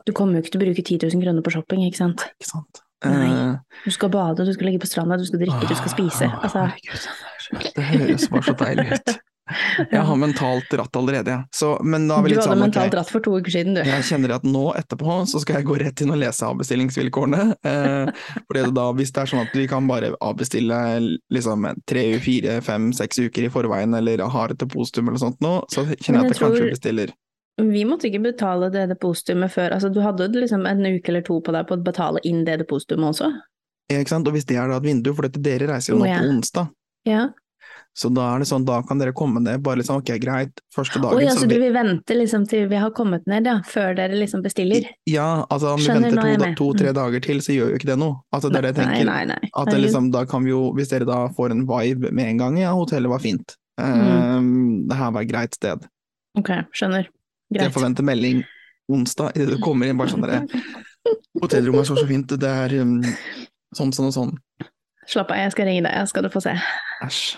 Du 0.06 0.12
kommer 0.12 0.34
jo 0.34 0.42
ikke 0.42 0.52
til 0.52 0.60
å 0.60 0.64
bruke 0.64 0.84
10 0.84 0.98
000 1.14 1.22
kroner 1.24 1.42
på 1.42 1.50
shopping, 1.50 1.80
ikke 1.90 1.96
sant. 1.96 2.20
Ikke 2.38 2.50
sant? 2.52 2.80
Nei. 3.04 3.26
Eh, 3.52 3.56
Du 3.84 3.90
skal 3.90 4.08
bade, 4.08 4.36
du 4.46 4.52
skal 4.52 4.66
ligge 4.68 4.80
på 4.80 4.86
stranda, 4.88 5.18
du 5.18 5.24
skal 5.26 5.40
drikke, 5.40 5.68
du 5.68 5.74
skal 5.74 5.90
spise. 5.92 6.30
Altså, 6.40 6.70
herregud, 6.70 7.74
det 7.74 7.84
høres 7.84 8.28
bare 8.30 8.42
så 8.42 8.54
deilig 8.56 8.92
ut. 8.92 9.18
Jeg 9.92 10.00
har 10.08 10.16
mentalt 10.16 10.70
dratt 10.72 10.96
allerede, 10.96 11.34
jeg. 11.34 11.48
Ja. 11.60 11.72
men 11.84 12.06
da 12.08 12.16
er 12.16 12.24
vi 12.24 12.30
litt 12.32 12.38
hadde 12.40 12.46
Du 12.46 12.50
hadde 12.54 12.62
mentalt 12.62 12.94
dratt 12.94 13.10
for 13.12 13.24
to 13.24 13.34
uker 13.36 13.52
siden, 13.52 13.76
du. 13.76 13.82
Jeg 13.84 14.06
kjenner 14.08 14.36
at 14.38 14.46
nå 14.48 14.62
etterpå 14.78 15.18
så 15.28 15.42
skal 15.42 15.60
jeg 15.60 15.68
gå 15.68 15.76
rett 15.82 16.00
inn 16.04 16.14
og 16.14 16.20
lese 16.22 16.48
avbestillingsvilkårene. 16.48 17.42
Eh, 17.64 18.22
fordi 18.48 18.62
da, 18.76 18.86
hvis 18.96 19.12
det 19.12 19.24
er 19.24 19.32
sånn 19.34 19.42
at 19.44 19.56
vi 19.56 19.66
kan 19.70 19.88
bare 19.90 20.14
avbestille 20.24 20.78
liksom 21.34 21.68
tre, 21.90 22.06
fire, 22.24 22.56
fem, 22.64 22.88
seks 22.96 23.20
uker 23.26 23.48
i 23.48 23.52
forveien, 23.52 23.94
eller 23.98 24.24
har 24.32 24.54
et 24.54 24.60
depositum 24.60 25.12
eller 25.12 25.20
sånt 25.20 25.44
nå, 25.44 25.58
så 25.72 25.84
kjenner 25.92 26.22
Men 26.22 26.30
jeg 26.30 26.30
at 26.30 26.32
jeg 26.32 26.40
jeg 26.40 26.46
kanskje 26.46 26.72
bestiller. 26.72 27.14
Vi 27.62 27.84
måtte 27.86 28.08
ikke 28.08 28.24
betale 28.24 28.70
det 28.74 28.88
depositumet 28.90 29.52
før. 29.54 29.76
Altså, 29.76 29.90
du 29.92 30.00
hadde 30.02 30.26
liksom 30.34 30.64
en 30.66 30.82
uke 30.88 31.12
eller 31.12 31.22
to 31.26 31.38
på 31.44 31.52
deg 31.54 31.68
på 31.68 31.76
å 31.76 31.84
betale 31.84 32.22
inn 32.26 32.42
det 32.48 32.58
depositumet 32.64 33.12
også. 33.12 33.30
Ja, 33.92 34.00
Ikke 34.00 34.14
sant? 34.14 34.26
Og 34.26 34.34
hvis 34.34 34.48
det 34.48 34.56
er 34.58 34.72
da 34.72 34.80
et 34.80 34.86
vindu, 34.88 35.12
for 35.14 35.28
dette, 35.28 35.42
dere 35.44 35.68
reiser 35.70 35.92
jo 35.92 36.00
nå 36.00 36.08
på 36.08 36.30
onsdag, 36.32 36.72
Ja. 37.06 37.28
Så 37.94 38.10
da 38.14 38.24
er 38.34 38.40
det 38.42 38.48
sånn, 38.50 38.64
da 38.66 38.80
kan 38.82 38.98
dere 38.98 39.12
komme 39.14 39.38
ned, 39.40 39.62
bare 39.62 39.78
liksom, 39.78 40.00
ok, 40.02 40.10
greit, 40.18 40.60
første 40.74 40.98
dagen 41.00 41.20
ja, 41.22 41.30
så 41.30 41.44
så 41.44 41.48
du 41.48 41.54
vi- 41.54 41.60
vil 41.62 41.72
vente 41.76 42.16
liksom 42.18 42.44
til 42.50 42.66
vi 42.68 42.76
har 42.82 42.90
kommet 42.90 43.22
ned, 43.30 43.46
ja, 43.46 43.60
før 43.70 43.94
dere 43.96 44.18
liksom 44.18 44.42
bestiller? 44.42 44.88
Ja, 45.06 45.44
altså 45.48 45.74
om 45.74 45.78
vi 45.78 45.86
Skjønner, 45.86 46.10
er 46.10 46.16
venter 46.18 46.38
to- 46.38 46.44
med. 46.48 46.56
to-tre 46.58 46.92
dager 46.92 47.20
til, 47.22 47.38
så 47.38 47.54
gjør 47.54 47.70
jo 47.70 47.78
ikke 47.78 47.90
det 47.92 47.98
noe. 47.98 48.16
Altså 48.34 48.50
det 48.50 48.58
er 48.58 48.66
det 48.66 48.74
jeg 48.74 48.80
tenker. 48.84 49.04
nei, 49.06 49.24
nei. 49.30 49.50
At 49.56 49.70
det 49.70 49.80
liksom, 49.80 50.10
da 50.10 50.24
kan 50.26 50.42
vi 50.44 50.50
jo, 50.50 50.72
hvis 50.74 50.88
dere 50.90 51.06
da 51.06 51.28
får 51.28 51.50
en 51.54 51.66
vibe 51.66 52.10
med 52.12 52.26
en 52.32 52.36
gang, 52.38 52.58
ja, 52.58 52.72
hotellet 52.74 53.08
var 53.08 53.18
fint. 53.22 53.54
Um, 53.78 54.86
det 54.88 54.96
her 54.96 55.10
var 55.14 55.22
et 55.22 55.28
greit 55.30 55.54
sted. 55.54 55.86
Ok, 56.38 56.50
skjønner. 56.74 57.06
Jeg 57.52 57.60
Greit. 57.60 57.72
forventer 57.72 58.02
melding 58.02 58.44
onsdag, 58.90 59.36
idet 59.36 59.50
du 59.54 59.58
kommer 59.62 59.86
inn 59.86 59.96
bare 59.96 60.08
sånn 60.10 60.22
derre 60.24 60.42
Hotellrommet 61.42 61.80
er 61.84 61.88
så 61.88 61.96
så 61.98 62.06
fint, 62.08 62.26
det 62.40 62.48
er 62.50 62.74
um, 62.82 62.98
sånn, 63.76 63.92
sånn 63.94 64.06
og 64.10 64.14
sånn. 64.16 64.34
Slapp 65.06 65.30
av, 65.30 65.36
jeg 65.36 65.52
skal 65.52 65.66
ringe 65.66 65.82
deg, 65.84 65.92
jeg 65.94 66.08
skal 66.08 66.22
du 66.22 66.28
få 66.32 66.40
se. 66.42 66.54
Æsj. 67.04 67.36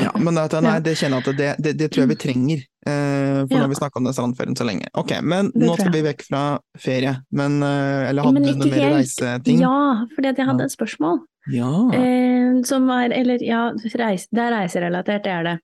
Ja, 0.00 0.10
men 0.18 0.34
det, 0.34 0.60
nei, 0.64 0.78
det 0.82 0.96
kjenner 0.98 1.20
jeg 1.20 1.30
at 1.34 1.38
det, 1.38 1.50
det, 1.62 1.72
det 1.78 1.86
tror 1.94 2.02
jeg 2.02 2.10
vi 2.10 2.16
trenger. 2.18 2.62
eh, 2.86 3.36
for 3.44 3.52
nå 3.54 3.60
har 3.62 3.70
vi 3.70 3.76
snakka 3.78 4.00
om 4.00 4.08
den 4.08 4.16
strandferien 4.16 4.56
så 4.58 4.66
lenge. 4.66 4.88
Ok, 4.98 5.12
men 5.22 5.52
nå 5.54 5.76
skal 5.78 5.92
vi 5.94 6.00
vekk 6.08 6.24
fra 6.26 6.40
ferie. 6.82 7.12
Men, 7.30 7.60
eh, 7.62 8.08
eller 8.10 8.26
hadde 8.26 8.40
Men 8.40 8.48
du 8.48 8.64
noe 8.64 8.72
mer 8.72 8.96
reiseting? 8.96 9.62
Ja, 9.62 9.76
at 10.18 10.42
jeg 10.42 10.48
hadde 10.50 10.66
et 10.66 10.74
spørsmål. 10.74 11.22
Ja. 11.52 11.70
Eh, 11.94 12.58
som 12.66 12.86
var, 12.90 13.12
eller 13.14 13.42
ja, 13.44 13.68
reis, 14.00 14.26
det 14.34 14.42
er 14.42 14.54
reiserelatert, 14.56 15.24
det 15.26 15.32
er 15.32 15.46
det. 15.46 15.54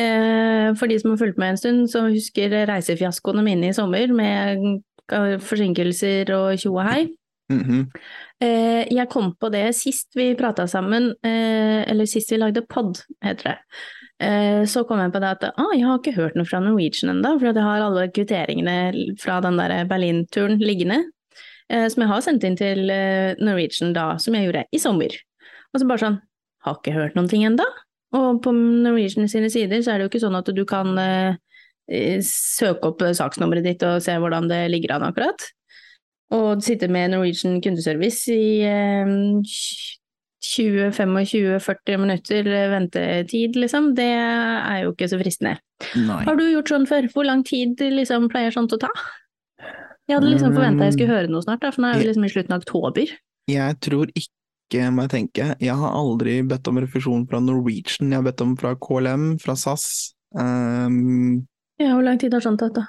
Eh, 0.00 0.74
for 0.80 0.90
de 0.90 0.98
som 0.98 1.12
har 1.14 1.20
fulgt 1.22 1.38
med 1.38 1.54
en 1.54 1.60
stund, 1.60 1.86
så 1.92 2.06
husker 2.08 2.58
reisefiaskoene 2.70 3.44
mine 3.46 3.70
i 3.70 3.76
sommer 3.76 4.10
med 4.10 4.64
eh, 5.12 5.36
forsinkelser 5.38 6.34
og 6.34 6.58
tjo 6.58 6.74
og 6.74 6.86
hei. 6.88 7.02
Mhm. 7.52 7.86
Eh, 7.94 8.27
jeg 8.44 9.08
kom 9.10 9.32
på 9.34 9.48
det 9.50 9.64
sist 9.74 10.14
vi 10.14 10.28
prata 10.38 10.68
sammen, 10.70 11.10
eh, 11.26 11.82
eller 11.90 12.06
sist 12.06 12.30
vi 12.30 12.38
lagde 12.38 12.62
pod, 12.70 13.00
heter 13.24 13.50
det. 13.50 13.56
Eh, 14.22 14.64
så 14.66 14.82
kom 14.86 14.98
jeg 14.98 15.12
på 15.14 15.20
det 15.22 15.30
at 15.36 15.44
ah, 15.52 15.72
jeg 15.74 15.86
har 15.86 15.98
ikke 16.00 16.16
hørt 16.16 16.38
noe 16.38 16.48
fra 16.48 16.60
Norwegian 16.62 17.12
ennå, 17.12 17.36
for 17.38 17.50
jeg 17.50 17.66
har 17.66 17.84
alle 17.84 18.08
kvitteringene 18.10 19.16
fra 19.20 19.38
den 19.44 19.58
der 19.60 19.84
Berlin-turen 19.90 20.58
liggende. 20.62 21.04
Eh, 21.68 21.86
som 21.92 22.02
jeg 22.02 22.10
har 22.10 22.24
sendt 22.24 22.46
inn 22.48 22.56
til 22.58 22.88
eh, 22.90 23.38
Norwegian 23.42 23.92
da, 23.96 24.14
som 24.22 24.34
jeg 24.34 24.48
gjorde 24.48 24.64
i 24.72 24.80
sommer. 24.82 25.18
Og 25.72 25.80
så 25.80 25.88
bare 25.88 26.02
sånn, 26.02 26.22
har 26.64 26.80
ikke 26.80 26.96
hørt 26.96 27.18
noen 27.18 27.28
ting 27.30 27.44
ennå. 27.46 27.66
Og 28.16 28.40
på 28.44 28.54
Norwegian 28.56 29.28
sine 29.28 29.50
sider 29.52 29.82
så 29.84 29.92
er 29.92 30.00
det 30.00 30.08
jo 30.08 30.12
ikke 30.14 30.24
sånn 30.24 30.38
at 30.38 30.48
du 30.56 30.64
kan 30.68 30.96
eh, 30.98 31.36
eh, 31.92 32.18
søke 32.24 32.90
opp 32.90 33.04
eh, 33.04 33.14
saksnummeret 33.16 33.66
ditt 33.68 33.84
og 33.86 34.00
se 34.04 34.16
hvordan 34.16 34.48
det 34.50 34.64
ligger 34.72 34.96
an 34.96 35.08
akkurat. 35.10 35.50
Og 36.36 36.60
sitte 36.64 36.90
med 36.92 37.14
Norwegian 37.14 37.60
kundeservice 37.64 38.34
i 38.34 38.60
eh, 38.68 39.08
20-25-40 40.44 41.96
minutter 42.00 42.50
ventetid, 42.72 43.56
liksom, 43.58 43.92
det 43.98 44.10
er 44.12 44.82
jo 44.84 44.92
ikke 44.92 45.08
så 45.10 45.18
fristende. 45.20 45.56
Nei. 45.96 46.20
Har 46.26 46.38
du 46.38 46.44
gjort 46.46 46.70
sånn 46.72 46.86
før? 46.90 47.08
Hvor 47.14 47.26
lang 47.26 47.44
tid 47.46 47.80
liksom 47.80 48.28
pleier 48.32 48.54
sånt 48.54 48.74
å 48.76 48.80
ta? 48.82 48.90
Jeg 50.08 50.16
hadde 50.16 50.30
liksom 50.30 50.54
forventa 50.56 50.86
jeg 50.86 50.96
skulle 50.96 51.16
høre 51.16 51.32
noe 51.32 51.44
snart, 51.44 51.60
da, 51.64 51.72
for 51.74 51.84
nå 51.84 51.90
er 51.92 52.00
vi 52.00 52.08
liksom 52.08 52.24
i 52.24 52.30
slutten 52.32 52.54
av 52.56 52.62
oktober. 52.62 53.10
Jeg 53.50 53.78
tror 53.84 54.12
ikke, 54.16 54.86
må 54.94 55.04
jeg 55.04 55.12
tenke. 55.12 55.48
Jeg 55.64 55.76
har 55.80 55.96
aldri 55.96 56.38
bedt 56.48 56.70
om 56.70 56.80
refusjon 56.80 57.26
fra 57.28 57.42
Norwegian. 57.44 58.12
Jeg 58.12 58.20
har 58.20 58.24
bedt 58.30 58.44
om 58.44 58.54
fra 58.60 58.72
KLM, 58.78 59.34
fra 59.42 59.56
SAS. 59.58 60.14
Um, 60.36 61.44
Ja, 61.78 61.92
hvor 61.94 62.02
lang 62.02 62.18
tid 62.20 62.34
har 62.34 62.42
sånt 62.44 62.60
tatt, 62.62 62.74
da? 62.78 62.88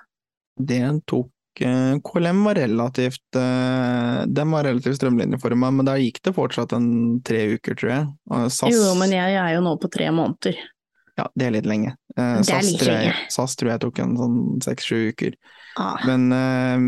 det 0.59 0.79
tok 1.07 1.29
KLM 1.57 2.43
var 2.45 2.55
relativt 2.55 3.35
eh, 3.35 4.19
Den 4.27 4.51
var 4.53 4.63
relativt 4.63 4.99
strømlinjeforma, 4.99 5.71
men 5.75 5.87
da 5.89 5.97
gikk 5.99 6.21
det 6.23 6.35
fortsatt 6.37 6.75
en 6.77 7.19
tre 7.25 7.55
uker, 7.57 7.75
tror 7.79 7.91
jeg. 7.91 8.05
SAS, 8.53 8.75
Jo, 8.75 8.93
men 8.99 9.15
jeg, 9.15 9.33
jeg 9.35 9.41
er 9.43 9.57
jo 9.57 9.63
nå 9.65 9.73
på 9.81 9.91
tre 9.91 10.11
måneder. 10.15 10.59
Ja, 11.19 11.27
det 11.35 11.47
er 11.49 11.55
litt 11.59 11.67
lenge. 11.69 11.95
Eh, 12.15 12.39
Det 12.41 12.49
er 12.49 12.49
SAS, 12.49 12.71
litt 12.71 12.81
tror 12.83 12.93
jeg, 12.95 13.07
lenge. 13.09 13.31
SAS 13.35 13.55
tror 13.59 13.73
jeg 13.73 13.81
tok 13.85 13.99
en 14.05 14.17
sånn 14.19 14.37
seks-sju 14.65 14.99
uker. 15.13 15.35
Ah. 15.79 15.99
Men 16.07 16.31
eh, 16.33 16.79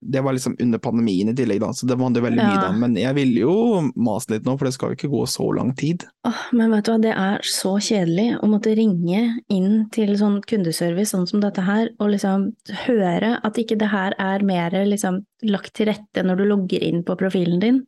det 0.00 0.22
var 0.24 0.34
liksom 0.34 0.56
under 0.62 0.80
pandemien 0.82 1.28
i 1.30 1.34
tillegg, 1.38 1.60
da, 1.62 1.68
så 1.76 1.86
det 1.86 1.98
var 2.00 2.10
veldig 2.10 2.40
mye 2.40 2.56
Ja. 2.56 2.62
da. 2.64 2.72
Men 2.72 2.96
jeg 2.98 3.14
ville 3.14 3.42
jo 3.44 3.54
mase 3.94 4.32
litt 4.32 4.46
nå, 4.48 4.56
for 4.58 4.66
det 4.66 4.74
skal 4.74 4.90
jo 4.92 4.96
ikke 4.98 5.10
gå 5.12 5.22
så 5.30 5.46
lang 5.54 5.74
tid. 5.78 6.06
Åh, 6.26 6.40
men 6.58 6.72
vet 6.74 6.84
du 6.88 6.92
hva, 6.92 6.98
det 7.04 7.12
er 7.14 7.38
så 7.46 7.76
kjedelig 7.78 8.26
å 8.42 8.48
måtte 8.50 8.74
ringe 8.78 9.22
inn 9.52 9.88
til 9.94 10.14
sånn 10.18 10.40
kundeservice 10.48 11.12
sånn 11.14 11.28
som 11.30 11.40
dette 11.44 11.62
her, 11.62 11.90
og 12.00 12.10
liksom 12.14 12.50
høre 12.86 13.36
at 13.44 13.60
ikke 13.60 13.78
det 13.78 13.92
her 13.92 14.16
er 14.18 14.42
mer 14.42 14.70
liksom 14.88 15.22
lagt 15.46 15.74
til 15.78 15.86
rette 15.92 16.24
når 16.26 16.36
du 16.42 16.44
logger 16.50 16.82
inn 16.82 17.02
på 17.06 17.16
profilen 17.20 17.60
din. 17.62 17.82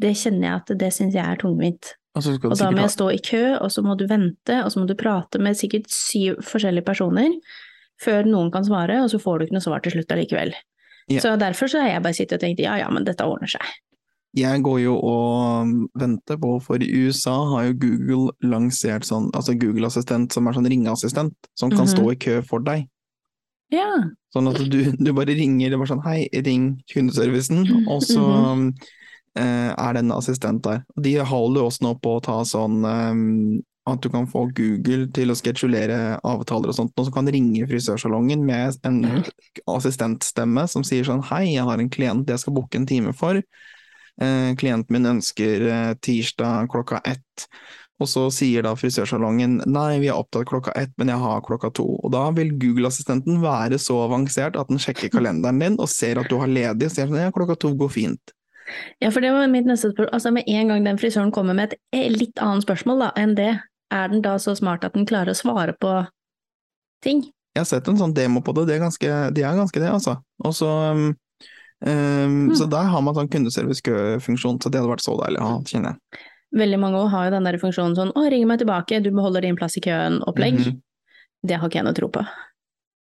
Det 0.00 0.12
kjenner 0.18 0.48
jeg 0.48 0.54
at 0.60 0.78
det 0.80 0.92
syns 0.92 1.14
jeg 1.14 1.24
er 1.24 1.38
tungvint. 1.40 1.94
Og 2.14 2.22
så 2.22 2.34
skal 2.36 2.52
Og 2.54 2.58
da 2.58 2.70
må 2.70 2.84
jeg 2.84 2.94
stå 2.94 3.08
i 3.10 3.18
kø, 3.18 3.44
og 3.58 3.72
så 3.74 3.82
må 3.82 3.96
du 3.98 4.06
vente, 4.06 4.60
og 4.62 4.70
så 4.70 4.80
må 4.80 4.86
du 4.86 4.94
prate 4.94 5.40
med 5.42 5.58
sikkert 5.58 5.88
syv 5.90 6.38
forskjellige 6.46 6.86
personer 6.86 7.32
før 8.02 8.26
noen 8.26 8.52
kan 8.54 8.64
svare, 8.66 9.00
og 9.02 9.10
så 9.10 9.18
får 9.22 9.38
du 9.38 9.44
ikke 9.46 9.56
noe 9.56 9.64
svar 9.64 9.82
til 9.82 9.94
slutt 9.96 10.12
allikevel. 10.14 10.54
Yeah. 11.10 11.20
Så 11.22 11.34
derfor 11.40 11.70
så 11.70 11.82
har 11.82 11.88
jeg 11.94 12.02
bare 12.06 12.16
sittet 12.16 12.38
og 12.38 12.44
tenkt 12.46 12.62
ja 12.62 12.76
ja, 12.80 12.86
men 12.90 13.04
dette 13.06 13.26
ordner 13.26 13.50
seg. 13.50 13.66
Jeg 14.34 14.62
går 14.66 14.80
jo 14.82 14.96
og 14.98 15.68
venter 16.00 16.38
på, 16.42 16.56
for 16.62 16.82
i 16.82 16.88
USA 17.06 17.34
har 17.52 17.68
jo 17.68 17.76
Google 17.84 18.32
lansert 18.42 19.06
sånn, 19.06 19.28
altså 19.34 19.54
Google-assistent 19.54 20.34
som 20.34 20.48
er 20.50 20.56
sånn 20.56 20.66
ringeassistent, 20.70 21.34
som 21.54 21.70
kan 21.70 21.86
Mhm. 21.86 21.92
stå 21.92 22.10
i 22.10 22.16
kø 22.18 22.40
for 22.42 22.58
deg. 22.66 22.88
Ja. 23.70 23.90
Sånn 24.34 24.50
at 24.50 24.58
du, 24.70 24.90
du 24.90 25.12
bare 25.12 25.34
ringer, 25.34 25.70
det 25.70 25.74
er 25.74 25.82
bare 25.82 25.92
sånn 25.94 26.04
hei, 26.06 26.28
ring 26.46 26.82
kundeservicen, 26.90 27.62
og 27.88 28.02
så 28.02 28.22
mm 28.22 28.68
eh, 28.68 28.92
er 29.42 29.96
denne 29.96 30.14
en 30.14 30.18
assistent 30.18 30.62
der. 30.62 30.84
De 31.00 31.16
holder 31.18 31.66
også 31.66 31.86
nå 31.86 31.94
på 32.02 32.16
å 32.16 32.24
ta 32.24 32.36
sånn 32.46 32.84
eh, 32.86 33.62
at 33.84 34.00
du 34.00 34.08
kan 34.08 34.26
få 34.30 34.46
Google 34.56 35.10
til 35.12 35.32
å 35.32 35.36
sketsjulere 35.36 36.16
avtaler 36.24 36.72
og 36.72 36.76
sånt, 36.78 36.94
og 36.96 37.08
så 37.08 37.12
kan 37.12 37.28
ringe 37.28 37.66
frisørsalongen 37.68 38.44
med 38.46 38.78
en 38.88 39.02
assistentstemme 39.68 40.64
som 40.72 40.86
sier 40.86 41.04
sånn 41.04 41.24
hei, 41.28 41.50
jeg 41.52 41.68
har 41.68 41.80
en 41.80 41.92
klient 41.92 42.30
jeg 42.30 42.40
skal 42.40 42.56
booke 42.56 42.80
en 42.80 42.88
time 42.88 43.12
for. 43.16 43.42
Eh, 44.22 44.50
klienten 44.56 44.94
min 44.94 45.10
ønsker 45.16 45.66
eh, 45.68 45.94
tirsdag 46.00 46.70
klokka 46.72 47.02
ett. 47.04 47.48
Og 48.02 48.08
så 48.10 48.24
sier 48.34 48.64
da 48.66 48.72
frisørsalongen 48.74 49.60
nei, 49.70 50.00
vi 50.02 50.08
er 50.10 50.16
opptatt 50.18 50.48
klokka 50.48 50.72
ett, 50.78 50.90
men 50.98 51.12
jeg 51.12 51.20
har 51.22 51.44
klokka 51.46 51.70
to. 51.76 51.86
Og 52.00 52.10
da 52.14 52.24
vil 52.34 52.54
Google-assistenten 52.58 53.42
være 53.44 53.78
så 53.78 54.00
avansert 54.06 54.56
at 54.58 54.72
den 54.72 54.82
sjekker 54.82 55.12
kalenderen 55.12 55.60
din 55.62 55.78
og 55.78 55.92
ser 55.92 56.18
at 56.18 56.32
du 56.32 56.40
har 56.40 56.50
ledig, 56.50 56.88
og 56.88 56.96
sier 56.96 57.10
sånn 57.10 57.20
ja, 57.20 57.34
klokka 57.34 57.58
to 57.60 57.74
går 57.78 57.92
fint. 57.94 58.34
Ja, 59.02 59.10
for 59.10 59.24
det 59.24 59.32
var 59.34 59.46
mitt 59.52 59.68
neste 59.68 59.90
spørsmål. 59.92 60.12
Altså, 60.16 60.32
med 60.34 60.48
en 60.48 60.72
gang 60.72 60.84
den 60.86 60.98
frisøren 61.00 61.32
kommer 61.34 61.56
med 61.56 61.72
et 61.72 61.78
eh, 61.96 62.10
litt 62.12 62.40
annet 62.42 62.66
spørsmål 62.66 63.06
da, 63.06 63.10
enn 63.20 63.34
det, 63.38 63.52
er 63.94 64.10
den 64.10 64.22
da 64.24 64.36
så 64.42 64.54
smart 64.58 64.84
at 64.86 64.96
den 64.96 65.06
klarer 65.08 65.34
å 65.34 65.38
svare 65.38 65.74
på 65.80 65.96
ting? 67.04 67.24
Jeg 67.54 67.62
har 67.62 67.68
sett 67.70 67.88
en 67.90 68.00
sånn 68.00 68.14
demo 68.16 68.42
på 68.42 68.54
det, 68.56 68.66
det 68.70 68.78
er 68.78 68.86
ganske, 68.86 69.10
de 69.36 69.44
er 69.46 69.58
ganske 69.58 69.80
det, 69.82 69.90
altså. 69.90 70.16
Og 70.42 70.54
så 70.56 70.70
um, 70.90 71.04
mm. 71.84 72.54
Så 72.58 72.66
der 72.70 72.88
har 72.90 73.04
man 73.04 73.14
sånn 73.14 73.30
kundeservice-funksjon, 73.30 74.58
så 74.62 74.72
det 74.72 74.80
hadde 74.80 74.90
vært 74.90 75.04
så 75.04 75.14
deilig 75.20 75.42
å 75.42 75.50
ha, 75.50 75.60
kjenner 75.68 75.94
jeg. 75.94 76.24
Veldig 76.54 76.80
mange 76.82 76.98
også 76.98 77.14
har 77.14 77.28
jo 77.28 77.34
den 77.34 77.46
der 77.48 77.58
funksjonen 77.62 77.96
sånn 77.98 78.10
'Å, 78.14 78.26
ring 78.30 78.46
meg 78.46 78.60
tilbake, 78.62 79.02
du 79.02 79.10
beholder 79.10 79.46
din 79.46 79.58
plass 79.58 79.78
i 79.78 79.82
køen'-opplegg. 79.84 80.58
Mhm. 80.60 80.82
Det 81.44 81.58
har 81.60 81.68
ikke 81.68 81.82
jeg 81.82 81.86
noe 81.86 81.96
tro 81.98 82.08
på. 82.08 82.22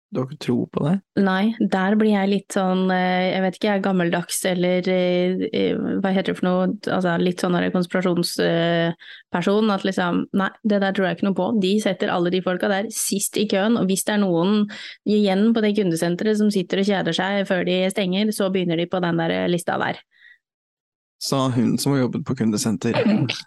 Du 0.08 0.22
har 0.22 0.30
ikke 0.30 0.40
tro 0.40 0.54
på 0.72 0.84
det? 0.86 0.94
Nei, 1.20 1.50
der 1.60 1.94
blir 2.00 2.14
jeg 2.14 2.30
litt 2.30 2.54
sånn, 2.56 2.86
eh, 2.94 3.34
jeg 3.34 3.42
vet 3.44 3.58
ikke, 3.58 3.68
jeg 3.68 3.76
er 3.76 3.82
gammeldags 3.84 4.38
eller 4.48 4.88
eh, 4.88 5.42
eh, 5.52 5.82
hva 6.00 6.12
heter 6.16 6.32
det 6.32 6.38
for 6.38 6.48
noe, 6.48 6.70
altså 6.96 7.16
litt 7.20 7.44
sånn 7.44 7.58
konspirasjonsperson, 7.74 9.74
at 9.74 9.84
liksom, 9.84 10.22
nei, 10.40 10.48
det 10.64 10.80
der 10.84 10.96
tror 10.96 11.10
jeg 11.10 11.18
ikke 11.18 11.28
noe 11.28 11.36
på. 11.36 11.50
De 11.60 11.74
setter 11.84 12.14
alle 12.14 12.32
de 12.32 12.40
folka 12.44 12.72
der 12.72 12.88
sist 12.94 13.36
i 13.36 13.44
køen, 13.52 13.76
og 13.76 13.90
hvis 13.90 14.06
det 14.08 14.16
er 14.16 14.24
noen 14.24 14.64
igjen 15.04 15.50
på 15.52 15.64
det 15.64 15.76
kundesenteret 15.76 16.40
som 16.40 16.48
sitter 16.54 16.80
og 16.80 16.88
kjeder 16.88 17.20
seg 17.20 17.44
før 17.50 17.68
de 17.68 17.82
stenger, 17.92 18.32
så 18.32 18.48
begynner 18.54 18.80
de 18.80 18.88
på 18.88 19.04
den 19.04 19.20
der 19.20 19.44
lista 19.52 19.76
der. 19.82 20.00
Sa 21.18 21.48
hun 21.50 21.76
som 21.78 21.92
har 21.92 22.04
jobbet 22.04 22.24
på 22.26 22.36
kundesenter. 22.38 22.94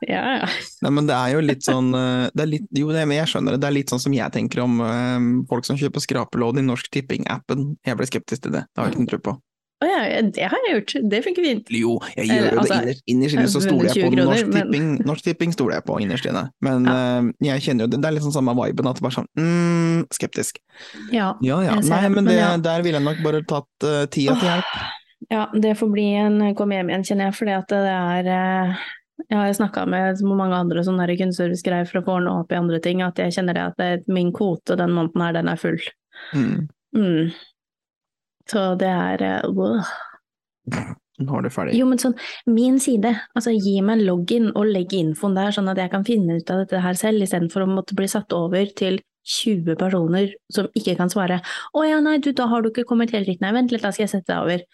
Ja, 0.01 0.23
ja. 0.41 0.47
Nei, 0.83 0.91
men 0.91 1.07
det 1.07 1.15
er 1.15 1.35
jo 1.35 1.43
litt 1.45 1.63
sånn 1.63 1.93
eh, 1.95 2.27
det 2.35 2.47
litt, 2.49 2.65
Jo, 2.75 2.89
det, 2.91 3.05
men 3.07 3.21
jeg 3.21 3.31
skjønner 3.31 3.55
det. 3.55 3.61
Det 3.63 3.69
er 3.69 3.77
litt 3.77 3.93
sånn 3.93 4.01
som 4.03 4.15
jeg 4.15 4.33
tenker 4.35 4.63
om 4.65 4.81
um, 4.83 5.29
folk 5.49 5.67
som 5.67 5.79
kjøper 5.79 6.03
skrapelodd 6.03 6.59
i 6.59 6.65
Norsk 6.67 6.91
Tipping-appen. 6.91 7.71
Jeg 7.87 7.99
ble 7.99 8.09
skeptisk 8.09 8.43
til 8.47 8.57
det. 8.59 8.65
Det 8.67 8.81
har 8.81 8.89
jeg 8.89 8.97
ikke 8.97 9.05
noe 9.05 9.13
tro 9.13 9.21
på. 9.29 9.37
Å 9.81 9.87
ja, 9.89 10.01
det 10.21 10.45
har 10.45 10.59
jeg 10.67 10.75
gjort. 10.75 10.93
Det 11.09 11.19
funker 11.25 11.45
fint. 11.47 11.71
Jo, 11.73 11.95
jeg 12.13 12.27
gjør 12.29 12.43
jo 12.51 12.59
altså, 12.61 12.75
det 12.85 12.93
innerst, 13.09 13.33
inne, 13.33 13.47
så 13.49 13.63
stoler 13.63 13.87
jeg 13.89 13.95
på 14.05 14.11
kroner, 14.11 14.27
Norsk 14.29 14.51
men- 14.51 14.67
Tipping. 14.67 14.89
Norsk 15.09 15.25
Tipping 15.25 15.55
stoler 15.55 15.79
jeg 15.79 15.85
på 15.87 15.97
innerst 16.03 16.27
inne. 16.29 16.43
Men 16.61 16.85
Ja. 16.85 16.97
uh, 17.23 17.31
jeg 17.47 17.65
kjenner 17.65 17.87
jo 17.87 17.93
det, 17.95 18.01
det 18.03 18.11
er 18.11 18.17
litt 18.19 18.27
sånn 18.27 18.35
samme 18.35 18.53
viben, 18.59 18.91
at 18.91 18.99
det 18.99 19.05
bare 19.07 19.17
sånn 19.17 19.29
mm, 19.39 20.03
skeptisk. 20.13 20.61
Ja. 21.09 21.33
Ja 21.41 21.61
ja, 21.65 21.79
nei, 21.81 22.01
men 22.09 22.19
men 22.19 22.29
det, 22.29 22.37
ja. 22.37 22.57
der 22.61 22.85
ville 22.85 23.01
jeg 23.01 23.07
nok 23.07 23.23
bare 23.25 23.41
tatt 23.47 23.87
uh, 23.87 24.05
tida 24.05 24.37
til 24.37 24.51
hjelp. 24.51 24.75
Ja, 25.29 25.45
det 25.53 25.75
får 25.79 25.91
bli 25.93 26.07
en 26.17 26.41
kom 26.57 26.71
hjem 26.73 26.89
igjen, 26.89 27.05
kjenner 27.05 27.29
jeg, 27.31 27.59
at 27.59 27.69
det 27.69 27.81
er 27.91 28.29
eh, 28.31 28.87
Jeg 29.27 29.37
har 29.37 29.53
snakka 29.53 29.85
med 29.85 30.17
så 30.17 30.33
mange 30.33 30.57
andre 30.57 30.83
sånne 30.83 31.05
der 31.05 31.19
kundeservice-greier 31.19 31.85
for 31.89 32.01
å 32.01 32.05
få 32.07 32.15
ordna 32.17 32.39
opp 32.41 32.51
i 32.51 32.57
andre 32.57 32.79
ting, 32.81 33.03
at 33.05 33.19
jeg 33.21 33.35
kjenner 33.37 33.57
det 33.57 33.67
at 33.69 33.77
det, 33.77 33.91
min 34.09 34.31
kvote 34.33 34.77
den 34.79 34.95
måneden 34.95 35.21
her, 35.21 35.35
den 35.37 35.51
er 35.51 35.61
full. 35.61 35.77
Mm. 36.33 36.65
Mm. 36.97 37.29
Så 38.49 38.63
det 38.81 38.89
er 38.89 39.45
wow. 39.53 39.77
Nå 41.21 41.37
er 41.37 41.45
du 41.45 41.51
ferdig. 41.53 41.77
Jo, 41.77 41.85
men 41.89 42.01
sånn, 42.01 42.15
min 42.49 42.79
side, 42.81 43.13
altså 43.37 43.53
gi 43.53 43.77
meg 43.85 43.99
en 43.99 44.05
login 44.07 44.49
og 44.55 44.69
legg 44.73 44.93
infoen 44.97 45.37
der, 45.37 45.53
sånn 45.53 45.69
at 45.71 45.79
jeg 45.81 45.91
kan 45.93 46.05
finne 46.07 46.39
ut 46.39 46.53
av 46.53 46.63
dette 46.63 46.81
her 46.81 46.97
selv, 46.97 47.21
istedenfor 47.21 47.65
å 47.65 47.69
måtte 47.69 47.97
bli 47.97 48.09
satt 48.11 48.33
over 48.35 48.71
til 48.77 48.97
20 49.27 49.77
personer 49.77 50.31
som 50.53 50.69
ikke 50.77 50.95
kan 50.97 51.11
svare. 51.13 51.41
Å 51.77 51.85
ja, 51.85 51.99
nei, 52.01 52.17
du, 52.23 52.31
da 52.37 52.47
har 52.49 52.63
du 52.63 52.71
ikke 52.71 52.87
kommet 52.89 53.13
helt 53.13 53.29
riktig, 53.29 53.43
nei, 53.45 53.53
vent 53.53 53.73
litt, 53.73 53.83
da 53.85 53.93
skal 53.93 54.07
jeg 54.07 54.15
sette 54.15 54.33
deg 54.33 54.41
over. 54.47 54.65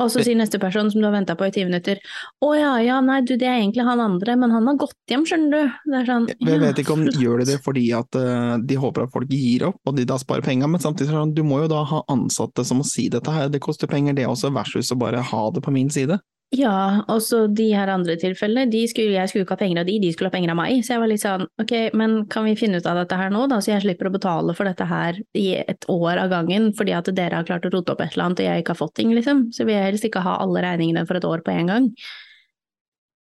Og 0.00 0.10
så 0.10 0.24
sier 0.26 0.38
neste 0.38 0.58
person 0.58 0.90
som 0.90 1.00
du 1.00 1.06
har 1.06 1.14
venta 1.14 1.36
på 1.38 1.46
i 1.46 1.52
ti 1.54 1.62
minutter, 1.66 2.00
å 2.42 2.50
ja, 2.58 2.72
ja, 2.82 2.98
nei, 3.04 3.20
du, 3.22 3.36
det 3.38 3.46
er 3.46 3.60
egentlig 3.60 3.86
han 3.86 4.02
andre, 4.02 4.34
men 4.40 4.54
han 4.54 4.66
har 4.66 4.78
gått 4.80 4.96
hjem, 5.10 5.26
skjønner 5.28 5.54
du. 5.54 5.76
Det 5.92 6.02
sånn, 6.08 6.28
Jeg 6.34 6.62
vet 6.64 6.82
ikke 6.82 6.96
om 6.96 7.04
de 7.06 7.14
gjør 7.22 7.42
det, 7.42 7.48
det 7.52 7.60
fordi 7.64 7.86
at 7.96 8.18
eh, 8.18 8.56
de 8.66 8.78
håper 8.80 9.06
at 9.06 9.14
folk 9.14 9.30
gir 9.30 9.68
opp 9.70 9.78
og 9.86 9.98
de 9.98 10.06
da 10.08 10.18
sparer 10.20 10.46
penger, 10.46 10.70
men 10.70 10.82
samtidig 10.82 11.14
sånn, 11.14 11.34
du 11.36 11.44
må 11.46 11.62
jo 11.62 11.70
da 11.70 11.84
ha 11.86 12.02
ansatte 12.10 12.66
som 12.66 12.82
må 12.82 12.88
si 12.88 13.06
dette 13.12 13.30
her, 13.30 13.50
det 13.52 13.62
koster 13.62 13.90
penger 13.90 14.18
det 14.18 14.26
også, 14.26 14.50
versus 14.54 14.90
å 14.90 14.98
bare 14.98 15.22
ha 15.22 15.44
det 15.54 15.62
på 15.64 15.74
min 15.74 15.92
side. 15.94 16.18
Ja, 16.52 17.02
og 17.08 17.18
så 17.24 17.46
de 17.50 17.70
her 17.74 17.88
andre 17.90 18.14
tilfellene, 18.20 18.70
de 18.70 18.84
skulle, 18.86 19.14
jeg 19.16 19.30
skulle 19.30 19.42
ikke 19.42 19.56
ha 19.56 19.60
penger 19.64 19.80
av 19.80 19.86
de, 19.88 19.96
de 19.98 20.10
skulle 20.12 20.28
ha 20.30 20.34
penger 20.34 20.52
av 20.52 20.58
meg. 20.60 20.84
Så 20.86 20.92
jeg 20.94 21.02
var 21.02 21.10
litt 21.10 21.22
sånn, 21.22 21.46
ok, 21.58 21.72
men 21.98 22.14
kan 22.30 22.44
vi 22.46 22.52
finne 22.58 22.78
ut 22.78 22.86
av 22.86 23.00
dette 23.00 23.18
her 23.18 23.32
nå, 23.34 23.46
da, 23.50 23.58
så 23.64 23.72
jeg 23.72 23.82
slipper 23.82 24.06
å 24.06 24.12
betale 24.14 24.54
for 24.54 24.68
dette 24.68 24.86
her 24.86 25.18
i 25.34 25.46
et 25.64 25.88
år 25.90 26.20
av 26.22 26.30
gangen, 26.30 26.68
fordi 26.78 26.94
at 26.94 27.10
dere 27.16 27.40
har 27.40 27.48
klart 27.48 27.66
å 27.66 27.72
rote 27.74 27.96
opp 27.96 28.04
et 28.04 28.14
eller 28.14 28.28
annet 28.28 28.44
og 28.44 28.46
jeg 28.46 28.62
ikke 28.62 28.74
har 28.76 28.80
fått 28.84 28.94
ting, 29.00 29.10
liksom. 29.16 29.48
Så 29.56 29.66
vil 29.66 29.74
jeg 29.74 29.88
helst 29.88 30.06
ikke 30.06 30.22
ha 30.22 30.36
alle 30.44 30.62
regningene 30.62 31.02
for 31.08 31.18
et 31.18 31.26
år 31.26 31.42
på 31.42 31.56
en 31.56 31.72
gang. 31.72 31.90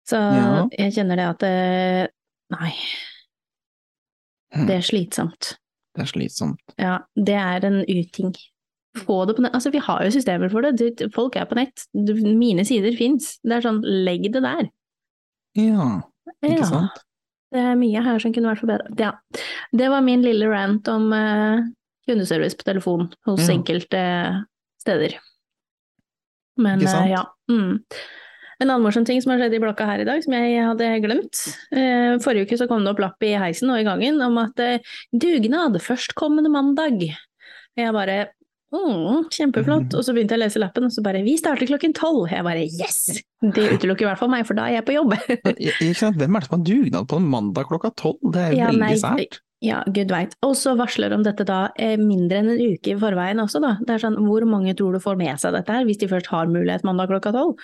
Så 0.10 0.20
Ja. 0.20 0.68
jeg 0.76 0.98
kjenner 0.98 1.16
det 1.16 1.30
at 1.30 2.12
nei, 2.52 2.74
Hm, 4.52 4.66
det 4.68 4.76
er 4.76 4.84
slitsomt. 4.84 5.54
Det 5.96 6.04
er 6.04 6.10
slitsomt. 6.12 6.60
Ja, 6.78 6.98
det 7.16 7.38
er 7.40 7.64
en 7.66 7.86
uting. 7.88 8.34
Få 8.98 9.22
det 9.26 9.38
på 9.38 9.44
nett. 9.46 9.54
Altså, 9.56 9.72
vi 9.72 9.80
har 9.80 10.02
jo 10.04 10.12
systemer 10.12 10.50
for 10.52 10.66
det. 10.66 10.92
Folk 11.16 11.38
er 11.40 11.46
på 11.48 11.56
nett. 11.56 11.86
Mine 11.96 12.66
sider 12.68 12.92
fins. 13.00 13.38
Det 13.44 13.56
er 13.56 13.64
sånn, 13.64 13.80
legg 14.06 14.26
det 14.34 14.42
der. 14.44 14.68
Ja, 15.56 16.02
ikke 16.44 16.58
Ja, 16.60 16.68
sant? 16.68 17.00
det 17.52 17.60
er 17.60 17.76
mye 17.80 18.02
her 18.04 18.20
som 18.24 18.34
kunne 18.36 18.52
vært 18.52 18.62
forbedret. 18.64 19.00
Ja. 19.00 19.14
Det 19.76 19.88
var 19.92 20.04
min 20.04 20.22
lille 20.24 20.48
rant 20.52 20.88
om 20.92 21.10
uh, 21.16 21.64
kundeservice 22.08 22.56
på 22.60 22.68
telefon 22.68 23.10
hos 23.28 23.48
Ja. 23.48 23.56
enkelte 23.56 24.02
steder. 24.84 25.16
Men 26.60 26.80
Ikke 26.82 26.92
sant? 26.92 27.08
Uh, 27.08 27.14
ja. 27.16 27.24
Mm. 27.52 27.80
En 28.62 28.70
annen 28.70 28.84
morsom 28.86 29.06
ting 29.08 29.22
som 29.24 29.32
har 29.34 29.40
skjedd 29.42 29.56
i 29.58 29.62
blokka 29.64 29.88
her 29.88 30.04
i 30.04 30.06
dag, 30.06 30.22
som 30.24 30.36
jeg 30.36 30.60
hadde 30.68 30.90
glemt. 31.02 31.40
Uh, 31.74 32.20
forrige 32.22 32.46
uke 32.46 32.60
så 32.60 32.68
kom 32.70 32.84
det 32.86 32.92
opp 32.94 33.00
lapp 33.02 33.24
i 33.26 33.32
heisen 33.40 33.72
og 33.74 33.80
i 33.82 33.88
gangen 33.88 34.20
om 34.22 34.38
at 34.44 34.60
eh, 34.62 34.84
dugnad 35.16 35.80
førstkommende 35.82 36.52
mandag. 36.54 37.08
Jeg 37.80 37.96
bare 37.96 38.20
mm, 38.74 39.28
kjempeflott. 39.34 39.94
Og 39.98 40.06
så 40.06 40.16
begynte 40.16 40.36
jeg 40.36 40.42
å 40.42 40.46
lese 40.46 40.62
lappen, 40.64 40.88
og 40.88 40.96
så 40.96 41.04
bare 41.06 41.24
vi 41.26 41.36
starter 41.40 41.70
klokken 41.70 41.94
tolv. 41.98 42.26
Jeg 42.32 42.46
bare 42.48 42.66
yes! 42.66 43.22
Det 43.42 43.68
utelukker 43.78 44.06
i 44.06 44.10
hvert 44.10 44.22
fall 44.22 44.32
meg, 44.34 44.48
for 44.48 44.58
da 44.58 44.68
er 44.70 44.80
jeg 44.80 44.88
på 44.88 44.96
jobb. 44.96 45.16
Ikke 45.58 45.94
sant? 45.98 46.20
Hvem 46.22 46.36
er 46.38 46.44
det 46.44 46.50
som 46.50 46.58
har 46.58 46.66
dugnad 46.68 47.08
på 47.12 47.22
en 47.22 47.30
mandag 47.32 47.72
klokka 47.72 47.94
tolv? 48.00 48.20
Det 48.34 48.44
er 48.50 48.58
Ja, 48.58 48.70
veldig 48.70 48.84
nei, 48.84 48.98
sært. 49.02 49.42
Ja, 49.62 49.84
gud 49.94 50.10
veit. 50.10 50.34
Og 50.46 50.56
så 50.58 50.74
varsler 50.78 51.14
om 51.14 51.22
dette 51.26 51.46
da 51.46 51.68
eh, 51.78 51.94
mindre 52.02 52.40
enn 52.42 52.50
en 52.56 52.62
uke 52.74 52.96
i 52.96 52.98
forveien 53.02 53.42
også, 53.44 53.62
da. 53.62 53.76
Det 53.86 53.94
er 53.94 54.04
sånn, 54.08 54.18
hvor 54.26 54.46
mange 54.50 54.74
tror 54.78 54.98
du 54.98 55.04
får 55.04 55.20
med 55.20 55.42
seg 55.42 55.54
dette 55.54 55.76
her, 55.76 55.86
hvis 55.86 56.02
de 56.02 56.10
først 56.10 56.32
har 56.34 56.50
mulighet 56.50 56.86
mandag 56.88 57.12
klokka 57.14 57.34
tolv? 57.36 57.62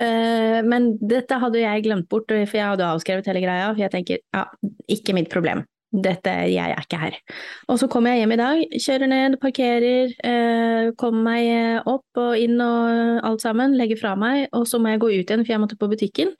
Eh, 0.00 0.60
men 0.64 0.94
dette 1.02 1.40
hadde 1.42 1.60
jeg 1.60 1.84
glemt 1.84 2.08
bort, 2.12 2.30
for 2.30 2.56
jeg 2.56 2.72
hadde 2.74 2.86
avskrevet 2.86 3.26
hele 3.28 3.42
greia, 3.42 3.72
for 3.72 3.82
jeg 3.82 3.92
tenker 3.92 4.22
ja, 4.22 4.46
ikke 4.90 5.16
mitt 5.18 5.30
problem. 5.32 5.64
Dette, 5.90 6.30
jeg 6.46 6.70
er 6.70 6.84
ikke 6.84 7.00
her. 7.00 7.16
Og 7.66 7.80
så 7.80 7.88
kommer 7.90 8.14
jeg 8.14 8.22
hjem 8.22 8.34
i 8.36 8.38
dag, 8.38 8.60
kjører 8.78 9.10
ned, 9.10 9.38
parkerer, 9.42 10.12
eh, 10.22 10.90
kommer 11.00 11.24
meg 11.26 11.88
opp 11.90 12.20
og 12.22 12.36
inn 12.38 12.60
og 12.62 13.24
alt 13.26 13.42
sammen, 13.42 13.74
legger 13.78 13.98
fra 13.98 14.14
meg, 14.18 14.46
og 14.54 14.68
så 14.70 14.78
må 14.78 14.92
jeg 14.92 15.02
gå 15.02 15.10
ut 15.10 15.24
igjen, 15.24 15.42
for 15.42 15.54
jeg 15.54 15.62
måtte 15.64 15.80
på 15.80 15.90
butikken. 15.90 16.30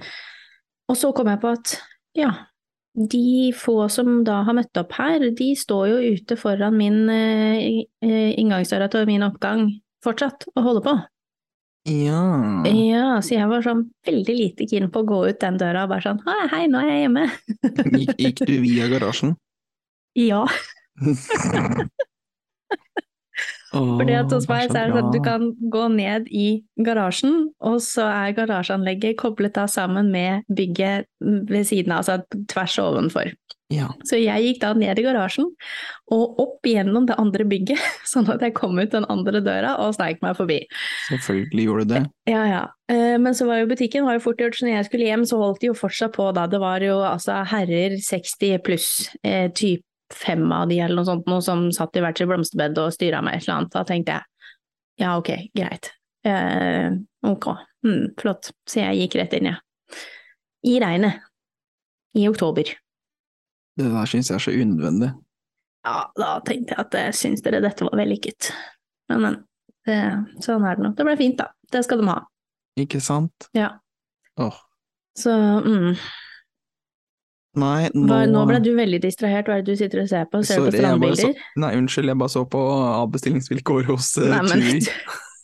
Og 0.91 0.99
så 0.99 1.11
kom 1.15 1.31
jeg 1.33 1.43
på 1.43 1.51
at 1.51 1.75
ja, 2.19 2.31
de 2.95 3.51
få 3.55 3.89
som 3.91 4.25
da 4.27 4.41
har 4.47 4.57
møtt 4.57 4.79
opp 4.81 4.95
her, 4.99 5.31
de 5.35 5.53
står 5.59 5.87
jo 5.93 6.17
ute 6.17 6.39
foran 6.39 6.79
min 6.79 7.05
eh, 7.11 7.87
eh, 8.07 8.33
inngangsdøra 8.39 8.91
til 8.91 9.07
min 9.11 9.27
oppgang 9.27 9.69
fortsatt 10.05 10.47
og 10.55 10.63
holder 10.63 10.87
på. 10.87 10.95
Ja. 11.89 12.25
Ja, 12.69 13.07
så 13.25 13.35
jeg 13.39 13.49
var 13.49 13.63
sånn 13.65 13.87
veldig 14.07 14.35
lite 14.37 14.67
keen 14.69 14.91
på 14.93 15.01
å 15.01 15.09
gå 15.09 15.21
ut 15.31 15.41
den 15.41 15.57
døra 15.61 15.87
og 15.87 15.95
bare 15.95 16.05
sånn 16.05 16.21
hei, 16.27 16.43
hei, 16.53 16.65
nå 16.69 16.83
er 16.83 16.91
jeg 16.91 17.07
hjemme. 17.07 17.25
Gikk, 18.03 18.13
gikk 18.21 18.43
du 18.51 18.57
via 18.67 18.91
garasjen? 18.93 19.33
Ja, 20.19 20.43
fordi 23.71 24.15
at 24.19 24.33
hos 24.35 24.49
meg 24.51 24.73
så 24.73 24.81
er 24.81 24.91
det 24.91 24.97
sånn 24.97 25.07
at 25.07 25.15
du 25.15 25.21
kan 25.25 25.45
gå 25.73 25.85
ned 25.95 26.27
i 26.35 26.49
garasjen, 26.85 27.37
og 27.63 27.79
så 27.85 28.09
er 28.11 28.35
garasjeanlegget 28.37 29.19
koblet 29.21 29.55
da 29.57 29.67
sammen 29.71 30.11
med 30.13 30.43
bygget 30.51 31.07
ved 31.21 31.69
siden 31.69 31.95
av, 31.95 32.03
altså 32.03 32.43
tvers 32.51 32.79
ovenfor. 32.83 33.33
Ja, 33.71 33.87
Så 34.03 34.19
jeg 34.19 34.43
gikk 34.43 34.61
da 34.65 34.73
ned 34.75 34.99
i 34.99 35.03
garasjen 35.05 35.47
og 36.11 36.41
opp 36.43 36.67
gjennom 36.67 37.05
det 37.07 37.15
andre 37.23 37.45
bygget, 37.47 37.79
sånn 38.13 38.27
at 38.33 38.43
jeg 38.43 38.57
kom 38.57 38.81
ut 38.81 38.91
den 38.91 39.07
andre 39.13 39.43
døra 39.47 39.77
og 39.85 39.95
sneik 39.95 40.19
meg 40.25 40.35
forbi. 40.39 40.59
selvfølgelig 41.09 41.67
gjorde 41.69 41.85
du 41.87 41.95
det. 41.95 42.01
Ja, 42.33 42.41
ja. 42.51 42.65
Eh, 42.91 43.15
Men 43.23 43.37
så 43.39 43.47
var 43.47 43.61
jo 43.63 43.69
butikken 43.71 44.09
var 44.09 44.19
jo 44.19 44.25
fort 44.25 44.43
gjort, 44.43 44.59
så 44.59 44.67
når 44.67 44.75
jeg 44.75 44.89
skulle 44.91 45.07
hjem 45.07 45.29
så 45.31 45.39
holdt 45.39 45.63
de 45.63 45.71
jo 45.71 45.77
fortsatt 45.79 46.17
på 46.19 46.27
da. 46.35 46.49
Det 46.51 46.59
var 46.63 46.83
jo 46.83 46.99
altså 46.99 47.45
herrer 47.47 47.95
60 48.03 48.59
pluss, 48.67 48.91
eh, 49.23 49.47
typ 49.55 49.87
fem 50.11 50.43
av 50.51 50.67
de 50.69 50.81
eller 50.83 50.99
noe 50.99 51.07
sånt, 51.07 51.31
noe 51.31 51.43
som 51.47 51.69
satt 51.71 51.95
i 51.95 52.03
hvert 52.03 52.19
sitt 52.19 52.27
blomsterbed 52.27 52.79
og 52.83 52.91
styra 52.97 53.23
med 53.23 53.39
et 53.39 53.47
eller 53.47 53.61
annet. 53.61 53.75
Da 53.77 53.87
tenkte 53.87 54.19
jeg 54.19 54.27
ja, 55.01 55.15
ok, 55.17 55.31
greit. 55.57 55.93
Eh, 56.27 56.91
ok, 57.25 57.47
mm, 57.87 58.15
flott. 58.21 58.51
Så 58.69 58.83
jeg 58.83 58.99
gikk 59.05 59.17
rett 59.23 59.39
inn, 59.39 59.49
jeg. 59.49 60.01
I 60.67 60.77
regnet. 60.83 61.23
I 62.19 62.27
oktober. 62.29 62.75
Det 63.81 63.93
der 63.93 64.09
syns 64.11 64.31
jeg 64.31 64.37
er 64.37 64.45
så 64.45 64.55
unødvendig. 64.55 65.11
Ja, 65.89 66.01
da 66.21 66.33
tenkte 66.45 66.75
jeg 66.75 66.85
at 66.85 66.97
jeg 66.99 67.17
syns 67.17 67.45
dere 67.45 67.63
dette 67.65 67.87
var 67.87 67.97
vellykket. 68.01 68.51
Men, 69.11 69.23
men. 69.25 69.39
Det, 69.89 69.97
sånn 70.45 70.67
er 70.69 70.77
det 70.77 70.85
nå. 70.85 70.91
Det 70.97 71.07
ble 71.09 71.15
fint, 71.17 71.39
da. 71.41 71.49
Det 71.73 71.81
skal 71.87 72.03
de 72.03 72.11
ha. 72.11 72.19
Ikke 72.81 73.01
sant? 73.03 73.49
Ja. 73.57 73.71
Åh. 74.41 74.59
Så 75.19 75.33
mm. 75.33 75.95
Nei, 77.61 77.89
nå 77.97 78.07
Hva, 78.07 78.21
nå 78.31 78.45
ble 78.47 78.61
du 78.63 78.71
veldig 78.77 79.01
distrahert, 79.03 79.49
hva 79.51 79.59
er 79.59 79.65
det 79.67 79.75
du 79.75 79.81
sitter 79.81 80.05
og 80.05 80.11
ser 80.13 80.29
på? 80.31 80.43
Ser 80.47 80.61
du 80.63 80.69
på 80.69 80.77
strandbilder? 80.77 81.33
så-? 81.33 81.49
Nei, 81.65 81.73
unnskyld, 81.81 82.13
jeg 82.13 82.21
bare 82.21 82.35
så 82.37 82.45
på 82.47 82.61
avbestillingsvilkår 82.61 83.89
hos 83.89 84.13
uh, 84.21 84.29
Nei, 84.37 84.45
men 84.47 84.63
Tui. 84.63 84.93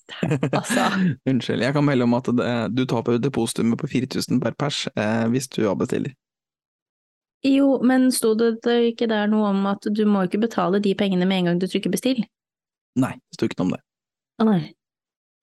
altså. 0.61 0.85
Unnskyld, 1.27 1.65
jeg 1.67 1.75
kan 1.75 1.89
melde 1.89 2.07
om 2.07 2.15
at 2.15 2.31
det, 2.39 2.53
du 2.77 2.85
tar 2.87 3.03
på 3.09 3.17
depositumet 3.19 3.81
på 3.81 3.91
4000 3.91 4.39
per 4.45 4.55
pers 4.59 4.85
eh, 4.95 5.27
hvis 5.33 5.51
du 5.57 5.65
avbestiller. 5.67 6.15
Jo, 7.47 7.69
men 7.87 8.09
sto 8.15 8.33
det 8.39 8.57
det 8.67 8.79
ikke 8.93 9.07
der 9.11 9.29
noe 9.31 9.51
om 9.53 9.67
at 9.71 9.87
du 9.95 10.03
må 10.11 10.25
ikke 10.27 10.41
betale 10.43 10.81
de 10.83 10.95
pengene 10.99 11.27
med 11.29 11.39
en 11.45 11.49
gang 11.53 11.61
du 11.63 11.69
trykker 11.71 11.93
bestill? 11.93 12.25
Nei, 12.99 13.13
det 13.15 13.39
sto 13.39 13.47
ikke 13.47 13.61
noe 13.61 13.69
om 13.69 13.75
det. 13.77 13.83
Å 14.43 14.45
nei, 14.49 14.61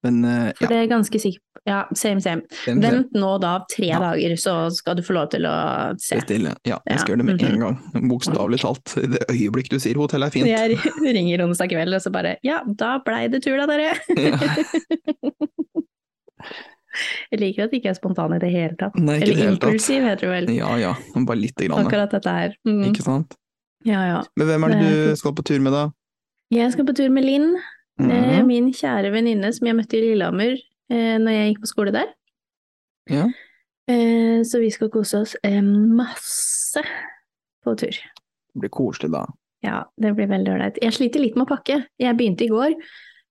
Men 0.03 0.19
eh, 0.27 0.49
for 0.59 0.67
det 0.69 0.77
er 0.83 0.91
ganske 0.91 1.17
sikkert 1.21 1.41
Ja, 1.63 1.85
same, 1.95 2.19
same. 2.19 2.43
same 2.65 2.81
Vent 2.83 3.13
nå 3.15 3.37
da 3.39 3.53
tre 3.71 3.87
Ja. 3.87 3.99
dager, 4.03 4.33
så 4.35 4.67
skal 4.75 4.97
du 4.99 5.03
få 5.05 5.13
lov 5.15 5.29
til 5.31 5.47
å 5.47 5.53
se. 5.95 6.17
Bestill, 6.19 6.49
Ja, 6.67 6.81
jeg 6.83 6.91
Ja, 6.91 6.97
skal 6.99 7.13
gjøre 7.13 7.23
det 7.23 7.27
med 7.29 7.41
mhm. 7.41 7.53
en 7.53 7.59
gang. 7.63 7.77
Bokstavelig 8.11 8.59
talt. 8.65 8.97
I 8.99 9.07
det 9.13 9.23
øyeblikk 9.31 9.69
du 9.71 9.79
sier 9.79 9.95
hotellet 9.95 10.27
er 10.27 10.33
fint. 10.35 10.47
Jeg 10.51 10.75
ringer 11.17 11.45
onsdag 11.47 11.67
kveld, 11.71 11.93
og 11.95 12.01
så 12.03 12.11
bare 12.11 12.35
Ja, 12.43 12.57
da 12.67 12.99
blei 13.05 13.29
det 13.31 13.43
tur 13.47 13.55
da, 13.57 13.65
dere! 13.69 13.95
Jeg 17.31 17.39
liker 17.41 17.65
at 17.65 17.71
det 17.73 17.79
ikke 17.81 17.91
er 17.93 17.97
spontan 17.97 18.35
i 18.35 18.39
det 18.41 18.51
hele 18.53 18.77
tatt. 18.79 18.97
Nei, 18.99 19.19
Eller 19.21 19.39
hele 19.39 19.57
tatt. 19.57 19.69
impulsiv, 19.71 20.03
heter 20.05 20.27
det 20.27 20.33
vel. 20.33 20.49
Ja 20.57 20.73
ja, 20.81 20.93
men 21.15 21.25
bare 21.29 21.41
lite 21.41 21.67
grann. 21.67 21.87
Akkurat 21.87 22.11
dette 22.13 22.33
her. 22.37 22.57
Mm. 22.67 22.83
Ikke 22.91 23.05
sant? 23.05 23.37
Ja, 23.85 24.03
ja. 24.07 24.19
Men 24.39 24.47
hvem 24.47 24.63
er 24.67 24.75
det 24.75 24.81
du 24.89 25.15
skal 25.19 25.33
på 25.35 25.43
tur 25.43 25.59
med, 25.59 25.75
da? 25.75 25.87
Jeg 26.53 26.71
skal 26.75 26.85
på 26.87 26.95
tur 26.95 27.09
med 27.09 27.25
Linn, 27.25 27.55
Mm 27.99 28.09
-hmm. 28.11 28.45
min 28.45 28.73
kjære 28.73 29.11
venninne 29.11 29.53
som 29.53 29.67
jeg 29.67 29.75
møtte 29.75 29.97
i 29.97 30.01
Lillehammer 30.01 30.57
eh, 30.89 31.17
når 31.19 31.31
jeg 31.31 31.47
gikk 31.49 31.61
på 31.61 31.67
skole 31.67 31.91
der. 31.91 32.07
Ja. 33.09 33.29
Eh, 33.87 34.41
så 34.43 34.59
vi 34.59 34.69
skal 34.69 34.89
kose 34.89 35.17
oss 35.17 35.35
eh, 35.43 35.61
masse 35.61 36.81
på 37.63 37.75
tur. 37.75 37.93
Det 38.53 38.59
blir 38.59 38.69
koselig 38.69 39.11
da. 39.11 39.25
Ja, 39.63 39.83
det 40.01 40.15
blir 40.15 40.27
veldig 40.27 40.53
ålreit. 40.53 40.79
Jeg 40.81 40.93
sliter 40.93 41.19
litt 41.19 41.35
med 41.35 41.45
å 41.45 41.55
pakke. 41.55 41.85
Jeg 41.99 42.17
begynte 42.17 42.45
i 42.45 42.51
går. 42.51 42.73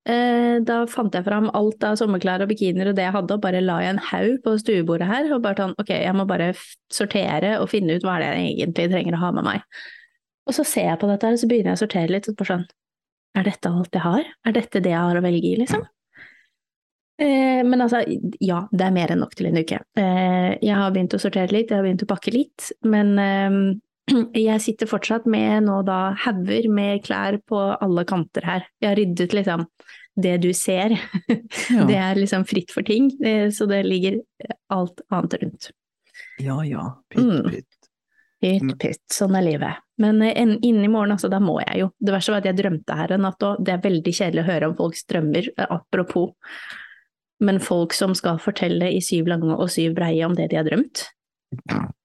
Eh, 0.02 0.58
da 0.66 0.80
fant 0.90 1.14
jeg 1.14 1.22
fram 1.22 1.46
alt 1.54 1.84
av 1.86 1.94
sommerklær 2.00 2.42
og 2.42 2.50
bikinier 2.50 2.90
og 2.90 2.96
det 2.98 3.04
jeg 3.06 3.14
hadde, 3.14 3.36
og 3.36 3.42
bare 3.44 3.62
la 3.62 3.78
jeg 3.84 3.94
en 3.94 4.04
haug 4.08 4.36
på 4.42 4.56
stuebordet 4.58 5.08
her. 5.08 5.30
Og 5.34 5.42
bare 5.44 5.62
sånn, 5.62 5.74
ok, 5.78 5.92
jeg 5.94 6.18
må 6.18 6.26
bare 6.28 6.52
sortere 6.92 7.56
og 7.62 7.70
finne 7.70 7.96
ut 7.96 8.06
hva 8.06 8.18
det 8.22 8.30
er 8.30 8.40
jeg 8.40 8.54
egentlig 8.56 8.88
trenger 8.90 9.18
å 9.18 9.22
ha 9.22 9.32
med 9.38 9.48
meg. 9.48 9.66
Og 10.48 10.56
så 10.56 10.66
ser 10.66 10.88
jeg 10.90 10.98
på 10.98 11.10
dette 11.10 11.28
her, 11.28 11.36
og 11.36 11.42
så 11.42 11.48
begynner 11.50 11.72
jeg 11.72 11.78
å 11.78 11.84
sortere 11.84 12.10
litt. 12.10 12.28
Og 12.30 12.38
bare 12.40 12.54
sånn, 12.54 12.68
er 13.38 13.48
dette 13.48 13.70
alt 13.70 13.98
jeg 13.98 14.04
har? 14.04 14.30
Er 14.48 14.56
dette 14.58 14.82
det 14.82 14.92
jeg 14.92 15.06
har 15.06 15.18
å 15.18 15.24
velge 15.24 15.52
i, 15.52 15.58
liksom? 15.60 15.86
Eh, 17.22 17.62
men 17.62 17.84
altså, 17.84 18.02
ja, 18.42 18.64
det 18.72 18.86
er 18.88 18.94
mer 18.94 19.14
enn 19.14 19.22
nok 19.22 19.36
til 19.38 19.52
en 19.52 19.60
uke. 19.62 19.78
Eh, 20.00 20.50
jeg 20.58 20.74
har 20.74 20.90
begynt 20.90 21.14
å 21.14 21.22
sortere 21.22 21.54
litt, 21.54 21.70
jeg 21.70 21.78
har 21.78 21.86
begynt 21.86 22.02
å 22.02 22.10
pakke 22.10 22.34
litt, 22.34 22.72
men 22.82 23.14
eh, 23.22 23.58
jeg 24.34 24.60
sitter 24.64 24.88
fortsatt 24.90 25.26
med 25.30 25.64
nå 25.68 25.80
da 25.86 26.12
hauger 26.24 26.68
med 26.72 27.04
klær 27.06 27.38
på 27.48 27.60
alle 27.80 28.04
kanter 28.08 28.46
her. 28.48 28.64
Jeg 28.82 28.90
har 28.92 28.98
ryddet 29.00 29.36
liksom 29.36 29.66
det 30.20 30.38
du 30.42 30.50
ser. 30.56 30.96
Ja. 31.72 31.84
Det 31.88 31.96
er 31.96 32.18
liksom 32.18 32.42
fritt 32.48 32.72
for 32.74 32.84
ting, 32.84 33.06
eh, 33.24 33.46
så 33.54 33.64
det 33.70 33.82
ligger 33.86 34.18
alt 34.72 35.00
annet 35.12 35.38
rundt. 35.42 35.70
Ja 36.42 36.58
ja, 36.66 36.88
pytt 37.12 37.22
Mm. 37.22 37.46
pytt. 37.50 37.78
Pytt, 38.42 38.72
pytt, 38.82 39.02
sånn 39.14 39.36
er 39.38 39.44
livet. 39.46 39.78
Men 40.02 40.18
eh, 40.26 40.34
innen 40.36 40.84
i 40.84 40.90
morgen, 40.90 41.12
altså, 41.14 41.30
da 41.30 41.38
må 41.40 41.60
jeg 41.62 41.78
jo. 41.84 41.90
Det 42.02 42.12
verste 42.12 42.32
var 42.34 42.42
at 42.42 42.48
jeg 42.50 42.58
drømte 42.58 42.96
her 42.98 43.12
en 43.14 43.22
natt 43.22 43.44
òg. 43.46 43.60
Det 43.64 43.72
er 43.76 43.84
veldig 43.84 44.12
kjedelig 44.18 44.42
å 44.42 44.48
høre 44.50 44.68
om 44.72 44.76
folks 44.80 45.04
drømmer, 45.06 45.48
eh, 45.56 45.66
apropos. 45.70 46.32
Men 47.40 47.60
folk 47.62 47.94
som 47.94 48.12
skal 48.18 48.40
fortelle 48.42 48.90
i 48.92 49.00
syv 49.02 49.30
lange 49.30 49.54
og 49.54 49.70
syv 49.70 49.94
breie 49.96 50.26
om 50.26 50.34
det 50.34 50.50
de 50.50 50.58
har 50.58 50.66
drømt, 50.66 51.06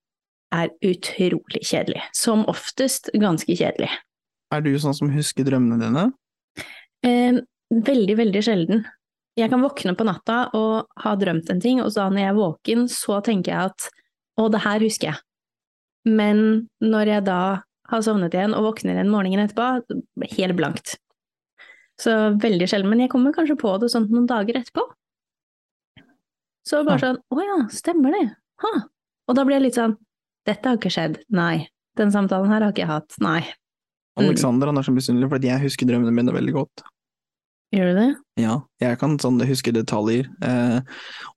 er 0.56 0.72
utrolig 0.86 1.64
kjedelig. 1.66 2.04
Som 2.16 2.46
oftest 2.52 3.12
ganske 3.18 3.52
kjedelig. 3.52 3.90
Er 4.54 4.64
du 4.64 4.72
sånn 4.80 4.96
som 4.96 5.12
husker 5.12 5.48
drømmene 5.48 5.80
dine? 5.82 6.06
Eh, 7.06 7.42
veldig, 7.74 8.16
veldig 8.20 8.44
sjelden. 8.46 8.86
Jeg 9.38 9.52
kan 9.52 9.62
våkne 9.62 9.94
på 9.98 10.08
natta 10.08 10.48
og 10.58 10.88
ha 11.04 11.14
drømt 11.20 11.52
en 11.54 11.62
ting, 11.62 11.82
og 11.84 11.92
så 11.94 12.08
når 12.10 12.24
jeg 12.24 12.32
er 12.32 12.38
våken, 12.40 12.86
så 12.90 13.20
tenker 13.26 13.54
jeg 13.54 13.72
at 13.74 13.90
å, 14.40 14.48
det 14.54 14.64
her 14.64 14.82
husker 14.82 15.12
jeg. 15.12 15.22
Men 16.08 16.40
når 16.82 17.12
jeg 17.12 17.26
da 17.28 17.42
har 17.92 18.04
sovnet 18.04 18.36
igjen 18.36 18.56
og 18.56 18.66
våkner 18.70 18.98
igjen 18.98 19.12
morgenen 19.12 19.46
etterpå, 19.46 19.98
helt 20.38 20.58
blankt. 20.58 20.96
Så 22.02 22.14
veldig 22.42 22.68
sjelden. 22.70 22.92
Men 22.92 23.04
jeg 23.04 23.12
kommer 23.14 23.36
kanskje 23.36 23.58
på 23.60 23.72
det 23.82 23.92
sånn 23.94 24.10
noen 24.12 24.28
dager 24.30 24.60
etterpå. 24.60 24.84
Så 26.68 26.82
bare 26.88 27.00
sånn, 27.00 27.22
å 27.32 27.46
ja, 27.46 27.62
stemmer 27.72 28.16
det. 28.16 28.26
Ha. 28.64 28.74
Og 29.28 29.38
da 29.38 29.46
blir 29.48 29.58
jeg 29.58 29.68
litt 29.70 29.80
sånn, 29.80 29.96
dette 30.48 30.70
har 30.72 30.78
ikke 30.80 30.92
skjedd. 30.94 31.18
Nei. 31.36 31.68
Den 31.98 32.12
samtalen 32.14 32.52
her 32.54 32.64
har 32.66 32.74
ikke 32.74 32.86
jeg 32.86 32.92
hatt. 32.92 33.18
Nei. 33.24 33.42
Mm. 34.18 34.28
Alexander 34.28 34.72
han 34.72 34.80
er 34.82 34.86
så 34.88 34.94
misunnelig, 34.96 35.30
fordi 35.34 35.50
jeg 35.52 35.64
husker 35.68 35.90
drømmene 35.90 36.14
mine 36.16 36.34
veldig 36.36 36.54
godt. 36.56 36.86
Gjør 37.76 37.90
du 37.92 37.98
det? 38.00 38.08
Ja, 38.40 38.54
jeg 38.80 38.98
kan 39.02 39.18
sånn 39.20 39.42
huske 39.44 39.74
detaljer. 39.76 40.30
Eh, 40.46 40.78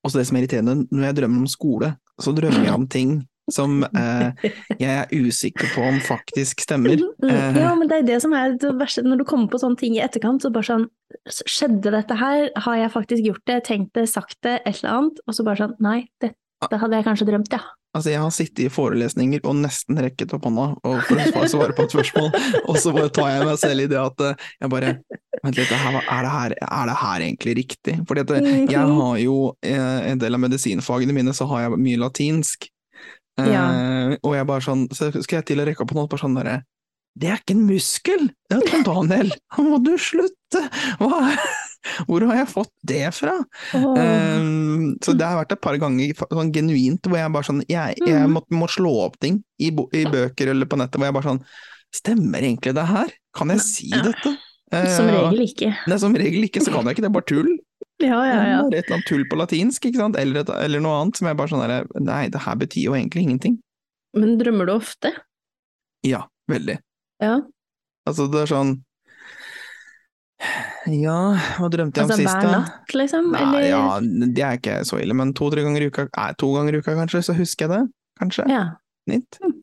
også 0.07 0.21
det 0.21 0.29
som 0.29 0.39
er 0.39 0.45
irriterende, 0.45 0.77
når 0.95 1.09
jeg 1.11 1.19
drømmer 1.19 1.43
om 1.43 1.51
skole, 1.51 1.91
så 2.23 2.33
drømmer 2.37 2.69
jeg 2.69 2.77
om 2.77 2.87
ting 2.93 3.17
som 3.51 3.81
eh, 3.83 4.45
jeg 4.79 4.91
er 4.93 5.11
usikker 5.11 5.73
på 5.75 5.83
om 5.89 5.99
faktisk 6.07 6.63
stemmer. 6.63 7.01
Mm, 7.21 7.31
Eh, 7.31 7.59
Ja, 7.61 7.73
men 7.77 7.89
det 7.91 7.97
er 7.99 8.07
det 8.07 8.21
som 8.23 8.33
er 8.39 8.55
det 8.63 8.71
verste, 8.79 9.03
når 9.05 9.21
du 9.21 9.25
kommer 9.29 9.51
på 9.51 9.59
sånne 9.61 9.77
ting 9.81 9.97
i 9.99 10.05
etterkant, 10.05 10.41
så 10.45 10.53
bare 10.55 10.69
sånn 10.71 10.87
Skjedde 11.27 11.91
dette 11.91 12.15
her? 12.17 12.47
Har 12.65 12.77
jeg 12.79 12.93
faktisk 12.95 13.27
gjort 13.27 13.43
det? 13.51 13.57
Tenkt 13.67 13.91
det? 13.99 14.07
Sagt 14.09 14.39
det? 14.47 14.61
Et 14.63 14.79
eller 14.79 14.95
annet? 14.95 15.19
Og 15.27 15.35
så 15.37 15.45
bare 15.45 15.59
sånn 15.65 15.75
Nei, 15.83 16.05
dette 16.61 16.79
hadde 16.83 16.99
jeg 16.99 17.07
kanskje 17.07 17.27
drømt, 17.31 17.53
ja. 17.55 17.61
Altså, 17.97 18.11
jeg 18.13 18.21
har 18.23 18.31
sittet 18.31 18.61
i 18.67 18.71
forelesninger 18.71 19.41
og 19.51 19.57
nesten 19.65 19.99
rekket 19.99 20.31
opp 20.37 20.45
hånda 20.47 20.67
og 20.87 21.01
for 21.09 21.19
å 21.41 21.47
svare- 21.51 21.75
på 21.75 21.87
et 21.89 21.95
spørsmål, 21.97 22.29
og 22.71 22.77
så 22.79 22.93
bare 22.95 23.11
tar 23.17 23.31
jeg 23.33 23.47
meg 23.49 23.59
selv 23.59 23.83
i 23.83 23.89
det 23.91 23.99
at 23.99 24.25
eh, 24.29 24.45
jeg 24.61 24.71
bare 24.77 24.93
Vent 25.41 25.57
litt, 25.57 25.71
det 25.73 25.77
er, 25.81 25.95
det 26.27 26.31
her, 26.35 26.53
er 26.61 26.89
det 26.91 26.97
her 27.01 27.23
egentlig 27.25 27.55
riktig? 27.57 27.95
Fordi 28.07 28.21
at 28.27 28.33
eh, 28.37 28.49
jeg 28.69 28.93
har 29.01 29.17
jo 29.23 29.37
eh, 29.65 30.11
en 30.13 30.21
del 30.21 30.37
av 30.37 30.43
medisinfagene 30.45 31.15
mine, 31.17 31.33
så 31.35 31.47
har 31.49 31.63
jeg 31.65 31.79
mye 31.81 32.01
latinsk. 32.03 32.69
Eh, 33.41 34.19
Og 34.21 34.35
jeg 34.37 34.47
bare 34.51 34.61
sånn, 34.67 34.83
så 34.93 35.09
skal 35.25 35.39
jeg 35.41 35.47
til 35.49 35.63
å 35.63 35.67
rekke 35.71 35.87
opp 35.87 35.95
hånda, 35.97 36.11
bare 36.13 36.21
sånn 36.21 36.37
derre 36.37 36.59
Det 37.17 37.31
er 37.33 37.41
ikke 37.41 37.57
en 37.57 37.65
muskel! 37.71 38.27
Ja, 38.53 38.59
Tom 38.69 38.85
Daniel, 38.85 39.33
må 39.65 39.81
du 39.83 39.95
slutte! 39.99 40.67
Hva? 41.01 41.23
Hvor 42.09 42.25
har 42.29 42.37
jeg 42.43 42.49
fått 42.53 42.73
det 42.87 43.03
fra? 43.17 43.35
Oh. 43.77 43.95
Um, 43.97 44.97
så 45.05 45.15
det 45.17 45.25
har 45.27 45.39
vært 45.41 45.55
et 45.57 45.63
par 45.65 45.79
ganger 45.81 46.13
sånn 46.21 46.53
genuint 46.53 47.07
hvor 47.09 47.17
jeg 47.21 47.33
bare 47.33 47.49
sånn 47.49 47.63
Jeg, 47.71 47.97
jeg 48.05 48.21
Mhm. 48.27 48.35
må, 48.37 48.43
må 48.63 48.69
slå 48.69 48.93
opp 49.07 49.17
ting 49.23 49.41
i, 49.59 49.71
bo, 49.73 49.87
i 49.97 50.05
bøker 50.05 50.53
eller 50.53 50.69
på 50.69 50.77
nettet 50.81 51.01
hvor 51.01 51.09
jeg 51.09 51.17
bare 51.17 51.29
sånn 51.31 51.43
Stemmer 51.97 52.45
egentlig 52.45 52.75
det 52.77 52.85
her? 52.87 53.09
Kan 53.35 53.51
jeg 53.51 53.65
si 53.65 53.89
dette? 53.91 54.37
som 54.71 55.09
Eh, 55.09 55.17
regel 55.17 55.41
ikke. 55.49 55.69
Nei, 55.91 55.97
som 55.99 56.13
regel 56.15 56.45
ikke, 56.47 56.61
så 56.63 56.71
kan 56.71 56.87
jeg 56.87 56.95
ikke, 56.95 57.03
det 57.03 57.09
er 57.11 57.17
bare 57.17 57.27
tull. 57.27 57.49
Ja, 58.01 58.17
ja, 58.25 58.37
ja. 58.49 58.59
Bare 58.65 58.79
et 58.79 58.87
eller 58.87 58.97
annet 58.97 59.09
tull 59.11 59.25
på 59.29 59.37
latinsk, 59.37 59.85
ikke 59.91 59.99
sant? 60.01 60.17
Eller, 60.17 60.41
et, 60.45 60.49
eller 60.63 60.81
noe 60.81 61.01
annet 61.03 61.19
som 61.19 61.27
jeg 61.29 61.37
bare 61.37 61.51
sånn 61.51 61.61
derre 61.61 61.81
Nei, 62.01 62.29
det 62.33 62.41
her 62.47 62.55
betyr 62.57 62.85
jo 62.87 62.95
egentlig 62.97 63.25
ingenting. 63.27 63.59
Men 64.17 64.39
drømmer 64.41 64.71
du 64.71 64.73
ofte? 64.79 65.11
Ja, 66.07 66.23
veldig. 66.49 66.79
Ja. 67.21 67.35
Altså, 68.09 68.25
det 68.33 68.45
er 68.47 68.53
sånn 68.55 68.71
Ja, 70.91 71.17
hva 71.61 71.69
drømte 71.73 72.01
jeg 72.01 72.07
om 72.07 72.13
Altså 72.15 72.23
sist, 72.23 72.33
hver 72.33 72.53
natt, 72.55 72.95
liksom? 72.97 73.27
Nei, 73.35 73.41
Eller? 73.45 73.67
ja, 73.69 73.83
det 74.01 74.45
er 74.47 74.57
ikke 74.61 74.77
så 74.89 75.01
ille, 75.03 75.15
men 75.19 75.35
to-tre 75.37 75.65
ganger 75.67 75.85
i 75.85 75.91
uka, 75.93 76.07
nei, 76.17 76.29
to 76.41 76.49
ganger 76.57 76.79
i 76.79 76.81
uka 76.81 76.95
kanskje, 76.97 77.21
så 77.29 77.37
husker 77.37 77.67
jeg 77.67 77.73
det. 77.75 77.83
Kanskje. 78.21 78.47
Ja. 78.51 78.63
Snitt. 79.09 79.39
Mm. 79.45 79.57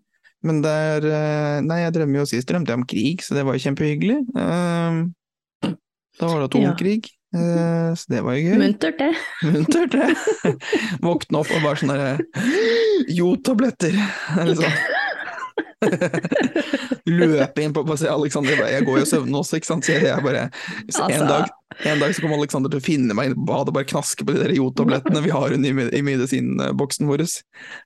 Men 0.47 0.59
det 0.63 0.71
er 0.71 1.05
eh, 1.09 1.59
Nei, 1.65 1.79
jeg 1.81 1.93
drømmer 1.97 2.21
jo 2.21 2.27
sist 2.29 2.47
drømte 2.49 2.71
jeg 2.73 2.79
om 2.79 2.85
krig, 2.87 3.23
så 3.25 3.35
det 3.37 3.43
var 3.47 3.57
jo 3.57 3.63
kjempehyggelig. 3.65 4.19
Eh, 4.37 5.71
Da 6.17 6.25
var 6.29 6.39
det 6.41 6.47
atomkrig, 6.49 7.09
eh, 7.37 7.89
så 7.97 8.13
det 8.13 8.21
var 8.25 8.37
jo 8.37 8.45
gøy. 8.47 8.57
Muntert, 8.61 9.01
det. 9.01 9.09
Muntert, 9.53 9.97
det. 9.97 10.53
Våkne 11.05 11.41
opp 11.41 11.51
og 11.57 11.65
bare 11.65 11.81
sånn 11.81 11.93
derre 11.93 12.15
Jodtabletter! 13.19 13.97
Eller 14.37 14.57
sånn. 14.61 14.79
Løpe 17.07 17.63
inn 17.63 17.73
på, 17.75 17.83
på 17.87 17.95
Alexander, 18.11 18.51
jeg 18.51 18.59
bare- 18.59 18.73
jeg 18.73 18.85
går 18.87 18.97
jo 18.97 19.05
og 19.05 19.09
søvner 19.11 19.39
også, 19.39 19.59
ikke 19.59 19.69
sant, 19.69 19.85
så 19.85 19.93
jeg, 19.95 20.03
jeg 20.09 20.23
bare 20.25 20.49
så 20.89 21.05
en, 21.05 21.13
Altså. 21.13 21.27
dag, 21.27 21.45
en 21.91 21.99
dag 22.01 22.15
så 22.15 22.21
kommer 22.23 22.37
Alexander 22.37 22.69
til 22.73 22.81
å 22.81 22.85
finne 22.85 23.13
meg 23.17 23.29
inne 23.29 23.37
på 23.39 23.45
badet 23.47 23.71
og 23.71 23.77
bare 23.77 23.89
knaske 23.91 24.25
på 24.25 24.33
de 24.35 24.41
der 24.43 24.55
jodtablettene 24.57 25.21
vi 25.23 25.31
har 25.33 25.55
i, 25.55 25.59
i 25.99 26.01
medisinboksen 26.05 27.07
vår. 27.09 27.23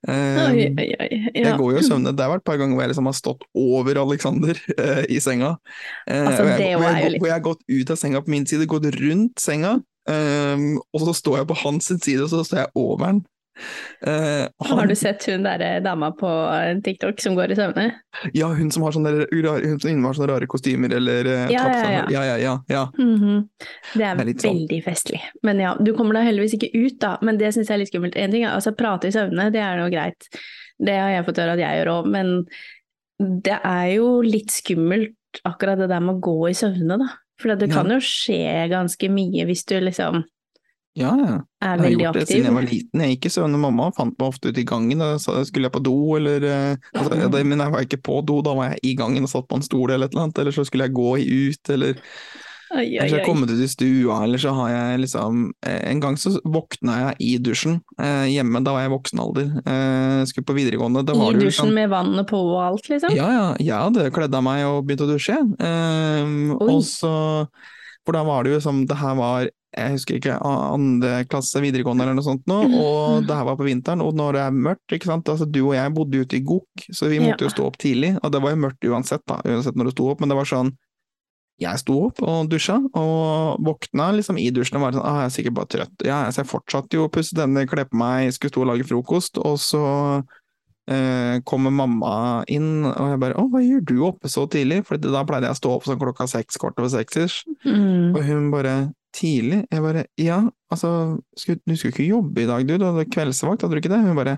Um, 0.07 0.41
Oi, 0.47 0.65
oi, 0.71 0.87
oi. 0.97 1.09
Ja. 1.35 1.51
jeg 1.51 1.57
går 1.61 1.75
jo 1.75 1.77
og 1.83 1.87
søvner. 1.87 2.15
Det 2.15 2.25
har 2.25 2.33
vært 2.33 2.43
et 2.45 2.49
par 2.51 2.59
ganger 2.61 2.75
hvor 2.75 2.85
jeg 2.85 2.93
liksom 2.93 3.11
har 3.11 3.17
stått 3.19 3.45
over 3.57 4.01
Alexander 4.05 4.59
uh, 4.79 5.03
i 5.09 5.21
senga. 5.23 5.53
Uh, 6.09 6.25
Altså, 6.31 6.41
hvor 6.43 6.51
jeg, 6.57 6.75
hvor, 6.81 6.89
jeg, 6.89 7.19
hvor 7.19 7.29
jeg 7.31 7.37
har 7.37 7.45
gått 7.51 7.63
ut 7.69 7.93
av 7.93 8.01
senga 8.01 8.23
på 8.25 8.33
min 8.33 8.47
side, 8.49 8.67
gått 8.71 8.89
rundt 8.99 9.39
senga, 9.41 9.79
Um, 10.09 10.79
og 10.97 11.03
så 11.03 11.13
står 11.13 11.35
jeg 11.37 11.47
på 11.51 11.55
hans 11.61 11.85
side, 11.85 12.23
og 12.25 12.29
så 12.31 12.39
står 12.41 12.57
jeg 12.63 12.71
over 12.81 13.03
den. 13.05 13.19
Eh, 14.07 14.47
han- 14.65 14.77
Har 14.79 14.87
du 14.87 14.95
sett 14.95 15.23
hun 15.27 15.43
derre 15.43 15.79
dama 15.83 16.11
på 16.17 16.27
eh, 16.53 16.79
TikTok 16.81 17.19
som 17.21 17.35
går 17.35 17.51
i 17.51 17.55
søvne? 17.55 17.85
Ja, 18.33 18.47
hun 18.47 18.71
som 18.71 18.83
har 18.83 18.91
sånne, 18.95 19.27
rare, 19.29 19.67
hun 19.67 19.79
som 19.79 19.91
innehar 19.91 20.13
sånne 20.17 20.29
rare 20.33 20.47
kostymer, 20.49 20.93
eller 20.97 21.25
uh, 21.27 21.51
Ja, 21.51 21.67
ja, 21.67 21.91
ja. 22.09 22.23
ja, 22.25 22.37
ja, 22.37 22.55
ja. 22.69 22.85
Mhm. 22.97 23.49
Det 23.93 24.03
er, 24.07 24.15
Det 24.15 24.27
er 24.27 24.33
sånn. 24.33 24.57
veldig 24.61 24.81
festlig. 24.87 25.21
Men 25.43 25.59
ja, 25.59 25.75
du 25.77 25.93
kommer 25.93 26.13
deg 26.17 26.29
heldigvis 26.31 26.55
ikke 26.57 26.71
ut, 26.73 26.99
da. 26.99 27.17
Men 27.21 27.37
det 27.37 27.53
syns 27.53 27.67
jeg 27.69 27.75
er 27.75 27.83
litt 27.83 27.91
skummelt. 27.93 28.15
En 28.17 28.31
ting 28.31 28.43
er 28.47 28.55
altså 28.55 28.73
prate 28.75 29.11
i 29.11 29.15
søvne, 29.15 29.51
det 29.53 29.61
er 29.61 29.77
noe 29.77 29.91
greit. 29.93 30.27
Det 30.81 30.97
har 30.97 31.09
jeg 31.13 31.25
fått 31.27 31.37
høre 31.43 31.53
at 31.53 31.59
jeg 31.61 31.81
gjør 31.83 31.91
òg, 31.99 32.07
men 32.09 32.45
det 33.45 33.59
er 33.63 33.87
jo 33.99 34.21
litt 34.25 34.49
skummelt 34.49 35.13
akkurat 35.45 35.77
det 35.77 35.89
der 35.91 36.01
med 36.01 36.15
å 36.17 36.21
gå 36.23 36.49
i 36.49 36.53
søvne, 36.57 36.97
da. 36.97 37.11
For 37.39 37.55
det 37.55 37.71
kan 37.73 37.89
jo 37.89 37.97
skje 38.01 38.67
ganske 38.69 39.07
mye 39.09 39.45
hvis 39.49 39.63
du 39.65 39.79
liksom 39.81 40.23
Ja, 40.99 41.11
ja. 41.15 41.35
er 41.63 41.79
Jeg 41.79 41.83
har 41.83 41.91
gjort 41.91 42.01
det 42.01 42.21
aktiv. 42.23 42.27
siden 42.33 42.47
jeg 42.49 42.55
var 42.57 42.67
liten. 42.67 43.03
Jeg 43.05 43.15
gikk 43.15 43.25
i 43.25 43.31
søvne. 43.31 43.59
Mamma 43.61 43.91
fant 43.95 44.17
meg 44.17 44.27
ofte 44.27 44.51
ute 44.51 44.59
i 44.59 44.67
gangen. 44.67 44.99
Da 44.99 45.15
skulle 45.17 45.69
jeg 45.69 45.75
på 45.77 45.83
do, 45.83 45.95
eller 46.17 46.43
eh, 46.43 46.75
altså, 46.97 47.15
ja, 47.15 47.29
det, 47.31 47.45
Men 47.47 47.63
jeg 47.63 47.71
var 47.71 47.87
ikke 47.87 48.01
på 48.03 48.19
do, 48.27 48.41
da 48.43 48.55
var 48.57 48.73
jeg 48.73 48.83
i 48.91 48.95
gangen 48.99 49.23
og 49.23 49.31
satt 49.31 49.47
på 49.47 49.59
en 49.59 49.63
stol 49.65 49.91
eller 49.91 50.09
et 50.09 50.15
eller 50.15 50.27
annet. 50.27 50.41
Eller 50.43 50.51
så 50.51 50.65
skulle 50.67 50.89
jeg 50.89 50.97
gå 50.97 51.11
ut, 51.17 51.75
eller 51.75 51.95
Oi, 52.71 52.85
Eller 52.85 53.03
oi, 53.03 53.07
så 53.09 53.15
har 53.15 53.19
jeg 53.19 53.27
kommet 53.27 53.51
ut 53.51 53.59
i 53.59 53.67
stua, 53.67 54.17
eller 54.23 54.39
så 54.39 54.51
har 54.55 54.69
jeg 54.71 54.99
liksom 55.01 55.39
eh, 55.67 55.89
En 55.91 55.99
gang 55.99 56.15
så 56.15 56.31
våkna 56.47 56.93
jeg 57.01 57.15
i 57.19 57.31
dusjen 57.43 57.81
eh, 57.99 58.29
hjemme, 58.31 58.61
da 58.63 58.71
var 58.71 58.85
jeg 58.85 58.91
i 58.91 58.93
voksen 58.93 59.19
alder. 59.19 59.49
Eh, 59.59 60.21
skulle 60.29 60.47
på 60.47 60.55
videregående. 60.55 61.03
I 61.03 61.09
dusjen 61.11 61.41
liksom 61.41 61.73
med 61.75 61.91
vannet 61.91 62.29
på 62.31 62.39
og 62.39 62.61
alt, 62.63 62.87
liksom? 62.87 63.11
Ja, 63.17 63.27
ja, 63.35 63.47
jeg 63.59 63.75
hadde 63.75 64.07
kledd 64.15 64.37
av 64.39 64.45
meg 64.47 64.63
og 64.69 64.85
begynt 64.87 65.03
å 65.03 65.09
dusje. 65.11 65.35
Eh, 65.59 66.31
og 66.63 66.79
så 66.87 67.13
For 68.07 68.15
da 68.15 68.23
var 68.25 68.47
det 68.47 68.55
jo 68.55 68.61
som 68.63 68.85
Det 68.87 68.97
her 68.97 69.19
var 69.19 69.51
jeg 69.77 69.91
husker 69.95 70.17
ikke, 70.19 70.35
andre 70.43 71.23
klasse 71.31 71.61
videregående 71.63 72.03
eller 72.03 72.17
noe 72.17 72.25
sånt 72.25 72.43
nå, 72.49 72.57
Mm. 72.67 72.73
og 72.75 73.27
det 73.27 73.35
her 73.37 73.45
var 73.47 73.55
på 73.55 73.67
vinteren, 73.69 74.01
og 74.03 74.13
når 74.19 74.33
det 74.33 74.41
er 74.43 74.51
mørkt, 74.51 74.91
ikke 74.97 75.07
sant, 75.07 75.29
altså 75.31 75.47
du 75.49 75.61
og 75.69 75.73
jeg 75.77 75.93
bodde 75.95 76.19
ute 76.25 76.35
i 76.35 76.43
Gok, 76.43 76.87
så 76.91 77.07
vi 77.09 77.19
måtte 77.23 77.45
Ja. 77.45 77.47
jo 77.47 77.55
stå 77.55 77.65
opp 77.69 77.77
tidlig, 77.77 78.17
og 78.23 78.31
det 78.31 78.41
var 78.41 78.51
jo 78.51 78.61
mørkt 78.67 78.83
uansett 78.89 79.23
da, 79.25 79.39
uansett 79.45 79.75
når 79.75 79.85
du 79.85 79.91
sto 79.91 80.09
opp, 80.11 80.19
men 80.19 80.29
det 80.29 80.35
var 80.37 80.45
sånn, 80.45 80.73
jeg 81.61 81.77
sto 81.77 81.95
opp 82.07 82.21
og 82.25 82.49
dusja, 82.49 82.79
og 82.97 83.59
våkna 83.63 84.09
liksom 84.17 84.37
i 84.41 84.49
dusjen 84.51 84.75
og 84.77 84.81
var 84.81 84.91
sånn 84.97 85.05
ah, 85.05 85.19
jeg 85.21 85.25
er 85.29 85.35
sikkert 85.37 85.53
bare 85.53 85.67
trøtt. 85.67 86.05
Ja, 86.07 86.23
så 86.31 86.41
jeg 86.41 86.49
fortsatte 86.49 86.97
jo 86.97 87.05
å 87.07 87.11
pusse 87.13 87.35
tenner, 87.37 87.67
kle 87.69 87.85
på 87.85 87.95
meg, 88.01 88.33
skulle 88.33 88.49
stå 88.51 88.61
og 88.63 88.67
lage 88.71 88.87
frokost, 88.89 89.37
og 89.37 89.59
så 89.61 90.23
eh, 90.89 91.39
kommer 91.45 91.71
mamma 91.71 92.43
inn, 92.51 92.83
og 92.89 93.11
jeg 93.13 93.19
bare 93.21 93.37
å, 93.39 93.45
hva 93.51 93.61
gjør 93.63 93.85
du 93.85 93.95
oppe 94.07 94.27
så 94.27 94.47
tidlig? 94.49 94.81
For 94.87 94.97
da 94.97 95.21
pleide 95.23 95.47
jeg 95.47 95.55
å 95.55 95.59
stå 95.61 95.75
opp 95.75 95.85
sånn 95.87 95.99
klokka 96.01 96.27
seks, 96.27 96.57
kvart 96.57 96.79
over 96.81 96.89
seks-ish. 96.89 97.43
Mm. 97.63 98.15
Og 98.17 98.23
hun 98.25 98.49
bare 98.51 98.73
tidlig? 99.15 99.65
Jeg 99.71 99.83
bare 99.83 100.05
ja, 100.21 100.39
altså, 100.71 100.91
skulle, 101.37 101.59
du 101.67 101.75
skulle 101.75 101.93
ikke 101.95 102.07
jobbe 102.09 102.43
i 102.43 102.47
dag, 102.49 102.65
du, 102.67 102.77
du 102.77 102.85
hadde 102.87 103.05
kveldsvakt, 103.11 103.61
hadde 103.65 103.75
du 103.77 103.81
ikke 103.81 103.91
det? 103.93 104.01
Hun 104.05 104.17
bare 104.19 104.37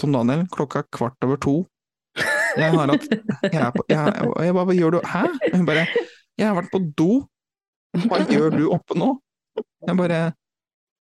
Tom 0.00 0.14
Daniel, 0.16 0.46
klokka 0.50 0.82
er 0.82 0.88
kvart 0.94 1.26
over 1.26 1.38
to. 1.38 1.54
Jeg 2.54 2.70
har 2.70 2.90
hatt 2.90 3.06
jeg, 3.10 3.58
er 3.58 3.70
på, 3.74 3.82
jeg, 3.90 4.14
jeg 4.46 4.54
bare, 4.54 4.66
hva 4.68 4.74
gjør 4.76 4.96
du? 4.96 5.00
Hæ? 5.10 5.24
Hun 5.54 5.66
bare 5.66 5.86
jeg 6.38 6.48
har 6.48 6.56
vært 6.58 6.70
på 6.72 6.80
do. 6.98 7.10
Hva 8.08 8.20
gjør 8.26 8.54
du 8.56 8.64
oppe 8.74 8.96
nå? 8.98 9.12
Jeg 9.86 9.98
bare 9.98 10.20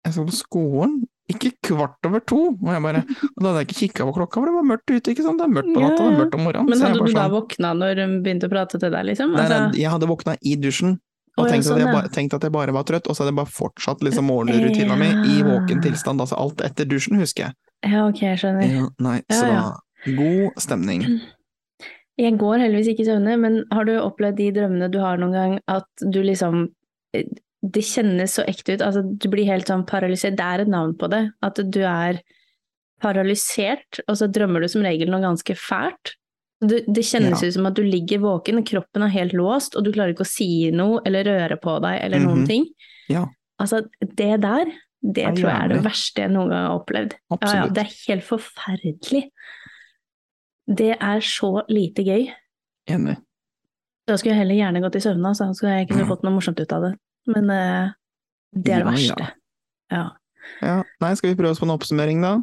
Jeg 0.06 0.14
skal 0.16 0.28
på 0.30 0.36
skolen. 0.38 1.00
Ikke 1.30 1.52
kvart 1.68 2.08
over 2.08 2.24
to. 2.24 2.40
Og 2.56 2.70
jeg 2.72 2.82
bare 2.86 3.04
Og 3.04 3.42
da 3.44 3.50
hadde 3.50 3.60
jeg 3.62 3.68
ikke 3.68 3.80
kikka 3.82 4.08
på 4.08 4.16
klokka, 4.16 4.40
for 4.40 4.50
det 4.50 4.56
var 4.56 4.68
mørkt 4.70 4.94
ute, 4.94 5.12
ikke 5.12 5.26
sant. 5.26 5.42
Det 5.42 5.48
er 5.48 5.54
mørkt 5.58 5.74
på 5.76 5.84
natta, 5.84 6.00
det 6.00 6.14
er 6.14 6.20
mørkt 6.24 6.38
om 6.40 6.46
morgenen. 6.48 6.72
Men 6.72 6.86
hadde 6.86 7.04
du 7.04 7.12
da 7.12 7.26
sånn- 7.26 7.36
våkna 7.36 7.74
når 7.82 8.02
hun 8.04 8.16
begynte 8.24 8.48
å 8.50 8.54
prate 8.54 8.80
til 8.80 8.96
deg, 8.96 9.06
liksom? 9.12 9.36
Altså, 9.36 9.60
nei, 9.68 9.82
jeg 9.84 9.92
hadde 9.94 10.10
våkna 10.10 10.36
i 10.40 10.56
dusjen 10.60 10.96
og 11.40 11.50
tenkte 11.50 11.70
sånn, 11.70 11.80
at 11.80 11.86
jeg 11.86 11.96
bare, 11.96 12.12
tenkt 12.16 12.36
at 12.38 12.46
jeg 12.46 12.54
bare 12.56 12.76
var 12.76 12.86
trøtt, 12.88 13.08
og 13.08 13.16
så 13.16 13.24
hadde 13.24 13.34
jeg 13.34 13.40
bare 13.40 13.54
fortsatt 13.56 14.06
liksom 14.06 14.30
morgenrutina 14.30 14.96
mi 15.00 15.10
i 15.34 15.42
våken 15.46 15.82
tilstand. 15.86 16.22
Altså 16.24 16.38
alt 16.40 16.64
etter 16.66 16.88
dusjen, 16.90 17.20
husker 17.22 17.48
jeg. 17.50 17.58
ja, 17.88 18.06
ok, 18.08 18.22
jeg 18.28 18.42
skjønner. 18.44 18.66
Ja, 18.68 18.88
nei, 19.06 19.18
Ja, 19.30 19.36
så 19.36 19.52
ja. 19.52 19.62
da 20.06 20.16
God 20.20 20.60
stemning. 20.64 21.06
Jeg 22.20 22.36
går 22.36 22.60
heldigvis 22.60 22.90
ikke 22.92 23.04
i 23.06 23.08
søvne, 23.08 23.38
men 23.40 23.54
har 23.72 23.86
du 23.88 23.94
opplevd 23.96 24.36
de 24.42 24.50
drømmene 24.58 24.90
du 24.92 24.98
har 25.00 25.22
noen 25.22 25.32
gang, 25.32 25.54
at 25.72 25.88
du 26.04 26.18
liksom 26.20 26.66
Det 27.64 27.84
kjennes 27.84 28.34
så 28.36 28.44
ekte 28.48 28.76
ut, 28.76 28.82
altså 28.84 29.02
du 29.04 29.28
blir 29.32 29.48
helt 29.48 29.68
sånn 29.72 29.86
paralysert. 29.88 30.36
Det 30.36 30.44
er 30.44 30.64
et 30.64 30.72
navn 30.72 30.98
på 31.00 31.08
det. 31.12 31.22
At 31.44 31.60
du 31.64 31.80
er 31.88 32.20
paralysert, 33.04 34.02
og 34.08 34.18
så 34.20 34.28
drømmer 34.32 34.64
du 34.64 34.68
som 34.72 34.84
regel 34.84 35.12
noe 35.12 35.24
ganske 35.24 35.56
fælt. 35.60 36.14
Du, 36.62 36.76
det 36.92 37.06
kjennes 37.08 37.40
Ja. 37.42 37.48
ut 37.48 37.54
som 37.56 37.66
at 37.70 37.74
du 37.78 37.84
ligger 37.84 38.20
våken, 38.20 38.64
kroppen 38.68 39.04
er 39.06 39.08
helt 39.14 39.32
låst, 39.34 39.76
og 39.80 39.86
du 39.86 39.94
klarer 39.96 40.12
ikke 40.14 40.26
å 40.26 40.28
si 40.28 40.72
noe 40.76 41.00
eller 41.06 41.24
røre 41.24 41.56
på 41.62 41.78
deg 41.82 42.02
eller 42.04 42.20
noen 42.20 42.42
Mhm. 42.44 42.48
ting. 42.48 42.66
Ja. 43.10 43.26
Altså, 43.62 43.82
det 44.02 44.42
der, 44.42 44.66
det 45.02 45.24
jeg 45.24 45.36
tror 45.38 45.50
jeg 45.50 45.62
er 45.64 45.68
det 45.70 45.84
verste 45.86 46.22
jeg 46.22 46.32
noen 46.32 46.50
gang 46.50 46.68
har 46.68 46.80
opplevd. 46.80 47.14
Ja, 47.32 47.54
ja, 47.56 47.68
det 47.68 47.78
er 47.86 47.96
helt 48.08 48.24
forferdelig. 48.28 49.24
Det 50.68 50.98
er 51.00 51.20
så 51.26 51.64
lite 51.70 52.04
gøy. 52.06 52.28
Enig. 52.90 53.18
Da 54.08 54.16
skulle 54.18 54.36
jeg 54.36 54.42
heller 54.48 54.56
gjerne 54.60 54.82
gått 54.84 54.96
i 54.96 55.00
søvne, 55.00 55.32
så 55.38 55.48
skulle 55.56 55.80
jeg 55.80 55.90
kunne 55.90 56.08
fått 56.10 56.24
noe 56.24 56.34
morsomt 56.34 56.60
ut 56.60 56.72
av 56.74 56.82
det. 56.82 56.94
Men 57.28 57.50
uh, 57.50 57.92
det 58.54 58.74
er 58.74 58.84
det 58.84 58.86
Ja, 58.86 58.92
verste. 58.92 59.32
Ja. 59.92 60.10
Ja. 60.62 60.84
Nei, 61.02 61.14
skal 61.16 61.30
vi 61.34 61.36
prøve 61.42 61.52
oss 61.52 61.60
på 61.60 61.68
en 61.70 61.76
oppsummering, 61.78 62.22
da? 62.22 62.40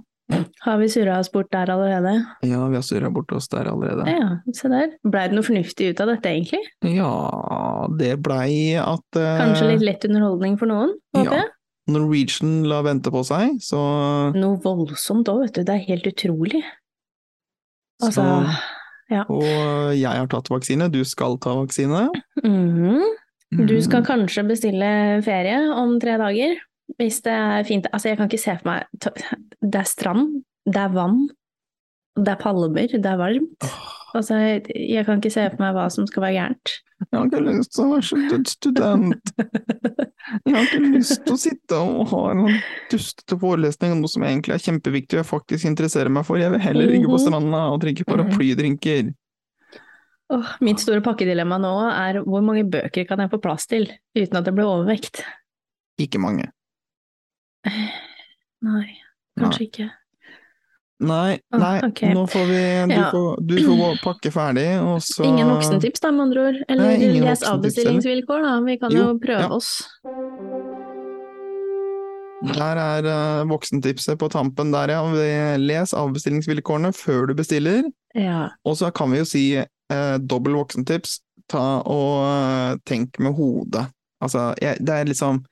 Har 0.66 0.78
vi 0.80 0.88
surra 0.90 1.20
oss 1.22 1.28
bort 1.30 1.50
der 1.54 1.70
allerede? 1.70 2.12
Ja, 2.42 2.64
vi 2.66 2.74
har 2.74 2.82
surra 2.82 3.10
bort 3.14 3.30
oss 3.36 3.46
der 3.52 3.68
allerede. 3.70 4.06
Ja, 4.10 4.38
se 4.56 4.68
der. 4.72 4.88
Blei 5.06 5.28
det 5.30 5.36
noe 5.38 5.46
fornuftig 5.46 5.92
ut 5.92 6.00
av 6.02 6.08
dette, 6.10 6.32
egentlig? 6.32 6.62
Ja, 6.96 7.10
det 7.98 8.16
blei 8.26 8.74
at 8.80 9.20
uh... 9.20 9.28
Kanskje 9.38 9.68
litt 9.74 9.84
lett 9.86 10.06
underholdning 10.08 10.56
for 10.58 10.66
noen, 10.72 10.96
håper 11.14 11.38
ja. 11.38 11.44
Norwegian 11.94 12.64
la 12.66 12.80
vente 12.82 13.12
på 13.14 13.22
seg, 13.22 13.60
så, 13.62 13.78
Noe 14.34 14.58
voldsomt 14.64 15.28
òg, 15.30 15.44
vet 15.44 15.60
du. 15.60 15.62
Det 15.68 15.76
er 15.76 15.84
helt 15.86 16.08
utrolig. 16.10 16.64
Altså, 18.02 18.24
så 18.26 19.14
ja. 19.14 19.22
Og 19.30 19.46
jeg 19.94 20.10
har 20.10 20.26
tatt 20.32 20.50
vaksine, 20.50 20.88
du 20.90 21.04
skal 21.06 21.38
ta 21.38 21.54
vaksine. 21.60 22.08
mhm. 22.42 23.04
Du 23.54 23.76
skal 23.80 24.02
Mhm. 24.02 24.06
kanskje 24.08 24.42
bestille 24.48 24.88
ferie 25.22 25.60
om 25.78 26.00
tre 26.02 26.16
dager, 26.18 26.56
hvis 27.00 27.20
det 27.26 27.32
er 27.34 27.66
fint. 27.68 27.86
Altså, 27.92 28.08
jeg 28.12 28.18
kan 28.20 28.30
ikke 28.30 28.40
se 28.42 28.54
for 28.60 28.70
meg 28.70 28.86
Det 29.60 29.80
er 29.80 29.88
strand, 29.90 30.42
det 30.66 30.80
er 30.80 30.94
vann, 30.94 31.26
det 32.16 32.32
er 32.32 32.40
palmer, 32.40 32.88
det 32.88 33.06
er 33.10 33.20
varmt. 33.20 33.70
Altså, 34.16 34.38
jeg, 34.40 35.04
kan 35.04 35.18
ikke 35.20 35.30
se 35.34 35.48
for 35.52 35.60
meg 35.60 35.74
hva 35.76 35.88
som 35.92 36.06
skal 36.08 36.22
være 36.24 36.38
gærent. 36.38 36.76
Jeg 36.96 37.18
har 37.18 37.26
ikke 37.28 37.40
lyst 37.44 37.74
til 37.76 37.84
å 37.84 37.90
være 37.92 38.44
student. 38.48 39.32
Jeg 40.46 40.54
har 40.54 40.62
ikke 40.64 40.92
lyst 40.94 41.20
til 41.26 41.34
å 41.34 41.36
sitte 41.38 41.76
og 41.82 42.06
ha 42.14 42.22
en 42.32 42.40
sånn 42.46 42.56
dustete 42.90 43.36
forelesning 43.42 43.92
om 43.92 44.00
noe 44.00 44.10
som 44.10 44.24
egentlig 44.24 44.56
er 44.56 44.64
kjempeviktig 44.64 45.18
og 45.18 45.20
jeg 45.20 45.28
faktisk 45.28 45.68
interesserer 45.68 46.08
meg 46.16 46.24
for. 46.24 46.40
Jeg 46.40 46.54
vil 46.54 46.64
heller 46.64 46.88
ligge 46.88 47.10
på 47.10 47.18
Mhm. 47.18 47.24
stranda 47.26 47.60
og 47.74 47.82
drikke 47.84 48.06
paraplydrinker. 48.08 49.12
Oh, 50.32 50.48
mitt 50.64 50.80
store 50.82 51.04
pakkedilemma 51.04 51.60
nå 51.62 51.74
er 51.92 52.22
hvor 52.24 52.42
mange 52.42 52.64
bøker 52.66 53.06
kan 53.06 53.20
jeg 53.22 53.30
få 53.30 53.38
plass 53.44 53.68
til 53.70 53.86
uten 54.16 54.40
at 54.40 54.44
det 54.48 54.54
blir 54.56 54.66
overvekt? 54.66 55.20
Ikke 56.00 56.18
mange. 56.18 56.48
Nei, 58.66 58.88
kanskje 59.38 59.66
ikke. 59.70 59.86
Nei, 61.06 61.36
Ah, 61.52 61.58
nei, 61.60 61.80
ok. 61.90 62.00
nå 62.16 62.22
får 62.32 62.46
vi 62.48 62.60
Du, 62.88 62.94
Ja. 62.94 63.10
får, 63.12 63.40
du 63.46 63.56
får 63.66 63.98
pakke 64.00 64.30
ferdig, 64.32 64.68
og 64.80 65.02
så 65.04 65.26
Ingen 65.28 65.50
voksentips 65.52 66.00
da, 66.00 66.10
med 66.10 66.22
andre 66.28 66.40
ord. 66.48 66.60
Eller 66.72 66.96
Nei, 66.96 67.10
les 67.20 67.42
avbestillingsvilkår, 67.44 68.42
da. 68.46 68.54
Vi 68.64 68.78
kan 68.80 68.90
jo, 68.94 69.02
Jo, 69.10 69.18
prøve 69.20 69.44
ja. 69.44 69.50
oss. 69.52 69.84
Der 72.56 72.76
er 72.80 73.06
uh, 73.08 73.48
voksentipset 73.48 74.18
på 74.20 74.28
tampen 74.32 74.72
der, 74.72 74.92
ja. 74.92 75.56
Les 75.60 75.92
avbestillingsvilkårene 75.96 76.92
før 76.96 77.28
du 77.28 77.34
bestiller. 77.34 77.82
Ja. 78.14 78.50
Og 78.64 78.76
så 78.80 78.90
kan 78.94 79.10
vi 79.12 79.18
jo 79.20 79.28
si 79.28 79.44
uh, 79.60 80.16
dobbel 80.20 80.56
voksentips, 80.56 81.20
ta 81.48 81.82
og 81.84 82.24
uh, 82.24 82.76
tenk 82.88 83.18
med 83.20 83.36
hodet. 83.36 83.86
Altså, 84.24 84.54
jeg, 84.62 84.80
det 84.80 84.94
er 84.94 85.04
liksom 85.12 85.42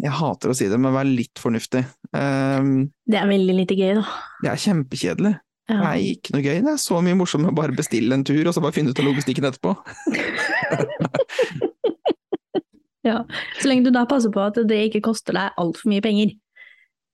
Jeg 0.00 0.14
hater 0.16 0.52
å 0.52 0.56
si 0.56 0.68
det, 0.70 0.78
men 0.80 0.94
vær 0.94 1.04
litt 1.08 1.40
fornuftig. 1.42 1.82
Um, 2.16 2.86
Det 3.06 3.18
er 3.20 3.28
veldig 3.28 3.54
lite 3.58 3.76
gøy, 3.76 3.94
da. 4.00 4.04
det 4.42 4.52
er 4.54 4.62
kjempekjedelig. 4.64 5.34
Det 5.70 5.76
er 5.86 6.00
ikke 6.02 6.32
noe 6.34 6.42
gøy. 6.42 6.56
Det 6.66 6.72
er 6.72 6.80
så 6.82 6.98
mye 7.04 7.14
morsommere 7.20 7.52
å 7.52 7.58
bare 7.60 7.76
bestille 7.78 8.16
en 8.16 8.24
tur, 8.26 8.40
og 8.48 8.54
så 8.56 8.62
bare 8.64 8.74
finne 8.74 8.90
ut 8.90 8.98
av 8.98 9.06
logistikken 9.06 9.46
etterpå. 9.46 9.76
ja. 13.06 13.20
Så 13.60 13.68
lenge 13.70 13.84
du 13.86 13.90
da 13.94 14.04
passer 14.08 14.32
på 14.34 14.42
at 14.44 14.58
det 14.68 14.80
ikke 14.88 15.02
koster 15.10 15.36
deg 15.36 15.54
altfor 15.60 15.90
mye 15.92 16.04
penger, 16.04 16.32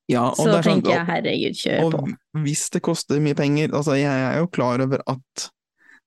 Ja, 0.08 0.28
og 0.30 0.36
så 0.38 0.60
sånn- 0.62 0.62
tenker 0.62 0.92
jeg 0.94 1.06
herregud, 1.08 1.56
kjør 1.58 1.80
Og 1.84 1.92
på. 1.96 2.02
hvis 2.46 2.68
det 2.70 2.80
koster 2.86 3.18
mye 3.20 3.34
penger, 3.34 3.72
altså 3.74 3.96
jeg 3.98 4.06
er 4.06 4.38
jo 4.38 4.46
klar 4.46 4.78
over 4.84 5.02
at 5.06 5.48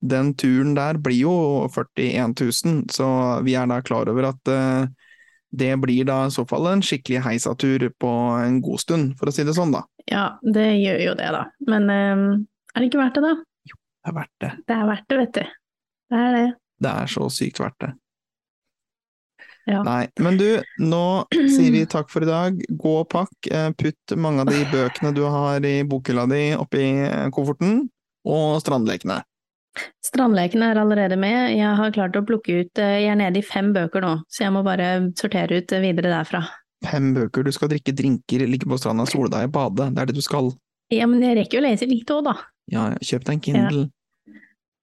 den 0.02 0.30
turen 0.40 0.72
der 0.78 0.94
blir 1.04 1.20
jo 1.26 1.34
41 1.68 2.32
000, 2.40 2.86
så 2.90 3.10
vi 3.44 3.56
er 3.60 3.68
da 3.68 3.82
klar 3.82 4.08
over 4.08 4.24
at 4.30 4.48
eh, 4.48 4.86
det 5.52 5.72
blir 5.82 6.06
da 6.06 6.26
i 6.28 6.32
så 6.34 6.44
fall 6.48 6.68
en 6.70 6.82
skikkelig 6.86 7.24
heisatur 7.26 7.88
på 8.00 8.10
en 8.44 8.60
god 8.62 8.80
stund, 8.84 9.16
for 9.20 9.30
å 9.30 9.34
si 9.34 9.44
det 9.48 9.56
sånn 9.58 9.72
da. 9.74 9.84
Ja, 10.10 10.26
det 10.42 10.68
gjør 10.82 11.00
jo 11.08 11.16
det, 11.20 11.30
da. 11.36 11.46
Men 11.70 11.90
um, 11.90 12.26
er 12.76 12.82
det 12.84 12.90
ikke 12.92 13.02
verdt 13.02 13.18
det, 13.18 13.24
da? 13.26 13.34
Jo, 13.70 13.80
Det 13.80 14.12
er 14.12 14.18
verdt 14.20 14.36
det. 14.46 14.52
Det 14.70 14.76
er 14.78 14.86
verdt 14.92 15.08
det, 15.10 15.18
vet 15.24 15.34
du. 15.40 15.56
Det 16.10 16.20
er 16.26 16.38
det. 16.38 16.46
Det 16.80 16.94
er 17.04 17.12
så 17.12 17.30
sykt 17.34 17.60
verdt 17.62 17.80
det. 17.86 17.92
Ja. 19.70 19.84
Nei, 19.86 20.08
men 20.18 20.38
du, 20.40 20.48
nå 20.82 21.02
sier 21.30 21.70
vi 21.76 21.84
takk 21.90 22.10
for 22.10 22.26
i 22.26 22.30
dag. 22.30 22.56
Gå 22.82 22.94
og 23.04 23.10
pakk. 23.12 23.34
eh, 23.54 23.68
Putt 23.78 24.16
mange 24.18 24.42
av 24.42 24.50
de 24.50 24.64
bøkene 24.72 25.12
du 25.14 25.22
har 25.30 25.66
i 25.68 25.76
bokhylla 25.86 26.24
di 26.32 26.40
oppi 26.58 26.86
kofferten, 27.36 27.84
og 28.26 28.58
strandlekene. 28.64 29.20
Strandleken 30.06 30.64
er 30.66 30.80
allerede 30.82 31.18
med. 31.20 31.54
Jeg 31.58 31.76
har 31.80 31.92
klart 31.96 32.16
å 32.18 32.24
plukke 32.26 32.62
ut 32.64 32.82
eh, 32.82 32.96
Jeg 33.04 33.12
er 33.14 33.20
nede 33.20 33.42
i 33.42 33.46
fem 33.46 33.72
bøker 33.76 34.04
nå, 34.06 34.14
så 34.32 34.46
jeg 34.46 34.54
må 34.56 34.64
bare 34.66 34.90
sortere 35.20 35.60
ut 35.62 35.74
eh, 35.76 35.84
videre 35.84 36.12
derfra. 36.14 36.44
Fem 36.88 37.12
bøker, 37.16 37.44
du 37.44 37.52
skal 37.52 37.70
drikke 37.74 37.92
drinker, 37.96 38.46
ligge 38.48 38.68
på 38.70 38.78
stranda, 38.80 39.06
sole 39.10 39.30
deg, 39.34 39.50
bade. 39.52 39.90
Det 39.96 40.04
er 40.04 40.10
det 40.12 40.16
du 40.20 40.24
skal. 40.26 40.52
Ja, 40.94 41.06
men 41.12 41.22
jeg 41.22 41.36
rekker 41.38 41.60
jo 41.60 41.64
å 41.64 41.68
lese 41.68 41.88
litt 41.90 42.10
òg, 42.16 42.24
da. 42.30 42.36
Ja, 42.72 42.88
ja, 42.94 43.00
kjøp 43.04 43.26
deg 43.28 43.36
en 43.36 43.44
Kindle. 43.46 43.86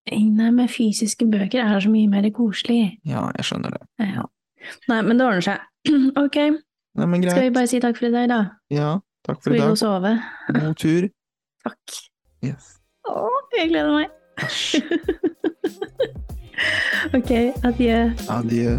Nei, 0.06 0.50
med 0.54 0.70
fysiske 0.70 1.26
bøker 1.26 1.64
er 1.64 1.80
så 1.82 1.90
mye 1.90 2.06
mer 2.12 2.28
koselig. 2.36 2.92
Ja, 3.08 3.24
jeg 3.38 3.48
skjønner 3.48 3.74
det. 3.74 3.80
Ja. 4.12 4.26
Nei, 4.90 5.00
men 5.06 5.18
det 5.18 5.26
ordner 5.26 5.46
seg. 5.46 5.64
Ok, 6.22 6.36
Nei, 6.96 7.06
men 7.10 7.24
skal 7.26 7.44
vi 7.48 7.50
bare 7.54 7.68
si 7.70 7.78
takk 7.82 7.98
for 7.98 8.08
i 8.08 8.12
dag, 8.14 8.28
da? 8.30 8.38
Ja, 8.72 8.92
takk 9.26 9.40
for 9.42 9.50
Skal 9.50 9.56
i 9.56 9.56
vi 9.56 9.62
gå 9.62 9.66
dag. 9.66 9.74
og 9.74 9.80
sove? 9.82 10.12
God 10.56 10.78
tur. 10.80 11.08
Takk. 11.66 11.96
Yes. 12.46 12.68
Å, 13.10 13.26
jeg 13.56 13.72
gleder 13.72 13.90
meg. 13.96 14.12
Æsj. 14.44 14.76
ok, 17.16 17.30
adjø. 17.64 18.10
Adjø. 18.28 18.78